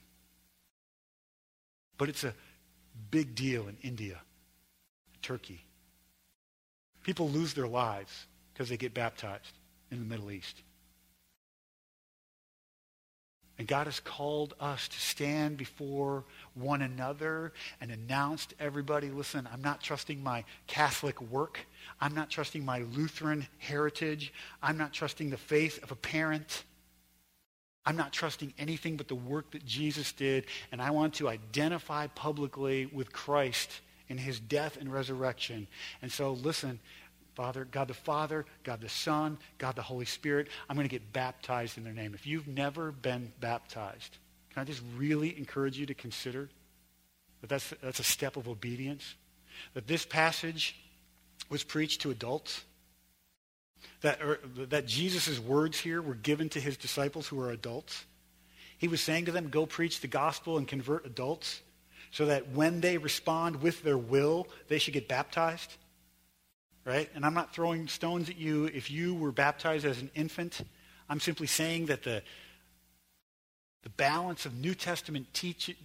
But 1.98 2.10
it's 2.10 2.26
a 2.26 2.34
big 3.12 3.34
deal 3.34 3.70
in 3.70 3.78
India, 3.82 4.20
Turkey. 5.22 5.64
People 7.02 7.30
lose 7.30 7.54
their 7.54 7.66
lives 7.66 8.26
because 8.54 8.68
they 8.68 8.76
get 8.76 8.93
baptized 8.93 9.54
in 9.89 10.00
the 10.00 10.06
Middle 10.06 10.32
East. 10.32 10.64
And 13.58 13.68
God 13.68 13.88
has 13.88 14.01
called 14.01 14.53
us 14.60 14.88
to 14.89 14.99
stand 14.99 15.58
before 15.58 16.26
one 16.56 16.82
another 16.82 17.53
and 17.80 17.89
announce 17.89 18.47
to 18.47 18.56
everybody, 18.60 19.10
listen, 19.10 19.47
I'm 19.51 19.62
not 19.62 19.82
trusting 19.82 20.22
my 20.22 20.43
Catholic 20.68 21.22
work. 21.22 21.60
I'm 22.01 22.14
not 22.14 22.30
trusting 22.30 22.66
my 22.66 22.80
Lutheran 22.80 23.47
heritage. 23.60 24.34
I'm 24.62 24.78
not 24.78 24.91
trusting 24.91 25.30
the 25.30 25.38
faith 25.38 25.82
of 25.84 25.91
a 25.91 25.95
parent. 25.95 26.64
I'm 27.86 27.95
not 27.95 28.12
trusting 28.12 28.53
anything 28.58 28.97
but 28.97 29.08
the 29.08 29.16
work 29.16 29.51
that 29.51 29.66
Jesus 29.66 30.12
did, 30.12 30.45
and 30.72 30.82
I 30.82 30.89
want 30.89 31.14
to 31.16 31.30
identify 31.30 32.08
publicly 32.08 32.88
with 32.88 33.14
Christ 33.14 33.70
in 34.10 34.18
his 34.18 34.39
death 34.39 34.78
and 34.80 34.91
resurrection. 34.91 35.68
And 36.01 36.12
so, 36.12 36.34
listen, 36.34 36.80
Father, 37.36 37.65
God 37.65 37.88
the 37.88 37.93
Father, 37.93 38.45
God 38.63 38.81
the 38.81 38.89
Son, 38.89 39.38
God 39.57 39.75
the 39.75 39.81
Holy 39.81 40.05
Spirit, 40.05 40.47
I'm 40.69 40.75
going 40.75 40.88
to 40.88 40.91
get 40.91 41.13
baptized 41.13 41.77
in 41.77 41.83
their 41.83 41.93
name. 41.93 42.13
If 42.13 42.25
you've 42.25 42.47
never 42.47 42.91
been 42.91 43.31
baptized, 43.39 44.17
can 44.53 44.61
I 44.61 44.65
just 44.65 44.81
really 44.97 45.38
encourage 45.38 45.77
you 45.77 45.86
to 45.86 45.93
consider 45.93 46.49
that 47.41 47.49
that's, 47.49 47.73
that's 47.81 47.99
a 47.99 48.03
step 48.03 48.38
of 48.38 48.47
obedience? 48.47 49.15
That 49.73 49.88
this 49.88 50.05
passage 50.05 50.75
was 51.49 51.63
preached 51.63 52.01
to 52.01 52.11
adults 52.11 52.63
that, 54.01 54.19
that 54.69 54.86
Jesus' 54.86 55.39
words 55.39 55.79
here 55.79 56.01
were 56.01 56.15
given 56.15 56.49
to 56.49 56.59
his 56.59 56.77
disciples 56.77 57.27
who 57.27 57.39
are 57.39 57.51
adults. 57.51 58.05
He 58.77 58.88
was 58.88 59.01
saying 59.01 59.25
to 59.25 59.31
them, 59.31 59.49
go 59.49 59.65
preach 59.65 60.01
the 60.01 60.07
gospel 60.07 60.57
and 60.57 60.67
convert 60.67 61.05
adults 61.05 61.61
so 62.11 62.25
that 62.25 62.49
when 62.49 62.81
they 62.81 62.97
respond 62.97 63.61
with 63.61 63.83
their 63.83 63.97
will, 63.97 64.47
they 64.67 64.77
should 64.77 64.93
get 64.93 65.07
baptized. 65.07 65.75
Right? 66.86 67.09
And 67.15 67.25
I'm 67.25 67.33
not 67.33 67.53
throwing 67.53 67.88
stones 67.88 68.29
at 68.29 68.38
you 68.38 68.65
if 68.65 68.91
you 68.91 69.15
were 69.15 69.31
baptized 69.31 69.86
as 69.86 69.99
an 69.99 70.11
infant. 70.13 70.61
I'm 71.09 71.19
simply 71.19 71.47
saying 71.47 71.88
that 71.88 72.03
the, 72.03 72.21
the 73.81 73.89
balance 73.89 74.45
of 74.45 74.55
New 74.55 74.75
Testament 74.75 75.27
teaching, 75.33 75.75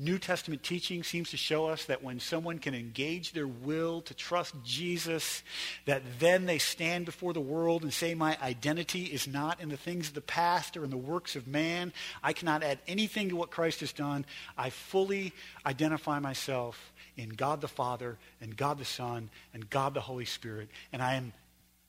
New 0.00 0.18
Testament 0.18 0.62
teaching 0.62 1.02
seems 1.02 1.30
to 1.30 1.36
show 1.36 1.66
us 1.66 1.86
that 1.86 2.04
when 2.04 2.20
someone 2.20 2.60
can 2.60 2.72
engage 2.72 3.32
their 3.32 3.48
will 3.48 4.00
to 4.02 4.14
trust 4.14 4.54
Jesus, 4.64 5.42
that 5.86 6.02
then 6.20 6.46
they 6.46 6.58
stand 6.58 7.04
before 7.04 7.32
the 7.32 7.40
world 7.40 7.82
and 7.82 7.92
say, 7.92 8.14
My 8.14 8.38
identity 8.40 9.04
is 9.04 9.26
not 9.26 9.60
in 9.60 9.70
the 9.70 9.76
things 9.76 10.08
of 10.08 10.14
the 10.14 10.20
past 10.20 10.76
or 10.76 10.84
in 10.84 10.90
the 10.90 10.96
works 10.96 11.34
of 11.34 11.48
man. 11.48 11.92
I 12.22 12.32
cannot 12.32 12.62
add 12.62 12.78
anything 12.86 13.30
to 13.30 13.36
what 13.36 13.50
Christ 13.50 13.80
has 13.80 13.92
done. 13.92 14.24
I 14.56 14.70
fully 14.70 15.32
identify 15.66 16.20
myself 16.20 16.92
in 17.18 17.30
God 17.30 17.60
the 17.60 17.68
Father 17.68 18.16
and 18.40 18.56
God 18.56 18.78
the 18.78 18.84
Son 18.86 19.28
and 19.52 19.68
God 19.68 19.92
the 19.92 20.00
Holy 20.00 20.24
Spirit, 20.24 20.68
and 20.92 21.02
I 21.02 21.16
am 21.16 21.34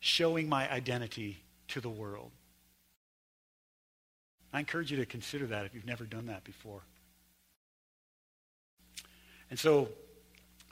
showing 0.02 0.50
my 0.50 0.70
identity 0.70 1.38
to 1.70 1.80
the 1.80 1.90
world. 1.90 2.32
I 4.52 4.60
encourage 4.60 4.92
you 4.92 4.98
to 4.98 5.06
consider 5.06 5.46
that 5.48 5.66
if 5.66 5.76
you've 5.76 5.86
never 5.86 6.04
done 6.04 6.26
that 6.26 6.44
before. 6.44 6.82
And 9.52 9.60
so 9.60 9.90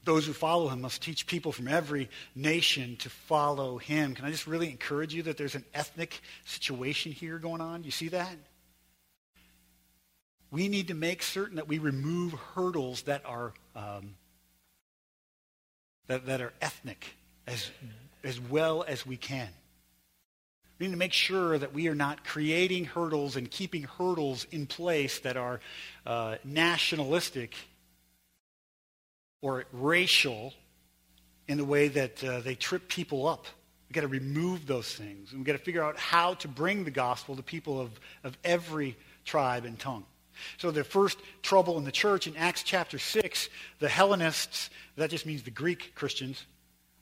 those 0.04 0.26
who 0.26 0.34
follow 0.34 0.70
him 0.70 0.82
must 0.82 1.02
teach 1.02 1.28
people 1.28 1.52
from 1.52 1.68
every 1.68 2.10
nation 2.34 2.96
to 2.98 3.10
follow 3.10 3.78
him. 3.78 4.16
Can 4.16 4.26
I 4.26 4.32
just 4.32 4.48
really 4.48 4.70
encourage 4.70 5.14
you 5.14 5.24
that 5.24 5.38
there's 5.38 5.56
an 5.56 5.66
ethnic 5.74 6.22
situation 6.46 7.12
here 7.12 7.38
going 7.38 7.62
on? 7.62 7.84
You 7.84 7.92
see 7.92 8.08
that? 8.10 8.36
We 10.50 10.70
need 10.70 10.88
to 10.88 10.94
make 10.94 11.22
certain 11.22 11.58
that 11.58 11.68
we 11.68 11.78
remove 11.78 12.34
hurdles 12.56 13.04
that 13.04 13.24
are 13.26 13.54
um, 13.76 14.16
that, 16.08 16.26
that 16.26 16.42
are 16.42 16.54
ethnic 16.62 17.16
as, 17.46 17.70
as 18.24 18.40
well 18.40 18.84
as 18.88 19.06
we 19.06 19.18
can. 19.18 19.50
We 20.80 20.86
need 20.86 20.92
to 20.92 20.98
make 20.98 21.14
sure 21.14 21.58
that 21.58 21.74
we 21.74 21.88
are 21.88 21.96
not 21.96 22.24
creating 22.24 22.86
hurdles 22.86 23.36
and 23.36 23.50
keeping 23.50 23.84
hurdles 23.84 24.46
in 24.52 24.68
place 24.68 25.20
that 25.20 25.36
are 25.36 25.60
uh, 26.06 26.36
nationalistic 26.44 27.56
or 29.42 29.66
racial 29.72 30.54
in 31.48 31.58
the 31.58 31.66
way 31.66 31.88
that 31.88 32.24
uh, 32.24 32.42
they 32.42 32.54
trip 32.54 32.88
people 32.90 33.28
up. 33.28 33.48
We've 33.88 33.96
got 33.96 34.02
to 34.02 34.08
remove 34.08 34.68
those 34.68 34.94
things. 34.94 35.32
And 35.32 35.40
we've 35.40 35.48
got 35.48 35.54
to 35.54 35.64
figure 35.64 35.84
out 35.84 35.98
how 35.98 36.36
to 36.36 36.48
bring 36.48 36.84
the 36.84 36.92
gospel 36.92 37.36
to 37.38 37.44
people 37.44 37.80
of, 37.80 37.92
of 38.24 38.38
every 38.44 38.98
tribe 39.24 39.66
and 39.66 39.80
tongue. 39.80 40.06
So 40.58 40.72
the 40.72 40.84
first 40.84 41.20
trouble 41.42 41.78
in 41.78 41.84
the 41.84 41.92
church 41.92 42.28
in 42.28 42.36
Acts 42.38 42.64
chapter 42.64 43.00
6, 43.00 43.50
the 43.80 43.90
Hellenists, 43.90 44.70
that 44.96 45.10
just 45.10 45.26
means 45.26 45.44
the 45.44 45.52
Greek 45.52 45.94
Christians, 45.96 46.46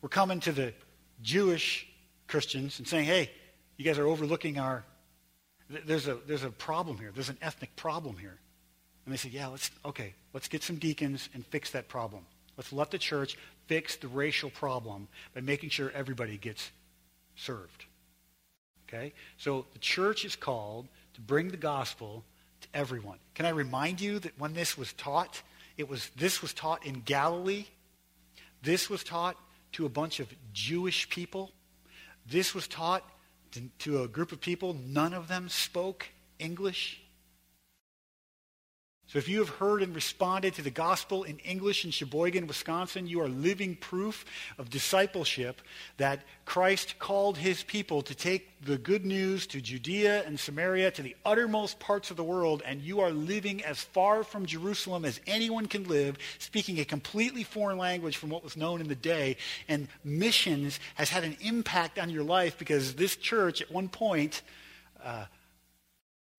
were 0.01 0.09
coming 0.09 0.39
to 0.41 0.51
the 0.51 0.73
Jewish 1.21 1.88
Christians 2.27 2.79
and 2.79 2.88
saying, 2.88 3.05
hey, 3.05 3.31
you 3.77 3.86
guys 3.86 3.97
are 3.97 4.07
overlooking 4.07 4.59
our, 4.59 4.83
there's 5.69 6.07
a, 6.07 6.15
there's 6.27 6.43
a 6.43 6.49
problem 6.49 6.97
here. 6.97 7.11
There's 7.13 7.29
an 7.29 7.38
ethnic 7.41 7.75
problem 7.75 8.17
here. 8.17 8.38
And 9.05 9.13
they 9.13 9.17
said, 9.17 9.31
yeah, 9.31 9.47
let's, 9.47 9.69
okay, 9.83 10.13
let's 10.33 10.47
get 10.47 10.63
some 10.63 10.77
deacons 10.77 11.29
and 11.33 11.45
fix 11.45 11.71
that 11.71 11.88
problem. 11.88 12.25
Let's 12.57 12.73
let 12.73 12.91
the 12.91 12.97
church 12.97 13.38
fix 13.67 13.95
the 13.95 14.07
racial 14.07 14.49
problem 14.49 15.07
by 15.33 15.41
making 15.41 15.69
sure 15.69 15.91
everybody 15.93 16.38
gets 16.38 16.71
served. 17.36 17.86
Okay? 18.88 19.13
So 19.38 19.65
the 19.73 19.79
church 19.79 20.25
is 20.25 20.36
called 20.36 20.88
to 21.15 21.21
bring 21.21 21.49
the 21.49 21.57
gospel 21.57 22.23
everyone. 22.76 23.17
Can 23.34 23.47
I 23.47 23.49
remind 23.49 24.01
you 24.01 24.19
that 24.19 24.38
when 24.38 24.53
this 24.53 24.78
was 24.78 24.93
taught, 24.93 25.41
it 25.78 25.89
was 25.89 26.11
this 26.15 26.41
was 26.41 26.53
taught 26.53 26.86
in 26.86 27.01
Galilee. 27.01 27.65
This 28.61 28.89
was 28.89 29.03
taught 29.03 29.38
to 29.71 29.86
a 29.86 29.89
bunch 29.89 30.19
of 30.19 30.28
Jewish 30.53 31.09
people. 31.09 31.51
This 32.28 32.53
was 32.53 32.67
taught 32.67 33.03
to, 33.51 33.61
to 33.80 34.03
a 34.03 34.07
group 34.07 34.32
of 34.32 34.41
people. 34.41 34.73
None 34.73 35.13
of 35.13 35.28
them 35.28 35.49
spoke 35.49 36.07
English. 36.38 37.01
So 39.16 39.20
if 39.20 39.30
you 39.30 39.39
have 39.39 39.47
heard 39.47 39.82
and 39.82 39.95
responded 39.95 40.55
to 40.55 40.61
the 40.61 40.70
gospel 40.70 41.24
in 41.24 41.38
English 41.39 41.86
in 41.86 41.91
Sheboygan, 41.91 42.47
Wisconsin, 42.47 43.07
you 43.07 43.22
are 43.22 43.30
living 43.30 43.78
proof 43.78 44.26
of 44.57 44.70
discipleship 44.70 45.61
that 45.95 46.20
Christ 46.43 46.99
called 46.99 47.38
his 47.38 47.63
people 47.63 48.01
to 48.01 48.13
take 48.13 48.49
the 48.66 48.78
good 48.78 49.05
news 49.05 49.47
to 49.47 49.61
Judea 49.61 50.26
and 50.26 50.38
Samaria, 50.38 50.91
to 50.91 51.01
the 51.01 51.16
uttermost 51.26 51.80
parts 51.80 52.11
of 52.11 52.18
the 52.18 52.26
world, 52.26 52.61
and 52.66 52.82
you 52.82 52.99
are 52.99 53.11
living 53.11 53.63
as 53.63 53.80
far 53.80 54.26
from 54.26 54.45
Jerusalem 54.45 55.05
as 55.05 55.22
anyone 55.26 55.68
can 55.68 55.86
live, 55.86 56.18
speaking 56.38 56.82
a 56.82 56.84
completely 56.84 57.43
foreign 57.43 57.78
language 57.78 58.18
from 58.18 58.32
what 58.32 58.43
was 58.43 58.57
known 58.57 58.82
in 58.82 58.89
the 58.89 58.95
day. 58.95 59.38
And 59.70 59.88
missions 60.03 60.78
has 60.95 61.09
had 61.09 61.24
an 61.24 61.38
impact 61.39 61.99
on 61.99 62.09
your 62.09 62.24
life 62.24 62.57
because 62.59 62.95
this 62.95 63.16
church 63.16 63.61
at 63.61 63.72
one 63.72 63.88
point 63.88 64.41
uh, 65.01 65.24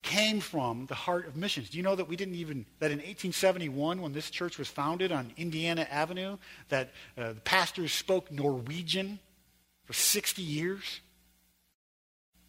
came 0.07 0.39
from 0.39 0.87
the 0.87 0.95
heart 0.95 1.27
of 1.27 1.37
missions. 1.37 1.69
Do 1.69 1.77
you 1.77 1.83
know 1.83 1.97
that 1.97 2.09
we 2.09 2.15
didn't 2.15 2.37
even, 2.37 2.65
that 2.79 2.93
in 2.93 2.99
1871, 2.99 4.01
when 4.01 4.13
this 4.13 4.31
church 4.31 4.57
was 4.57 4.69
founded 4.69 5.11
on 5.11 5.33
Indiana 5.37 5.87
Avenue, 5.91 6.39
that 6.69 6.91
uh, 7.19 7.33
the 7.33 7.41
pastors 7.41 7.93
spoke 7.93 8.31
Norwegian 8.31 9.19
for 9.85 9.93
60 9.93 10.41
years? 10.43 11.01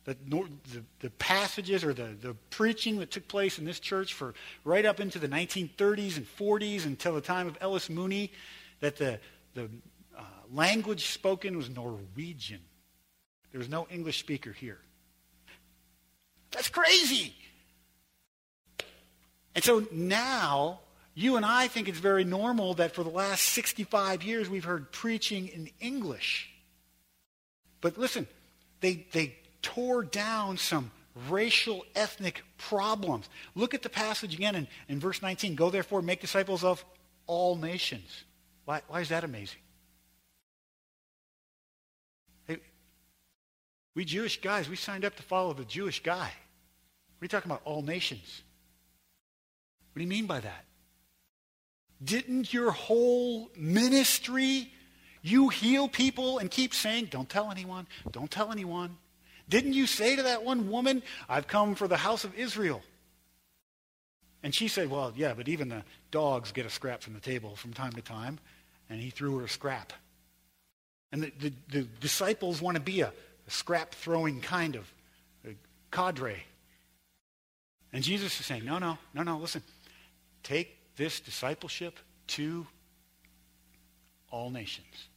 That 0.06 0.30
the, 0.30 0.84
the 1.00 1.10
passages 1.10 1.84
or 1.84 1.94
the, 1.94 2.16
the 2.22 2.36
preaching 2.52 3.00
that 3.00 3.10
took 3.10 3.28
place 3.28 3.58
in 3.58 3.66
this 3.66 3.80
church 3.80 4.14
for 4.14 4.36
right 4.64 4.86
up 4.86 5.00
into 5.00 5.18
the 5.18 5.28
1930s 5.28 6.16
and 6.16 6.28
40s 6.38 6.86
until 6.86 7.16
the 7.16 7.22
time 7.22 7.48
of 7.48 7.58
Ellis 7.60 7.90
Mooney 7.90 8.32
that 8.82 8.98
the, 8.98 9.20
the 9.56 9.68
uh, 10.16 10.22
language 10.54 11.08
spoken 11.08 11.58
was 11.58 11.72
Norwegian. 11.72 12.62
There 13.52 13.60
was 13.60 13.68
no 13.68 13.88
English 13.90 14.20
speaker 14.20 14.52
here. 14.52 14.78
That's 16.52 16.70
crazy. 16.70 17.34
And 19.58 19.64
so 19.64 19.88
now, 19.92 20.82
you 21.16 21.36
and 21.36 21.44
I 21.44 21.68
think 21.68 21.90
it's 21.90 21.98
very 21.98 22.24
normal 22.24 22.76
that 22.76 22.94
for 22.94 23.04
the 23.04 23.10
last 23.10 23.42
65 23.42 24.22
years 24.22 24.48
we've 24.48 24.64
heard 24.64 24.92
preaching 24.92 25.48
in 25.48 25.72
English. 25.80 26.48
But 27.82 27.98
listen, 27.98 28.28
they, 28.82 29.08
they 29.14 29.36
tore 29.64 30.04
down 30.04 30.58
some 30.58 30.92
racial, 31.28 31.86
ethnic 31.96 32.44
problems. 32.60 33.30
Look 33.56 33.74
at 33.74 33.82
the 33.82 33.90
passage 33.90 34.36
again 34.36 34.54
in, 34.54 34.68
in 34.90 35.00
verse 35.00 35.24
19. 35.24 35.56
Go 35.56 35.72
therefore, 35.72 36.04
make 36.04 36.22
disciples 36.22 36.64
of 36.64 36.86
all 37.26 37.56
nations. 37.56 38.26
Why, 38.66 38.82
why 38.88 39.02
is 39.02 39.10
that 39.10 39.24
amazing? 39.24 39.58
Hey, 42.46 42.60
we 43.96 44.06
Jewish 44.06 44.40
guys, 44.40 44.70
we 44.70 44.76
signed 44.76 45.04
up 45.04 45.16
to 45.16 45.24
follow 45.24 45.54
the 45.54 45.66
Jewish 45.66 46.04
guy. 46.04 46.30
What 46.30 47.22
are 47.22 47.26
you 47.26 47.28
talking 47.28 47.50
about, 47.50 47.64
all 47.66 47.82
nations? 47.82 48.44
What 49.98 50.02
do 50.02 50.04
you 50.04 50.10
mean 50.10 50.28
by 50.28 50.42
that? 50.42 50.66
Didn't 52.04 52.54
your 52.54 52.70
whole 52.70 53.50
ministry, 53.58 54.72
you 55.24 55.50
heal 55.50 55.88
people 55.88 56.38
and 56.38 56.52
keep 56.52 56.76
saying, 56.76 57.08
don't 57.10 57.28
tell 57.28 57.50
anyone, 57.50 57.88
don't 58.12 58.30
tell 58.30 58.52
anyone? 58.52 58.96
Didn't 59.50 59.74
you 59.74 59.88
say 59.88 60.16
to 60.16 60.22
that 60.22 60.44
one 60.44 60.70
woman, 60.70 61.02
I've 61.28 61.48
come 61.48 61.74
for 61.74 61.88
the 61.88 61.98
house 61.98 62.26
of 62.26 62.38
Israel? 62.38 62.84
And 64.44 64.54
she 64.54 64.68
said, 64.68 64.92
well, 64.92 65.14
yeah, 65.16 65.34
but 65.34 65.48
even 65.48 65.68
the 65.68 65.82
dogs 66.12 66.52
get 66.52 66.68
a 66.68 66.70
scrap 66.70 67.02
from 67.02 67.16
the 67.16 67.20
table 67.20 67.56
from 67.56 67.74
time 67.74 67.94
to 67.94 68.02
time. 68.04 68.38
And 68.92 69.02
he 69.02 69.10
threw 69.10 69.40
her 69.40 69.46
a 69.46 69.50
scrap. 69.50 69.94
And 71.12 71.24
the, 71.24 71.32
the, 71.40 71.54
the 71.70 71.82
disciples 72.02 72.62
want 72.62 72.76
to 72.76 72.84
be 72.84 73.02
a, 73.02 73.08
a 73.08 73.50
scrap 73.50 73.96
throwing 73.96 74.42
kind 74.42 74.76
of 74.76 74.86
cadre. 75.90 76.44
And 77.94 78.04
Jesus 78.04 78.40
is 78.40 78.46
saying, 78.46 78.64
no, 78.64 78.78
no, 78.78 79.00
no, 79.16 79.24
no, 79.24 79.40
listen. 79.40 79.64
Take 80.48 80.96
this 80.96 81.20
discipleship 81.20 82.00
to 82.28 82.66
all 84.32 84.50
nations. 84.50 85.10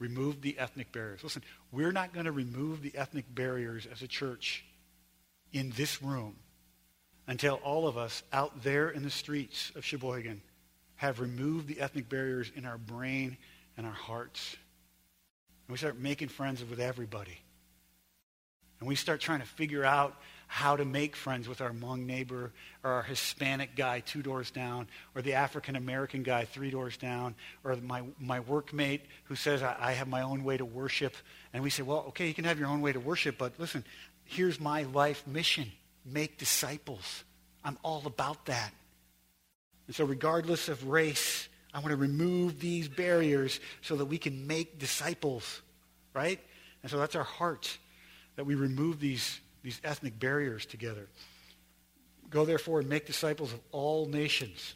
Remove 0.00 0.42
the 0.42 0.58
ethnic 0.58 0.90
barriers. 0.90 1.22
Listen, 1.22 1.44
we're 1.70 1.92
not 1.92 2.12
going 2.12 2.26
to 2.26 2.32
remove 2.32 2.82
the 2.82 2.90
ethnic 2.96 3.32
barriers 3.32 3.86
as 3.92 4.02
a 4.02 4.08
church 4.08 4.64
in 5.52 5.72
this 5.76 6.02
room 6.02 6.34
until 7.28 7.60
all 7.62 7.86
of 7.86 7.96
us 7.96 8.24
out 8.32 8.64
there 8.64 8.90
in 8.90 9.04
the 9.04 9.10
streets 9.10 9.70
of 9.76 9.84
Sheboygan 9.84 10.42
have 10.96 11.20
removed 11.20 11.68
the 11.68 11.80
ethnic 11.80 12.08
barriers 12.08 12.50
in 12.56 12.66
our 12.66 12.76
brain 12.76 13.36
and 13.76 13.86
our 13.86 13.92
hearts. 13.92 14.56
And 15.68 15.72
we 15.72 15.78
start 15.78 15.96
making 15.96 16.26
friends 16.26 16.64
with 16.68 16.80
everybody. 16.80 17.38
And 18.80 18.88
we 18.88 18.96
start 18.96 19.20
trying 19.20 19.40
to 19.40 19.46
figure 19.46 19.84
out 19.84 20.16
how 20.52 20.74
to 20.74 20.84
make 20.84 21.14
friends 21.14 21.48
with 21.48 21.60
our 21.60 21.70
Hmong 21.70 22.06
neighbor 22.06 22.50
or 22.82 22.90
our 22.90 23.02
Hispanic 23.04 23.76
guy 23.76 24.00
two 24.00 24.20
doors 24.20 24.50
down 24.50 24.88
or 25.14 25.22
the 25.22 25.34
African 25.34 25.76
American 25.76 26.24
guy 26.24 26.44
three 26.44 26.70
doors 26.70 26.96
down 26.96 27.36
or 27.62 27.76
my, 27.76 28.02
my 28.18 28.40
workmate 28.40 29.02
who 29.24 29.36
says, 29.36 29.62
I, 29.62 29.76
I 29.78 29.92
have 29.92 30.08
my 30.08 30.22
own 30.22 30.42
way 30.42 30.56
to 30.56 30.64
worship. 30.64 31.14
And 31.52 31.62
we 31.62 31.70
say, 31.70 31.84
well, 31.84 32.06
okay, 32.08 32.26
you 32.26 32.34
can 32.34 32.46
have 32.46 32.58
your 32.58 32.66
own 32.66 32.80
way 32.80 32.92
to 32.92 32.98
worship, 32.98 33.38
but 33.38 33.52
listen, 33.58 33.84
here's 34.24 34.58
my 34.58 34.82
life 34.82 35.24
mission. 35.24 35.70
Make 36.04 36.36
disciples. 36.36 37.22
I'm 37.62 37.78
all 37.84 38.02
about 38.04 38.46
that. 38.46 38.72
And 39.86 39.94
so 39.94 40.04
regardless 40.04 40.68
of 40.68 40.88
race, 40.88 41.48
I 41.72 41.78
want 41.78 41.90
to 41.90 41.96
remove 41.96 42.58
these 42.58 42.88
barriers 42.88 43.60
so 43.82 43.94
that 43.94 44.06
we 44.06 44.18
can 44.18 44.48
make 44.48 44.80
disciples, 44.80 45.62
right? 46.12 46.40
And 46.82 46.90
so 46.90 46.98
that's 46.98 47.14
our 47.14 47.22
heart, 47.22 47.78
that 48.34 48.46
we 48.46 48.56
remove 48.56 48.98
these 48.98 49.38
these 49.62 49.80
ethnic 49.84 50.18
barriers 50.18 50.66
together. 50.66 51.08
Go 52.30 52.44
therefore 52.44 52.80
and 52.80 52.88
make 52.88 53.06
disciples 53.06 53.52
of 53.52 53.60
all 53.72 54.06
nations, 54.06 54.74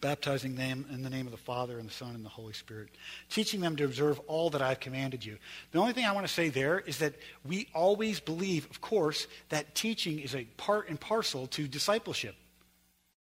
baptizing 0.00 0.56
them 0.56 0.86
in 0.90 1.02
the 1.02 1.10
name 1.10 1.26
of 1.26 1.32
the 1.32 1.38
Father 1.38 1.78
and 1.78 1.88
the 1.88 1.92
Son 1.92 2.14
and 2.14 2.24
the 2.24 2.30
Holy 2.30 2.54
Spirit, 2.54 2.88
teaching 3.28 3.60
them 3.60 3.76
to 3.76 3.84
observe 3.84 4.18
all 4.26 4.50
that 4.50 4.62
I've 4.62 4.80
commanded 4.80 5.24
you. 5.24 5.38
The 5.72 5.78
only 5.78 5.92
thing 5.92 6.06
I 6.06 6.12
want 6.12 6.26
to 6.26 6.32
say 6.32 6.48
there 6.48 6.80
is 6.80 6.98
that 6.98 7.14
we 7.44 7.68
always 7.74 8.20
believe, 8.20 8.68
of 8.70 8.80
course, 8.80 9.26
that 9.50 9.74
teaching 9.74 10.18
is 10.18 10.34
a 10.34 10.44
part 10.56 10.88
and 10.88 10.98
parcel 10.98 11.46
to 11.48 11.68
discipleship. 11.68 12.34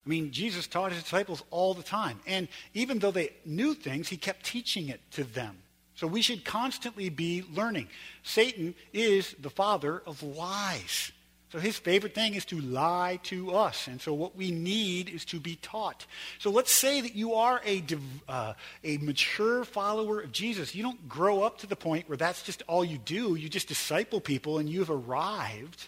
I 0.04 0.08
mean, 0.08 0.32
Jesus 0.32 0.66
taught 0.66 0.92
his 0.92 1.02
disciples 1.02 1.42
all 1.50 1.72
the 1.74 1.82
time. 1.82 2.20
And 2.26 2.48
even 2.74 2.98
though 2.98 3.10
they 3.10 3.30
knew 3.44 3.74
things, 3.74 4.08
he 4.08 4.16
kept 4.16 4.44
teaching 4.44 4.88
it 4.88 5.00
to 5.12 5.24
them. 5.24 5.58
So 5.94 6.06
we 6.06 6.22
should 6.22 6.44
constantly 6.44 7.08
be 7.08 7.44
learning. 7.54 7.88
Satan 8.22 8.74
is 8.92 9.34
the 9.38 9.50
father 9.50 10.02
of 10.06 10.22
lies. 10.22 11.12
So 11.54 11.60
his 11.60 11.78
favorite 11.78 12.16
thing 12.16 12.34
is 12.34 12.44
to 12.46 12.60
lie 12.60 13.20
to 13.24 13.54
us. 13.54 13.86
And 13.86 14.00
so 14.00 14.12
what 14.12 14.34
we 14.34 14.50
need 14.50 15.08
is 15.08 15.24
to 15.26 15.38
be 15.38 15.54
taught. 15.54 16.04
So 16.40 16.50
let's 16.50 16.72
say 16.72 17.00
that 17.00 17.14
you 17.14 17.34
are 17.34 17.60
a, 17.64 17.84
uh, 18.28 18.54
a 18.82 18.98
mature 18.98 19.64
follower 19.64 20.20
of 20.20 20.32
Jesus. 20.32 20.74
You 20.74 20.82
don't 20.82 21.08
grow 21.08 21.42
up 21.42 21.58
to 21.58 21.68
the 21.68 21.76
point 21.76 22.08
where 22.08 22.18
that's 22.18 22.42
just 22.42 22.64
all 22.66 22.84
you 22.84 22.98
do. 22.98 23.36
You 23.36 23.48
just 23.48 23.68
disciple 23.68 24.20
people 24.20 24.58
and 24.58 24.68
you've 24.68 24.90
arrived. 24.90 25.86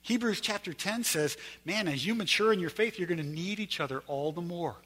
Hebrews 0.00 0.40
chapter 0.40 0.72
10 0.72 1.04
says, 1.04 1.36
man, 1.66 1.86
as 1.86 2.06
you 2.06 2.14
mature 2.14 2.50
in 2.50 2.58
your 2.58 2.70
faith, 2.70 2.98
you're 2.98 3.08
going 3.08 3.18
to 3.18 3.26
need 3.26 3.60
each 3.60 3.78
other 3.78 4.02
all 4.06 4.32
the 4.32 4.40
more. 4.40 4.76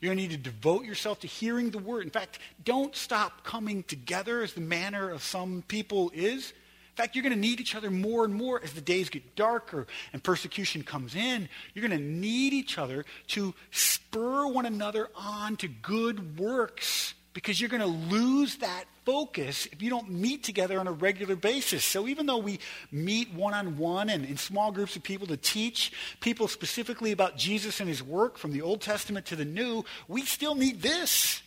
You're 0.00 0.14
going 0.14 0.18
to 0.18 0.28
need 0.28 0.42
to 0.44 0.50
devote 0.50 0.84
yourself 0.84 1.20
to 1.20 1.26
hearing 1.26 1.70
the 1.70 1.78
word. 1.78 2.04
In 2.04 2.10
fact, 2.10 2.38
don't 2.64 2.94
stop 2.94 3.44
coming 3.44 3.82
together 3.82 4.42
as 4.42 4.52
the 4.52 4.60
manner 4.60 5.10
of 5.10 5.22
some 5.22 5.64
people 5.66 6.10
is. 6.14 6.52
In 6.90 7.04
fact, 7.04 7.14
you're 7.14 7.22
going 7.22 7.34
to 7.34 7.38
need 7.38 7.60
each 7.60 7.74
other 7.74 7.90
more 7.90 8.24
and 8.24 8.34
more 8.34 8.60
as 8.62 8.72
the 8.72 8.80
days 8.80 9.08
get 9.08 9.36
darker 9.36 9.86
and 10.12 10.22
persecution 10.22 10.82
comes 10.82 11.14
in. 11.14 11.48
You're 11.74 11.86
going 11.86 11.98
to 11.98 12.04
need 12.04 12.52
each 12.52 12.78
other 12.78 13.04
to 13.28 13.54
spur 13.70 14.46
one 14.46 14.66
another 14.66 15.08
on 15.14 15.56
to 15.58 15.68
good 15.68 16.38
works 16.38 17.14
because 17.34 17.60
you're 17.60 17.70
going 17.70 17.82
to 17.82 17.86
lose 17.86 18.56
that 18.56 18.84
focus 19.08 19.66
if 19.72 19.80
you 19.80 19.88
don't 19.88 20.10
meet 20.10 20.44
together 20.44 20.78
on 20.78 20.86
a 20.86 20.92
regular 20.92 21.34
basis. 21.34 21.82
So 21.82 22.06
even 22.08 22.26
though 22.26 22.36
we 22.36 22.60
meet 22.92 23.32
one 23.32 23.54
on 23.54 23.78
one 23.78 24.10
and 24.10 24.22
in 24.26 24.36
small 24.36 24.70
groups 24.70 24.96
of 24.96 25.02
people 25.02 25.26
to 25.28 25.38
teach 25.38 25.92
people 26.20 26.46
specifically 26.46 27.10
about 27.10 27.38
Jesus 27.38 27.80
and 27.80 27.88
his 27.88 28.02
work 28.02 28.36
from 28.36 28.52
the 28.52 28.60
Old 28.60 28.82
Testament 28.82 29.24
to 29.26 29.36
the 29.36 29.46
New, 29.46 29.86
we 30.08 30.26
still 30.26 30.54
need 30.54 30.82
this. 30.82 31.40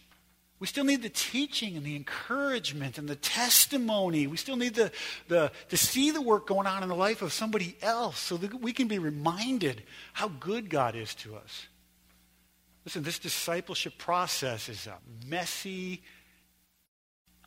We 0.57 0.65
still 0.65 0.85
need 0.85 1.03
the 1.03 1.09
teaching 1.09 1.77
and 1.77 1.85
the 1.85 1.95
encouragement 1.95 2.97
and 2.97 3.07
the 3.07 3.15
testimony. 3.15 4.25
We 4.25 4.37
still 4.37 4.57
need 4.57 4.73
the, 4.73 4.91
the, 5.27 5.51
to 5.69 5.77
see 5.77 6.09
the 6.09 6.21
work 6.21 6.47
going 6.47 6.65
on 6.65 6.81
in 6.81 6.89
the 6.89 6.95
life 6.95 7.21
of 7.21 7.31
somebody 7.31 7.77
else 7.83 8.17
so 8.17 8.37
that 8.37 8.59
we 8.59 8.73
can 8.73 8.87
be 8.87 8.97
reminded 8.97 9.83
how 10.13 10.29
good 10.29 10.67
God 10.67 10.95
is 10.95 11.13
to 11.15 11.35
us. 11.35 11.67
Listen, 12.85 13.03
this 13.03 13.19
discipleship 13.19 13.99
process 13.99 14.67
is 14.67 14.87
a 14.87 14.97
messy, 15.27 16.01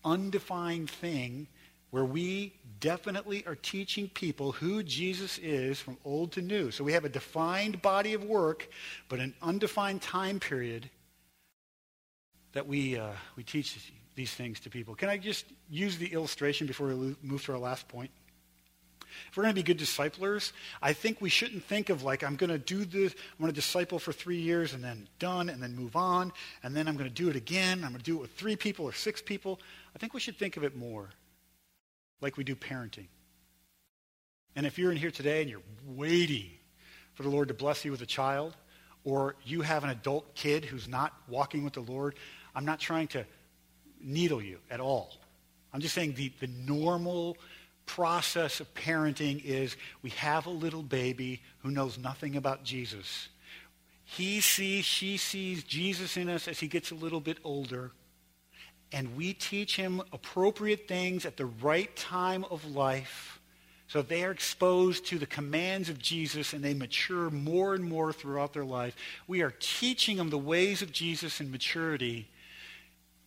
undefined 0.05 0.91
thing 0.91 1.47
where 1.91 2.05
we 2.05 2.53
definitely 2.81 3.47
are 3.47 3.55
teaching 3.55 4.09
people 4.09 4.51
who 4.53 4.83
Jesus 4.83 5.39
is 5.39 5.79
from 5.79 5.97
old 6.05 6.33
to 6.33 6.43
new. 6.43 6.71
So 6.71 6.83
we 6.83 6.93
have 6.93 7.05
a 7.05 7.09
defined 7.09 7.81
body 7.83 8.15
of 8.15 8.25
work, 8.25 8.69
but 9.09 9.21
an 9.21 9.33
undefined 9.41 10.03
time 10.03 10.41
period 10.41 10.91
that 12.53 12.67
we, 12.67 12.99
uh, 12.99 13.11
we 13.37 13.45
teach 13.45 13.93
these 14.17 14.33
things 14.33 14.61
to 14.61 14.71
people. 14.71 14.95
Can 14.95 15.09
I 15.09 15.17
just 15.17 15.47
use 15.71 15.97
the 15.97 16.13
illustration 16.13 16.67
before 16.67 16.89
we 16.89 17.17
move 17.23 17.45
to 17.45 17.53
our 17.53 17.59
last 17.59 17.87
point? 17.89 18.11
If 19.31 19.37
we're 19.37 19.45
going 19.45 19.55
to 19.55 19.61
be 19.61 19.63
good 19.63 19.77
disciplers, 19.77 20.53
I 20.83 20.93
think 20.93 21.21
we 21.21 21.29
shouldn't 21.29 21.65
think 21.65 21.91
of 21.91 22.03
like, 22.03 22.25
I'm 22.25 22.37
going 22.37 22.51
to 22.51 22.59
do 22.59 22.85
this, 22.85 23.13
I'm 23.13 23.39
going 23.39 23.53
to 23.53 23.55
disciple 23.55 23.99
for 23.99 24.13
three 24.13 24.41
years 24.41 24.75
and 24.75 24.83
then 24.83 25.07
done 25.19 25.49
and 25.49 25.63
then 25.63 25.77
move 25.77 25.95
on, 25.95 26.33
and 26.63 26.75
then 26.75 26.89
I'm 26.89 26.97
going 26.97 27.09
to 27.09 27.15
do 27.15 27.29
it 27.29 27.37
again. 27.37 27.85
I'm 27.85 27.91
going 27.91 27.99
to 27.99 28.05
do 28.05 28.17
it 28.17 28.21
with 28.21 28.33
three 28.33 28.57
people 28.57 28.85
or 28.85 28.93
six 28.93 29.23
people. 29.23 29.61
I 29.95 29.99
think 29.99 30.15
we 30.15 30.21
should 30.21 30.37
think 30.37 30.57
of 30.57 30.65
it 30.65 30.77
more 30.77 31.11
like 32.21 32.37
we 32.37 32.45
do 32.45 32.57
parenting. 32.57 33.07
And 34.57 34.67
if 34.67 34.79
you're 34.79 34.91
in 34.91 34.97
here 34.97 35.11
today 35.11 35.41
and 35.41 35.51
you're 35.51 35.63
waiting 35.87 36.51
for 37.15 37.23
the 37.23 37.29
Lord 37.29 37.49
to 37.49 37.55
bless 37.55 37.85
you 37.85 37.91
with 37.91 38.03
a 38.03 38.07
child, 38.07 38.57
or 39.05 39.37
you 39.45 39.63
have 39.63 39.85
an 39.85 39.91
adult 39.91 40.35
kid 40.35 40.65
who's 40.65 40.89
not 40.89 41.13
walking 41.29 41.65
with 41.65 41.75
the 41.75 41.81
Lord, 41.81 42.15
I'm 42.55 42.65
not 42.65 42.81
trying 42.81 43.09
to 43.09 43.25
needle 44.01 44.43
you 44.43 44.59
at 44.71 44.81
all. 44.81 45.13
I'm 45.73 45.81
just 45.81 45.95
saying 45.95 46.15
the, 46.15 46.33
the 46.41 46.47
normal 46.47 47.37
process 47.87 48.61
of 48.61 48.73
parenting 48.75 49.45
is 49.45 49.77
we 50.03 50.11
have 50.11 50.47
a 50.47 50.51
little 50.51 50.83
baby 50.83 51.43
who 51.59 51.71
knows 51.71 51.99
nothing 51.99 52.37
about 52.37 52.65
Jesus. 52.65 53.29
He 54.05 54.41
sees, 54.41 54.85
she 54.85 55.17
sees 55.17 55.65
Jesus 55.65 56.17
in 56.17 56.29
us 56.29 56.49
as 56.49 56.61
he 56.61 56.69
gets 56.69 56.91
a 56.91 56.95
little 56.95 57.21
bit 57.21 57.39
older 57.45 57.93
and 58.93 59.17
we 59.17 59.33
teach 59.33 59.77
him 59.77 60.03
appropriate 60.13 60.87
things 60.87 61.27
at 61.27 61.37
the 61.37 61.47
right 61.47 61.95
time 61.97 62.45
of 62.51 62.65
life 62.65 63.41
So 63.87 64.03
they 64.03 64.25
are 64.25 64.31
exposed 64.31 65.07
to 65.07 65.19
the 65.19 65.27
commands 65.27 65.89
of 65.89 65.99
Jesus 65.99 66.53
and 66.53 66.65
they 66.65 66.75
mature 66.75 67.31
more 67.31 67.75
and 67.75 67.85
more 67.85 68.13
throughout 68.13 68.53
their 68.53 68.65
life. 68.65 68.97
We 69.27 69.43
are 69.43 69.55
teaching 69.61 70.17
them 70.17 70.31
the 70.31 70.39
ways 70.39 70.83
of 70.83 70.91
Jesus 70.91 71.41
in 71.41 71.51
maturity, 71.51 72.29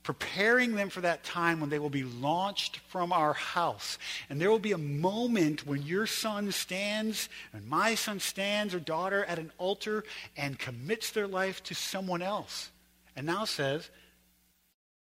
preparing 0.03 0.75
them 0.75 0.89
for 0.89 1.01
that 1.01 1.23
time 1.23 1.59
when 1.59 1.69
they 1.69 1.79
will 1.79 1.89
be 1.89 2.03
launched 2.03 2.79
from 2.87 3.13
our 3.13 3.33
house. 3.33 3.97
And 4.29 4.41
there 4.41 4.49
will 4.49 4.59
be 4.59 4.71
a 4.71 4.77
moment 4.77 5.65
when 5.67 5.83
your 5.83 6.07
son 6.07 6.51
stands 6.51 7.29
and 7.53 7.67
my 7.67 7.95
son 7.95 8.19
stands 8.19 8.73
or 8.73 8.79
daughter 8.79 9.23
at 9.25 9.39
an 9.39 9.51
altar 9.59 10.03
and 10.35 10.57
commits 10.57 11.11
their 11.11 11.27
life 11.27 11.63
to 11.63 11.75
someone 11.75 12.21
else. 12.21 12.71
And 13.15 13.25
now 13.27 13.45
says, 13.45 13.89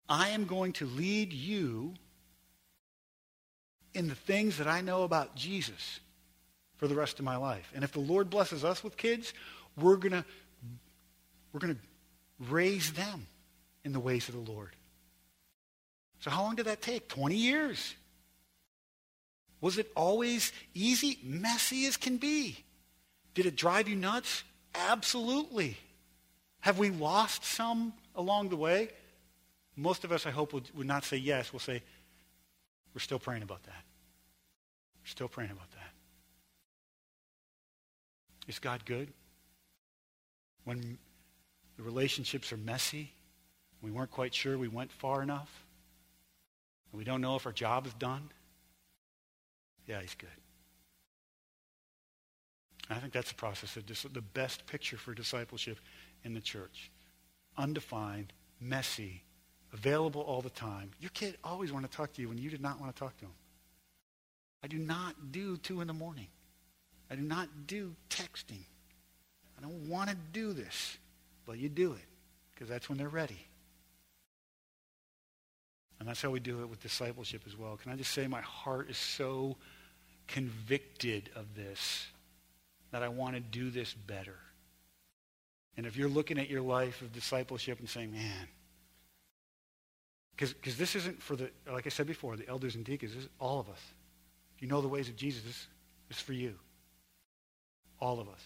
I 0.09 0.31
am 0.31 0.45
going 0.45 0.73
to 0.75 0.87
lead 0.87 1.33
you 1.33 1.95
in 3.95 4.09
the 4.09 4.15
things 4.15 4.59
that 4.59 4.67
I 4.67 4.81
know 4.81 5.03
about 5.03 5.35
Jesus 5.35 6.01
for 6.77 6.87
the 6.87 6.95
rest 6.95 7.19
of 7.19 7.25
my 7.25 7.37
life. 7.37 7.71
And 7.75 7.85
if 7.85 7.93
the 7.93 8.01
Lord 8.01 8.31
blesses 8.31 8.65
us 8.65 8.83
with 8.83 8.97
kids, 8.97 9.35
we're 9.77 9.97
going 9.97 10.13
to 10.13 10.25
we're 11.53 11.61
going 11.61 11.75
to 11.75 11.81
raise 12.53 12.93
them 12.93 13.27
in 13.85 13.93
the 13.93 14.01
ways 14.01 14.29
of 14.29 14.35
the 14.35 14.53
Lord. 14.53 14.71
So 16.21 16.31
how 16.31 16.43
long 16.43 16.57
did 16.57 16.67
that 16.67 16.83
take? 16.83 17.09
20 17.09 17.37
years. 17.37 17.95
Was 19.61 19.79
it 19.79 19.91
always 19.97 20.53
easy? 20.75 21.19
Messy 21.23 21.87
as 21.87 21.97
can 21.97 22.19
be. 22.19 22.65
Did 23.35 23.47
it 23.47 23.57
drive 23.57 23.89
you 23.89 23.97
nuts? 23.97 24.45
Absolutely. 24.75 25.77
Have 26.61 26.79
we 26.79 26.91
lost 26.91 27.45
some 27.45 27.93
along 28.15 28.51
the 28.51 28.57
way? 28.57 28.91
Most 29.79 30.03
of 30.03 30.11
us, 30.11 30.27
I 30.27 30.31
hope, 30.31 30.53
would, 30.53 30.69
would 30.75 30.89
not 30.89 31.05
say 31.05 31.17
yes. 31.17 31.53
We'll 31.53 31.61
say, 31.61 31.81
we're 32.93 33.01
still 33.01 33.21
praying 33.21 33.43
about 33.45 33.63
that. 33.63 33.85
We're 35.03 35.11
still 35.11 35.29
praying 35.29 35.53
about 35.53 35.71
that. 35.71 35.93
Is 38.49 38.59
God 38.59 38.85
good? 38.85 39.13
When 40.65 40.99
the 41.77 41.83
relationships 41.85 42.53
are 42.53 42.57
messy, 42.57 43.13
we 43.81 43.93
weren't 43.93 44.11
quite 44.11 44.35
sure 44.35 44.59
we 44.59 44.67
went 44.67 44.91
far 44.91 45.23
enough, 45.23 45.65
we 46.93 47.05
don't 47.05 47.21
know 47.21 47.37
if 47.37 47.47
our 47.47 47.53
job 47.53 47.87
is 47.87 47.95
done, 47.95 48.31
yeah, 49.87 50.01
he's 50.01 50.17
good. 50.17 50.29
I 52.91 52.97
think 52.97 53.13
that's 53.13 53.29
the 53.29 53.37
process 53.37 53.77
of 53.77 53.87
dis- 53.87 54.07
the 54.13 54.23
best 54.23 54.67
picture 54.67 54.97
for 54.97 55.15
discipleship 55.15 55.79
in 56.25 56.35
the 56.35 56.41
church. 56.41 56.91
Undefined, 57.57 58.33
messy, 58.61 59.23
available 59.73 60.23
all 60.23 60.41
the 60.41 60.51
time. 60.51 60.91
Your 61.01 61.11
kid 61.11 61.37
always 61.45 61.73
want 61.73 61.91
to 61.91 61.97
talk 61.97 62.13
to 62.15 62.23
you 62.23 62.29
when 62.29 62.39
you 62.39 62.51
did 62.51 62.61
not 62.61 62.81
want 62.81 62.95
to 62.95 62.99
talk 62.99 63.17
to 63.19 63.27
him. 63.27 63.33
I 64.63 64.67
do 64.67 64.79
not 64.79 65.31
do 65.31 65.57
two 65.57 65.81
in 65.81 65.87
the 65.87 65.93
morning. 65.93 66.29
I 67.11 67.15
do 67.15 67.23
not 67.23 67.49
do 67.67 67.95
texting. 68.11 68.65
I 69.57 69.61
don't 69.61 69.89
want 69.89 70.11
to 70.11 70.17
do 70.33 70.53
this, 70.53 70.99
but 71.47 71.59
you 71.59 71.69
do 71.69 71.93
it 71.93 72.05
because 72.55 72.69
that's 72.69 72.89
when 72.89 72.99
they're 72.99 73.09
ready. 73.09 73.39
And 75.99 76.09
that's 76.09 76.23
how 76.23 76.31
we 76.31 76.41
do 76.41 76.63
it 76.63 76.69
with 76.69 76.81
discipleship 76.81 77.43
as 77.47 77.57
well. 77.57 77.77
Can 77.77 77.91
I 77.91 77.97
just 77.97 78.13
say 78.13 78.27
my 78.27 78.41
heart 78.41 78.89
is 78.89 78.97
so 78.97 79.57
convicted 80.29 81.31
of 81.35 81.57
this 81.57 82.07
that 82.93 83.03
I 83.03 83.09
want 83.09 83.35
to 83.35 83.41
do 83.41 83.71
this 83.71 83.93
better. 83.93 84.37
And 85.77 85.87
if 85.87 85.97
you're 85.97 86.09
looking 86.09 86.39
at 86.39 86.49
your 86.49 86.63
life 86.63 87.03
of 87.03 87.13
discipleship 87.13 87.81
and 87.81 87.89
saying, 87.89 88.13
man, 88.13 88.49
because 90.39 90.77
this 90.77 90.95
isn't 90.95 91.21
for 91.21 91.35
the, 91.35 91.51
like 91.71 91.87
I 91.87 91.91
said 91.91 92.07
before, 92.07 92.37
the 92.37 92.49
elders 92.49 92.77
and 92.77 92.85
deacons, 92.85 93.13
this 93.13 93.25
is 93.25 93.29
all 93.41 93.59
of 93.59 93.69
us. 93.69 93.81
You 94.61 94.69
know 94.69 94.81
the 94.81 94.89
ways 94.89 95.09
of 95.09 95.17
Jesus, 95.17 95.43
this 95.43 95.67
is 96.11 96.23
for 96.23 96.33
you. 96.33 96.55
All 98.01 98.21
of 98.21 98.29
us. 98.29 98.41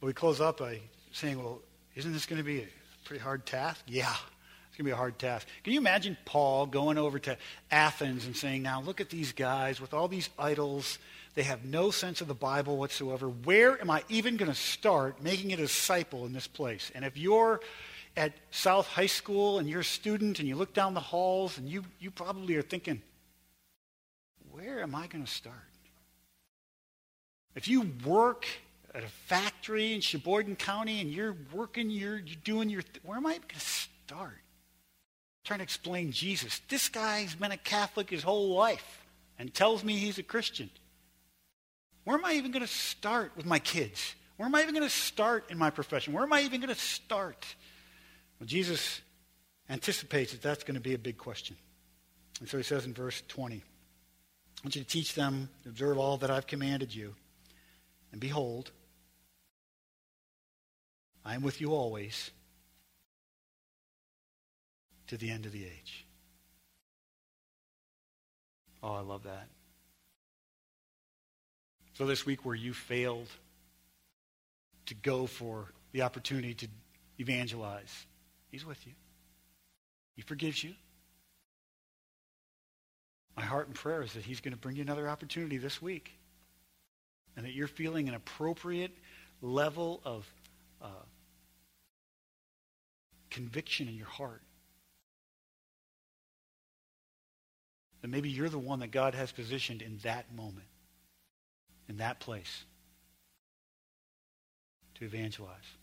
But 0.00 0.06
we 0.06 0.12
close 0.14 0.40
up 0.40 0.58
by 0.58 0.80
saying, 1.12 1.38
well, 1.38 1.60
isn't 1.94 2.12
this 2.12 2.26
going 2.26 2.38
to 2.38 2.44
be 2.44 2.60
a 2.60 2.68
pretty 3.04 3.22
hard 3.22 3.44
task? 3.44 3.82
Yeah, 3.86 4.08
it's 4.10 4.76
going 4.76 4.84
to 4.84 4.84
be 4.84 4.90
a 4.90 4.96
hard 4.96 5.18
task. 5.18 5.46
Can 5.62 5.74
you 5.74 5.78
imagine 5.80 6.16
Paul 6.24 6.64
going 6.64 6.96
over 6.96 7.18
to 7.20 7.36
Athens 7.70 8.24
and 8.24 8.34
saying, 8.34 8.62
now 8.62 8.80
look 8.80 9.02
at 9.02 9.10
these 9.10 9.32
guys 9.32 9.80
with 9.80 9.92
all 9.92 10.08
these 10.08 10.30
idols. 10.38 10.98
They 11.34 11.42
have 11.42 11.64
no 11.64 11.90
sense 11.90 12.22
of 12.22 12.28
the 12.28 12.34
Bible 12.34 12.78
whatsoever. 12.78 13.28
Where 13.28 13.78
am 13.80 13.90
I 13.90 14.02
even 14.08 14.38
going 14.38 14.50
to 14.50 14.56
start 14.56 15.22
making 15.22 15.52
a 15.52 15.56
disciple 15.56 16.24
in 16.24 16.32
this 16.32 16.46
place? 16.46 16.90
And 16.94 17.04
if 17.04 17.18
you're 17.18 17.60
at 18.16 18.32
South 18.50 18.86
High 18.86 19.06
School 19.06 19.58
and 19.58 19.68
you're 19.68 19.80
a 19.80 19.84
student 19.84 20.38
and 20.38 20.48
you 20.48 20.56
look 20.56 20.74
down 20.74 20.94
the 20.94 21.00
halls 21.00 21.58
and 21.58 21.68
you, 21.68 21.84
you 21.98 22.10
probably 22.10 22.56
are 22.56 22.62
thinking, 22.62 23.02
where 24.50 24.82
am 24.82 24.94
I 24.94 25.06
going 25.06 25.24
to 25.24 25.30
start? 25.30 25.56
If 27.54 27.68
you 27.68 27.90
work 28.04 28.46
at 28.94 29.02
a 29.04 29.08
factory 29.08 29.94
in 29.94 30.00
Sheboygan 30.00 30.56
County 30.56 31.00
and 31.00 31.10
you're 31.10 31.36
working, 31.52 31.90
you're, 31.90 32.18
you're 32.18 32.36
doing 32.44 32.68
your, 32.68 32.82
th- 32.82 33.04
where 33.04 33.16
am 33.16 33.26
I 33.26 33.32
going 33.32 33.48
to 33.48 33.60
start? 33.60 34.42
trying 35.44 35.58
to 35.58 35.64
explain 35.64 36.12
Jesus. 36.12 36.60
This 36.68 36.88
guy's 36.88 37.34
been 37.34 37.52
a 37.52 37.56
Catholic 37.56 38.10
his 38.10 38.22
whole 38.22 38.54
life 38.54 39.04
and 39.38 39.52
tells 39.52 39.82
me 39.82 39.96
he's 39.96 40.18
a 40.18 40.22
Christian. 40.22 40.70
Where 42.04 42.16
am 42.16 42.24
I 42.24 42.34
even 42.34 42.52
going 42.52 42.64
to 42.64 42.72
start 42.72 43.32
with 43.36 43.46
my 43.46 43.58
kids? 43.58 44.14
Where 44.36 44.46
am 44.46 44.54
I 44.54 44.62
even 44.62 44.74
going 44.74 44.86
to 44.86 44.94
start 44.94 45.50
in 45.50 45.58
my 45.58 45.70
profession? 45.70 46.12
Where 46.12 46.22
am 46.22 46.32
I 46.32 46.42
even 46.42 46.60
going 46.60 46.74
to 46.74 46.80
start? 46.80 47.46
Well, 48.42 48.48
Jesus 48.48 49.00
anticipates 49.70 50.32
that 50.32 50.42
that's 50.42 50.64
going 50.64 50.74
to 50.74 50.80
be 50.80 50.94
a 50.94 50.98
big 50.98 51.16
question. 51.16 51.54
And 52.40 52.48
so 52.48 52.56
he 52.56 52.64
says 52.64 52.84
in 52.84 52.92
verse 52.92 53.22
20, 53.28 53.54
I 53.54 53.60
want 54.64 54.74
you 54.74 54.82
to 54.82 54.88
teach 54.88 55.14
them 55.14 55.48
to 55.62 55.68
observe 55.68 55.96
all 55.96 56.16
that 56.16 56.28
I've 56.28 56.48
commanded 56.48 56.92
you. 56.92 57.14
And 58.10 58.20
behold, 58.20 58.72
I 61.24 61.36
am 61.36 61.42
with 61.42 61.60
you 61.60 61.72
always 61.72 62.32
to 65.06 65.16
the 65.16 65.30
end 65.30 65.46
of 65.46 65.52
the 65.52 65.64
age. 65.64 66.04
Oh, 68.82 68.94
I 68.94 69.02
love 69.02 69.22
that. 69.22 69.46
So 71.96 72.06
this 72.06 72.26
week 72.26 72.44
where 72.44 72.56
you 72.56 72.74
failed 72.74 73.28
to 74.86 74.96
go 74.96 75.28
for 75.28 75.68
the 75.92 76.02
opportunity 76.02 76.54
to 76.54 76.66
evangelize, 77.20 78.06
He's 78.52 78.64
with 78.66 78.86
you. 78.86 78.92
He 80.14 80.22
forgives 80.22 80.62
you. 80.62 80.74
My 83.34 83.42
heart 83.42 83.66
and 83.66 83.74
prayer 83.74 84.02
is 84.02 84.12
that 84.12 84.24
he's 84.24 84.40
going 84.40 84.52
to 84.52 84.60
bring 84.60 84.76
you 84.76 84.82
another 84.82 85.08
opportunity 85.08 85.56
this 85.56 85.80
week. 85.80 86.12
And 87.34 87.46
that 87.46 87.52
you're 87.52 87.66
feeling 87.66 88.08
an 88.08 88.14
appropriate 88.14 88.92
level 89.40 90.02
of 90.04 90.30
uh, 90.82 90.86
conviction 93.30 93.88
in 93.88 93.94
your 93.94 94.06
heart. 94.06 94.42
That 98.02 98.08
maybe 98.08 98.28
you're 98.28 98.50
the 98.50 98.58
one 98.58 98.80
that 98.80 98.90
God 98.90 99.14
has 99.14 99.32
positioned 99.32 99.80
in 99.80 99.96
that 100.02 100.34
moment, 100.34 100.66
in 101.88 101.96
that 101.96 102.20
place, 102.20 102.64
to 104.96 105.06
evangelize. 105.06 105.78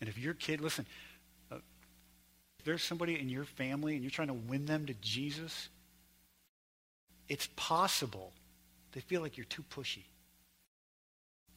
And 0.00 0.08
if 0.08 0.18
your 0.18 0.34
kid, 0.34 0.60
listen, 0.60 0.86
uh, 1.50 1.56
there's 2.64 2.82
somebody 2.82 3.18
in 3.18 3.28
your 3.28 3.44
family 3.44 3.94
and 3.94 4.02
you're 4.02 4.10
trying 4.10 4.28
to 4.28 4.34
win 4.34 4.66
them 4.66 4.86
to 4.86 4.94
Jesus, 4.94 5.68
it's 7.28 7.48
possible 7.56 8.32
they 8.92 9.00
feel 9.00 9.20
like 9.20 9.36
you're 9.36 9.44
too 9.44 9.64
pushy. 9.74 10.04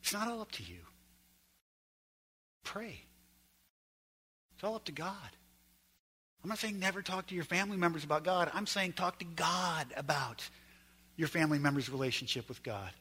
It's 0.01 0.13
not 0.13 0.27
all 0.27 0.41
up 0.41 0.51
to 0.53 0.63
you. 0.63 0.79
Pray. 2.63 3.01
It's 4.55 4.63
all 4.63 4.75
up 4.75 4.85
to 4.85 4.91
God. 4.91 5.15
I'm 6.43 6.49
not 6.49 6.57
saying 6.57 6.79
never 6.79 7.01
talk 7.01 7.27
to 7.27 7.35
your 7.35 7.43
family 7.43 7.77
members 7.77 8.03
about 8.03 8.23
God. 8.23 8.49
I'm 8.53 8.65
saying 8.65 8.93
talk 8.93 9.19
to 9.19 9.25
God 9.25 9.87
about 9.95 10.47
your 11.15 11.27
family 11.27 11.59
member's 11.59 11.89
relationship 11.89 12.49
with 12.49 12.63
God. 12.63 12.91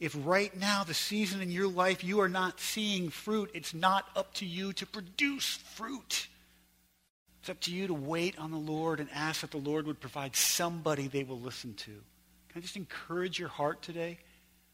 If 0.00 0.16
right 0.24 0.56
now, 0.56 0.84
the 0.84 0.94
season 0.94 1.40
in 1.40 1.50
your 1.50 1.68
life, 1.68 2.04
you 2.04 2.20
are 2.20 2.28
not 2.28 2.60
seeing 2.60 3.10
fruit, 3.10 3.50
it's 3.52 3.74
not 3.74 4.06
up 4.14 4.32
to 4.34 4.46
you 4.46 4.72
to 4.74 4.86
produce 4.86 5.56
fruit. 5.74 6.28
It's 7.40 7.50
up 7.50 7.60
to 7.62 7.72
you 7.72 7.86
to 7.88 7.94
wait 7.94 8.38
on 8.38 8.50
the 8.50 8.58
Lord 8.58 9.00
and 9.00 9.08
ask 9.14 9.40
that 9.40 9.50
the 9.50 9.56
Lord 9.56 9.86
would 9.86 10.00
provide 10.00 10.36
somebody 10.36 11.08
they 11.08 11.24
will 11.24 11.40
listen 11.40 11.74
to. 11.74 11.90
Can 11.90 12.56
I 12.56 12.60
just 12.60 12.76
encourage 12.76 13.38
your 13.38 13.48
heart 13.48 13.82
today? 13.82 14.18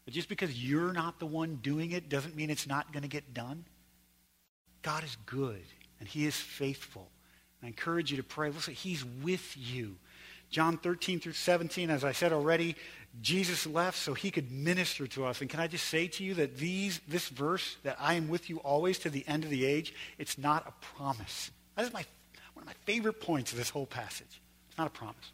Just 0.07 0.29
because 0.29 0.63
you're 0.63 0.93
not 0.93 1.19
the 1.19 1.25
one 1.25 1.55
doing 1.55 1.91
it 1.91 2.09
doesn't 2.09 2.35
mean 2.35 2.49
it's 2.51 2.67
not 2.67 2.91
going 2.91 3.03
to 3.03 3.09
get 3.09 3.33
done. 3.33 3.65
God 4.83 5.03
is 5.03 5.17
good 5.25 5.63
and 5.99 6.07
he 6.07 6.25
is 6.25 6.35
faithful. 6.35 7.09
I 7.63 7.67
encourage 7.67 8.11
you 8.11 8.17
to 8.17 8.23
pray. 8.23 8.51
Listen, 8.51 8.75
he's 8.75 9.03
with 9.03 9.57
you. 9.57 9.95
John 10.55 10.77
13 10.77 11.19
through 11.19 11.33
17, 11.33 11.89
as 11.89 12.05
I 12.05 12.13
said 12.13 12.31
already, 12.31 12.77
Jesus 13.21 13.67
left 13.67 13.97
so 13.97 14.13
he 14.13 14.31
could 14.31 14.53
minister 14.53 15.05
to 15.07 15.25
us. 15.25 15.41
And 15.41 15.49
can 15.49 15.59
I 15.59 15.67
just 15.67 15.85
say 15.85 16.07
to 16.07 16.23
you 16.23 16.33
that 16.35 16.55
these, 16.55 17.01
this 17.09 17.27
verse, 17.27 17.75
that 17.83 17.97
I 17.99 18.13
am 18.13 18.29
with 18.29 18.49
you 18.49 18.59
always 18.59 18.97
to 18.99 19.09
the 19.09 19.25
end 19.27 19.43
of 19.43 19.49
the 19.49 19.65
age, 19.65 19.93
it's 20.17 20.37
not 20.37 20.65
a 20.65 20.71
promise. 20.95 21.51
That 21.75 21.83
is 21.83 21.91
my, 21.91 22.05
one 22.53 22.63
of 22.63 22.67
my 22.67 22.75
favorite 22.85 23.19
points 23.19 23.51
of 23.51 23.57
this 23.57 23.69
whole 23.69 23.85
passage. 23.85 24.41
It's 24.69 24.77
not 24.77 24.87
a 24.87 24.91
promise. 24.91 25.33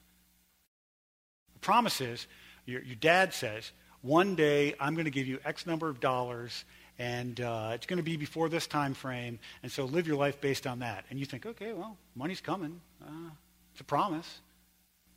A 1.55 1.59
promise 1.59 2.01
is, 2.01 2.25
your, 2.65 2.81
your 2.81 2.95
dad 2.95 3.31
says, 3.31 3.73
one 4.01 4.33
day 4.33 4.73
I'm 4.79 4.95
going 4.95 5.05
to 5.05 5.11
give 5.11 5.27
you 5.27 5.37
X 5.45 5.67
number 5.67 5.87
of 5.87 5.99
dollars 5.99 6.65
and 6.97 7.39
uh, 7.39 7.73
it's 7.75 7.85
going 7.85 7.97
to 7.97 8.03
be 8.03 8.17
before 8.17 8.49
this 8.49 8.65
time 8.65 8.95
frame, 8.95 9.37
and 9.61 9.71
so 9.71 9.85
live 9.85 10.07
your 10.07 10.17
life 10.17 10.41
based 10.41 10.65
on 10.65 10.79
that. 10.79 11.05
And 11.11 11.19
you 11.19 11.27
think, 11.27 11.45
okay, 11.45 11.73
well, 11.73 11.95
money's 12.15 12.41
coming. 12.41 12.81
Uh, 13.03 13.29
it's 13.71 13.81
a 13.81 13.83
promise. 13.83 14.39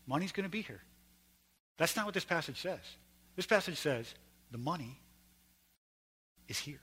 Money's 0.06 0.32
going 0.32 0.44
to 0.44 0.50
be 0.50 0.62
here. 0.62 0.82
That's 1.78 1.96
not 1.96 2.04
what 2.04 2.14
this 2.14 2.24
passage 2.24 2.60
says. 2.60 2.80
This 3.36 3.46
passage 3.46 3.78
says 3.78 4.14
the 4.50 4.58
money 4.58 5.00
is 6.48 6.58
here. 6.58 6.80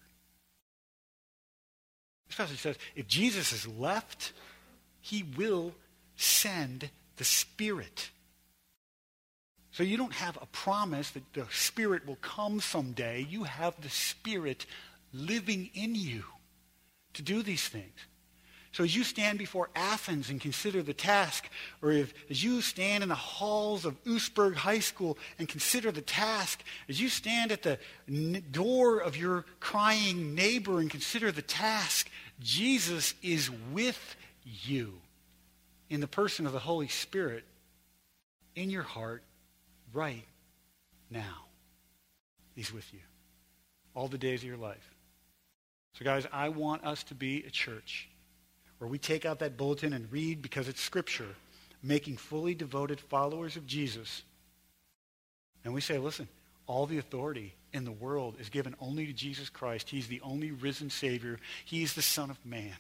This 2.28 2.36
passage 2.36 2.60
says 2.60 2.78
if 2.96 3.08
Jesus 3.08 3.52
is 3.54 3.68
left, 3.68 4.34
he 5.00 5.24
will 5.38 5.74
send 6.16 6.90
the 7.18 7.24
Spirit. 7.24 8.10
So 9.72 9.84
you 9.84 9.96
don't 9.96 10.14
have 10.14 10.38
a 10.42 10.46
promise 10.48 11.12
that 11.12 11.34
the 11.34 11.46
Spirit 11.50 12.06
will 12.06 12.18
come 12.18 12.60
someday. 12.60 13.26
You 13.30 13.44
have 13.44 13.80
the 13.82 13.90
Spirit 13.90 14.66
living 15.14 15.70
in 15.74 15.96
you 15.96 16.24
to 17.14 17.22
do 17.22 17.42
these 17.42 17.68
things. 17.68 17.94
So 18.74 18.86
as 18.86 18.96
you 18.96 19.04
stand 19.04 19.38
before 19.38 19.70
Athens 19.76 20.30
and 20.30 20.40
consider 20.40 20.82
the 20.82 20.94
task, 20.94 21.50
or 21.82 21.92
if, 21.92 22.14
as 22.30 22.42
you 22.42 22.62
stand 22.62 23.04
in 23.04 23.10
the 23.10 23.16
halls 23.16 23.84
of 23.84 24.02
Oostburg 24.06 24.56
High 24.56 24.80
School 24.80 25.18
and 25.38 25.48
consider 25.48 25.92
the 25.92 26.02
task, 26.02 26.64
as 26.88 27.02
you 27.02 27.10
stand 27.10 27.52
at 27.52 27.64
the 27.64 27.80
n- 28.08 28.44
door 28.50 29.00
of 29.00 29.18
your 29.18 29.46
crying 29.60 30.36
neighbor 30.36 30.80
and 30.80 30.90
consider 30.90 31.34
the 31.34 31.42
task, 31.42 32.10
Jesus 32.40 33.14
is 33.22 33.50
with 33.74 34.16
you 34.46 34.94
in 35.90 36.00
the 36.00 36.08
person 36.08 36.46
of 36.46 36.54
the 36.54 36.60
Holy 36.60 36.88
Spirit 36.88 37.44
in 38.56 38.70
your 38.70 38.84
heart 38.84 39.24
right 39.92 40.26
now. 41.10 41.46
He's 42.56 42.74
with 42.74 42.94
you 42.94 43.00
all 43.94 44.08
the 44.08 44.18
days 44.18 44.42
of 44.42 44.48
your 44.48 44.56
life. 44.56 44.96
So, 45.96 46.06
guys, 46.06 46.26
I 46.32 46.48
want 46.48 46.86
us 46.86 47.04
to 47.04 47.16
be 47.16 47.44
a 47.46 47.50
church 47.50 48.08
where 48.82 48.90
we 48.90 48.98
take 48.98 49.28
out 49.28 49.38
that 49.38 49.58
bulletin 49.58 49.94
and 49.94 50.12
read 50.12 50.42
because 50.42 50.68
it's 50.68 50.82
Scripture, 50.82 51.36
making 51.84 52.18
fully 52.18 52.56
devoted 52.56 53.00
followers 53.00 53.56
of 53.56 53.68
Jesus. 53.68 54.24
And 55.64 55.72
we 55.72 55.82
say, 55.82 56.00
listen, 56.00 56.28
all 56.66 56.88
the 56.88 56.98
authority 56.98 57.54
in 57.74 57.86
the 57.86 57.92
world 57.92 58.38
is 58.40 58.50
given 58.50 58.74
only 58.82 59.06
to 59.06 59.14
Jesus 59.14 59.50
Christ. 59.50 59.88
He's 59.88 60.08
the 60.08 60.20
only 60.22 60.50
risen 60.50 60.90
Savior. 60.90 61.38
He's 61.64 61.94
the 61.94 62.02
Son 62.02 62.32
of 62.32 62.44
Man. 62.44 62.74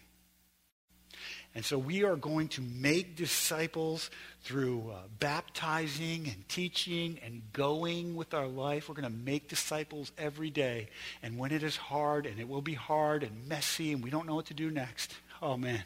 And 1.53 1.63
so 1.63 1.77
we 1.77 2.03
are 2.03 2.15
going 2.15 2.47
to 2.47 2.61
make 2.61 3.15
disciples 3.15 4.09
through 4.43 4.89
uh, 4.91 5.01
baptizing 5.19 6.25
and 6.25 6.49
teaching 6.49 7.19
and 7.23 7.43
going 7.53 8.15
with 8.15 8.33
our 8.33 8.47
life. 8.47 8.89
We're 8.89 8.95
going 8.95 9.03
to 9.03 9.23
make 9.23 9.49
disciples 9.49 10.11
every 10.17 10.49
day. 10.49 10.89
And 11.21 11.37
when 11.37 11.51
it 11.51 11.61
is 11.61 11.75
hard, 11.75 12.25
and 12.25 12.39
it 12.39 12.49
will 12.49 12.63
be 12.63 12.73
hard 12.73 13.21
and 13.21 13.47
messy, 13.47 13.93
and 13.93 14.03
we 14.03 14.09
don't 14.09 14.25
know 14.25 14.33
what 14.33 14.47
to 14.47 14.55
do 14.55 14.71
next, 14.71 15.13
oh 15.41 15.57
man, 15.57 15.83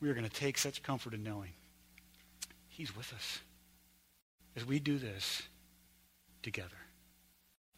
we 0.00 0.08
are 0.08 0.14
going 0.14 0.28
to 0.28 0.32
take 0.32 0.58
such 0.58 0.82
comfort 0.82 1.14
in 1.14 1.22
knowing 1.22 1.50
He's 2.68 2.96
with 2.96 3.12
us 3.12 3.40
as 4.56 4.64
we 4.64 4.78
do 4.78 4.98
this 4.98 5.42
together. 6.42 6.68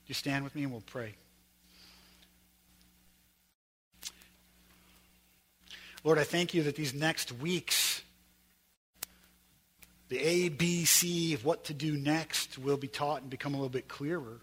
Just 0.06 0.20
stand 0.20 0.44
with 0.44 0.54
me 0.54 0.62
and 0.62 0.72
we'll 0.72 0.82
pray. 0.82 1.14
Lord, 6.04 6.18
I 6.18 6.24
thank 6.24 6.54
you 6.54 6.62
that 6.62 6.76
these 6.76 6.94
next 6.94 7.32
weeks, 7.32 8.00
the 10.08 10.18
A, 10.20 10.48
B, 10.48 10.84
C 10.84 11.34
of 11.34 11.44
what 11.44 11.64
to 11.64 11.74
do 11.74 11.96
next 11.96 12.58
will 12.58 12.76
be 12.76 12.86
taught 12.86 13.22
and 13.22 13.30
become 13.30 13.54
a 13.54 13.56
little 13.56 13.68
bit 13.68 13.88
clearer. 13.88 14.40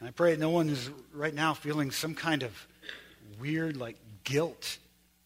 And 0.00 0.08
I 0.08 0.10
pray 0.10 0.36
no 0.36 0.50
one 0.50 0.68
is 0.68 0.90
right 1.12 1.32
now 1.32 1.54
feeling 1.54 1.92
some 1.92 2.14
kind 2.14 2.42
of 2.42 2.66
weird, 3.38 3.76
like, 3.76 3.96
guilt 4.26 4.76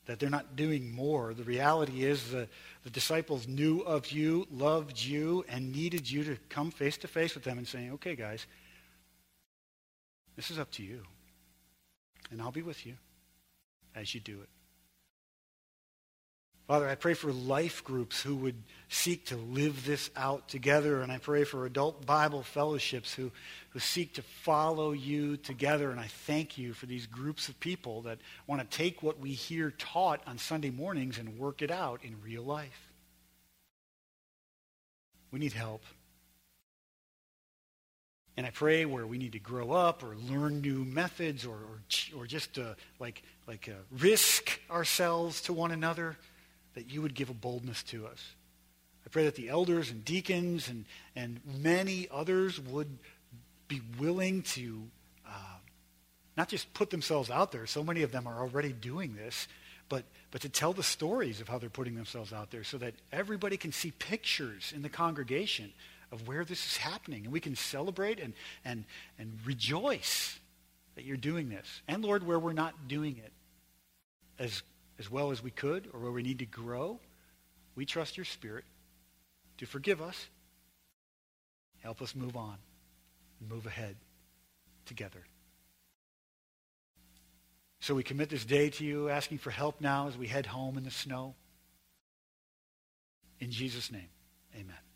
that 0.06 0.20
they're 0.20 0.30
not 0.30 0.54
doing 0.54 0.94
more. 0.94 1.34
The 1.34 1.42
reality 1.42 2.04
is 2.04 2.30
that 2.30 2.48
the 2.84 2.90
disciples 2.90 3.48
knew 3.48 3.80
of 3.80 4.10
you, 4.12 4.46
loved 4.50 5.00
you, 5.00 5.44
and 5.48 5.72
needed 5.72 6.08
you 6.08 6.22
to 6.24 6.36
come 6.48 6.70
face 6.70 6.96
to 6.98 7.08
face 7.08 7.34
with 7.34 7.44
them 7.44 7.58
and 7.58 7.66
saying, 7.66 7.92
okay, 7.94 8.14
guys, 8.14 8.46
this 10.36 10.50
is 10.50 10.58
up 10.58 10.70
to 10.72 10.82
you. 10.82 11.02
And 12.30 12.40
I'll 12.40 12.52
be 12.52 12.62
with 12.62 12.86
you 12.86 12.94
as 13.94 14.14
you 14.14 14.20
do 14.20 14.40
it. 14.40 14.48
Father, 16.70 16.88
I 16.88 16.94
pray 16.94 17.14
for 17.14 17.32
life 17.32 17.82
groups 17.82 18.22
who 18.22 18.36
would 18.36 18.62
seek 18.88 19.26
to 19.26 19.36
live 19.36 19.84
this 19.84 20.08
out 20.14 20.46
together, 20.46 21.02
and 21.02 21.10
I 21.10 21.18
pray 21.18 21.42
for 21.42 21.66
adult 21.66 22.06
Bible 22.06 22.44
fellowships 22.44 23.12
who, 23.12 23.32
who 23.70 23.80
seek 23.80 24.14
to 24.14 24.22
follow 24.22 24.92
you 24.92 25.36
together. 25.36 25.90
And 25.90 25.98
I 25.98 26.06
thank 26.06 26.58
you 26.58 26.72
for 26.72 26.86
these 26.86 27.08
groups 27.08 27.48
of 27.48 27.58
people 27.58 28.02
that 28.02 28.20
want 28.46 28.62
to 28.62 28.76
take 28.76 29.02
what 29.02 29.18
we 29.18 29.32
hear 29.32 29.72
taught 29.72 30.20
on 30.28 30.38
Sunday 30.38 30.70
mornings 30.70 31.18
and 31.18 31.40
work 31.40 31.60
it 31.60 31.72
out 31.72 32.04
in 32.04 32.14
real 32.22 32.44
life. 32.44 32.92
We 35.32 35.40
need 35.40 35.54
help. 35.54 35.82
And 38.36 38.46
I 38.46 38.50
pray 38.50 38.84
where 38.84 39.08
we 39.08 39.18
need 39.18 39.32
to 39.32 39.40
grow 39.40 39.72
up 39.72 40.04
or 40.04 40.14
learn 40.14 40.60
new 40.60 40.84
methods 40.84 41.44
or, 41.44 41.56
or, 41.56 41.80
or 42.16 42.26
just 42.28 42.60
uh, 42.60 42.74
like, 43.00 43.24
like 43.48 43.68
uh, 43.68 43.82
risk 43.90 44.60
ourselves 44.70 45.40
to 45.42 45.52
one 45.52 45.72
another, 45.72 46.16
that 46.74 46.90
you 46.90 47.02
would 47.02 47.14
give 47.14 47.30
a 47.30 47.34
boldness 47.34 47.82
to 47.84 48.06
us. 48.06 48.34
I 49.04 49.08
pray 49.08 49.24
that 49.24 49.34
the 49.34 49.48
elders 49.48 49.90
and 49.90 50.04
deacons 50.04 50.68
and, 50.68 50.84
and 51.16 51.40
many 51.44 52.08
others 52.10 52.60
would 52.60 52.98
be 53.66 53.80
willing 53.98 54.42
to 54.42 54.82
uh, 55.26 55.58
not 56.36 56.48
just 56.48 56.72
put 56.74 56.90
themselves 56.90 57.30
out 57.30 57.52
there. 57.52 57.66
So 57.66 57.82
many 57.82 58.02
of 58.02 58.12
them 58.12 58.26
are 58.26 58.40
already 58.40 58.72
doing 58.72 59.14
this, 59.14 59.48
but, 59.88 60.04
but 60.30 60.42
to 60.42 60.48
tell 60.48 60.72
the 60.72 60.82
stories 60.82 61.40
of 61.40 61.48
how 61.48 61.58
they're 61.58 61.70
putting 61.70 61.94
themselves 61.94 62.32
out 62.32 62.50
there 62.50 62.64
so 62.64 62.78
that 62.78 62.94
everybody 63.12 63.56
can 63.56 63.72
see 63.72 63.90
pictures 63.90 64.72
in 64.74 64.82
the 64.82 64.88
congregation 64.88 65.72
of 66.12 66.26
where 66.28 66.44
this 66.44 66.64
is 66.66 66.76
happening. 66.76 67.24
And 67.24 67.32
we 67.32 67.40
can 67.40 67.56
celebrate 67.56 68.20
and, 68.20 68.34
and, 68.64 68.84
and 69.18 69.38
rejoice 69.44 70.38
that 70.94 71.04
you're 71.04 71.16
doing 71.16 71.48
this. 71.48 71.82
And 71.88 72.04
Lord, 72.04 72.26
where 72.26 72.38
we're 72.38 72.52
not 72.52 72.88
doing 72.88 73.16
it 73.18 73.32
as, 74.38 74.62
as 75.00 75.10
well 75.10 75.30
as 75.32 75.42
we 75.42 75.50
could 75.50 75.88
or 75.92 75.98
where 75.98 76.12
we 76.12 76.22
need 76.22 76.38
to 76.40 76.46
grow, 76.46 77.00
we 77.74 77.86
trust 77.86 78.18
your 78.18 78.26
Spirit 78.26 78.64
to 79.56 79.66
forgive 79.66 80.02
us, 80.02 80.28
help 81.82 82.02
us 82.02 82.14
move 82.14 82.36
on, 82.36 82.56
and 83.40 83.48
move 83.48 83.64
ahead 83.64 83.96
together. 84.84 85.24
So 87.80 87.94
we 87.94 88.02
commit 88.02 88.28
this 88.28 88.44
day 88.44 88.68
to 88.68 88.84
you, 88.84 89.08
asking 89.08 89.38
for 89.38 89.50
help 89.50 89.80
now 89.80 90.06
as 90.06 90.18
we 90.18 90.26
head 90.26 90.44
home 90.44 90.76
in 90.76 90.84
the 90.84 90.90
snow. 90.90 91.34
In 93.40 93.50
Jesus' 93.50 93.90
name, 93.90 94.10
amen. 94.54 94.89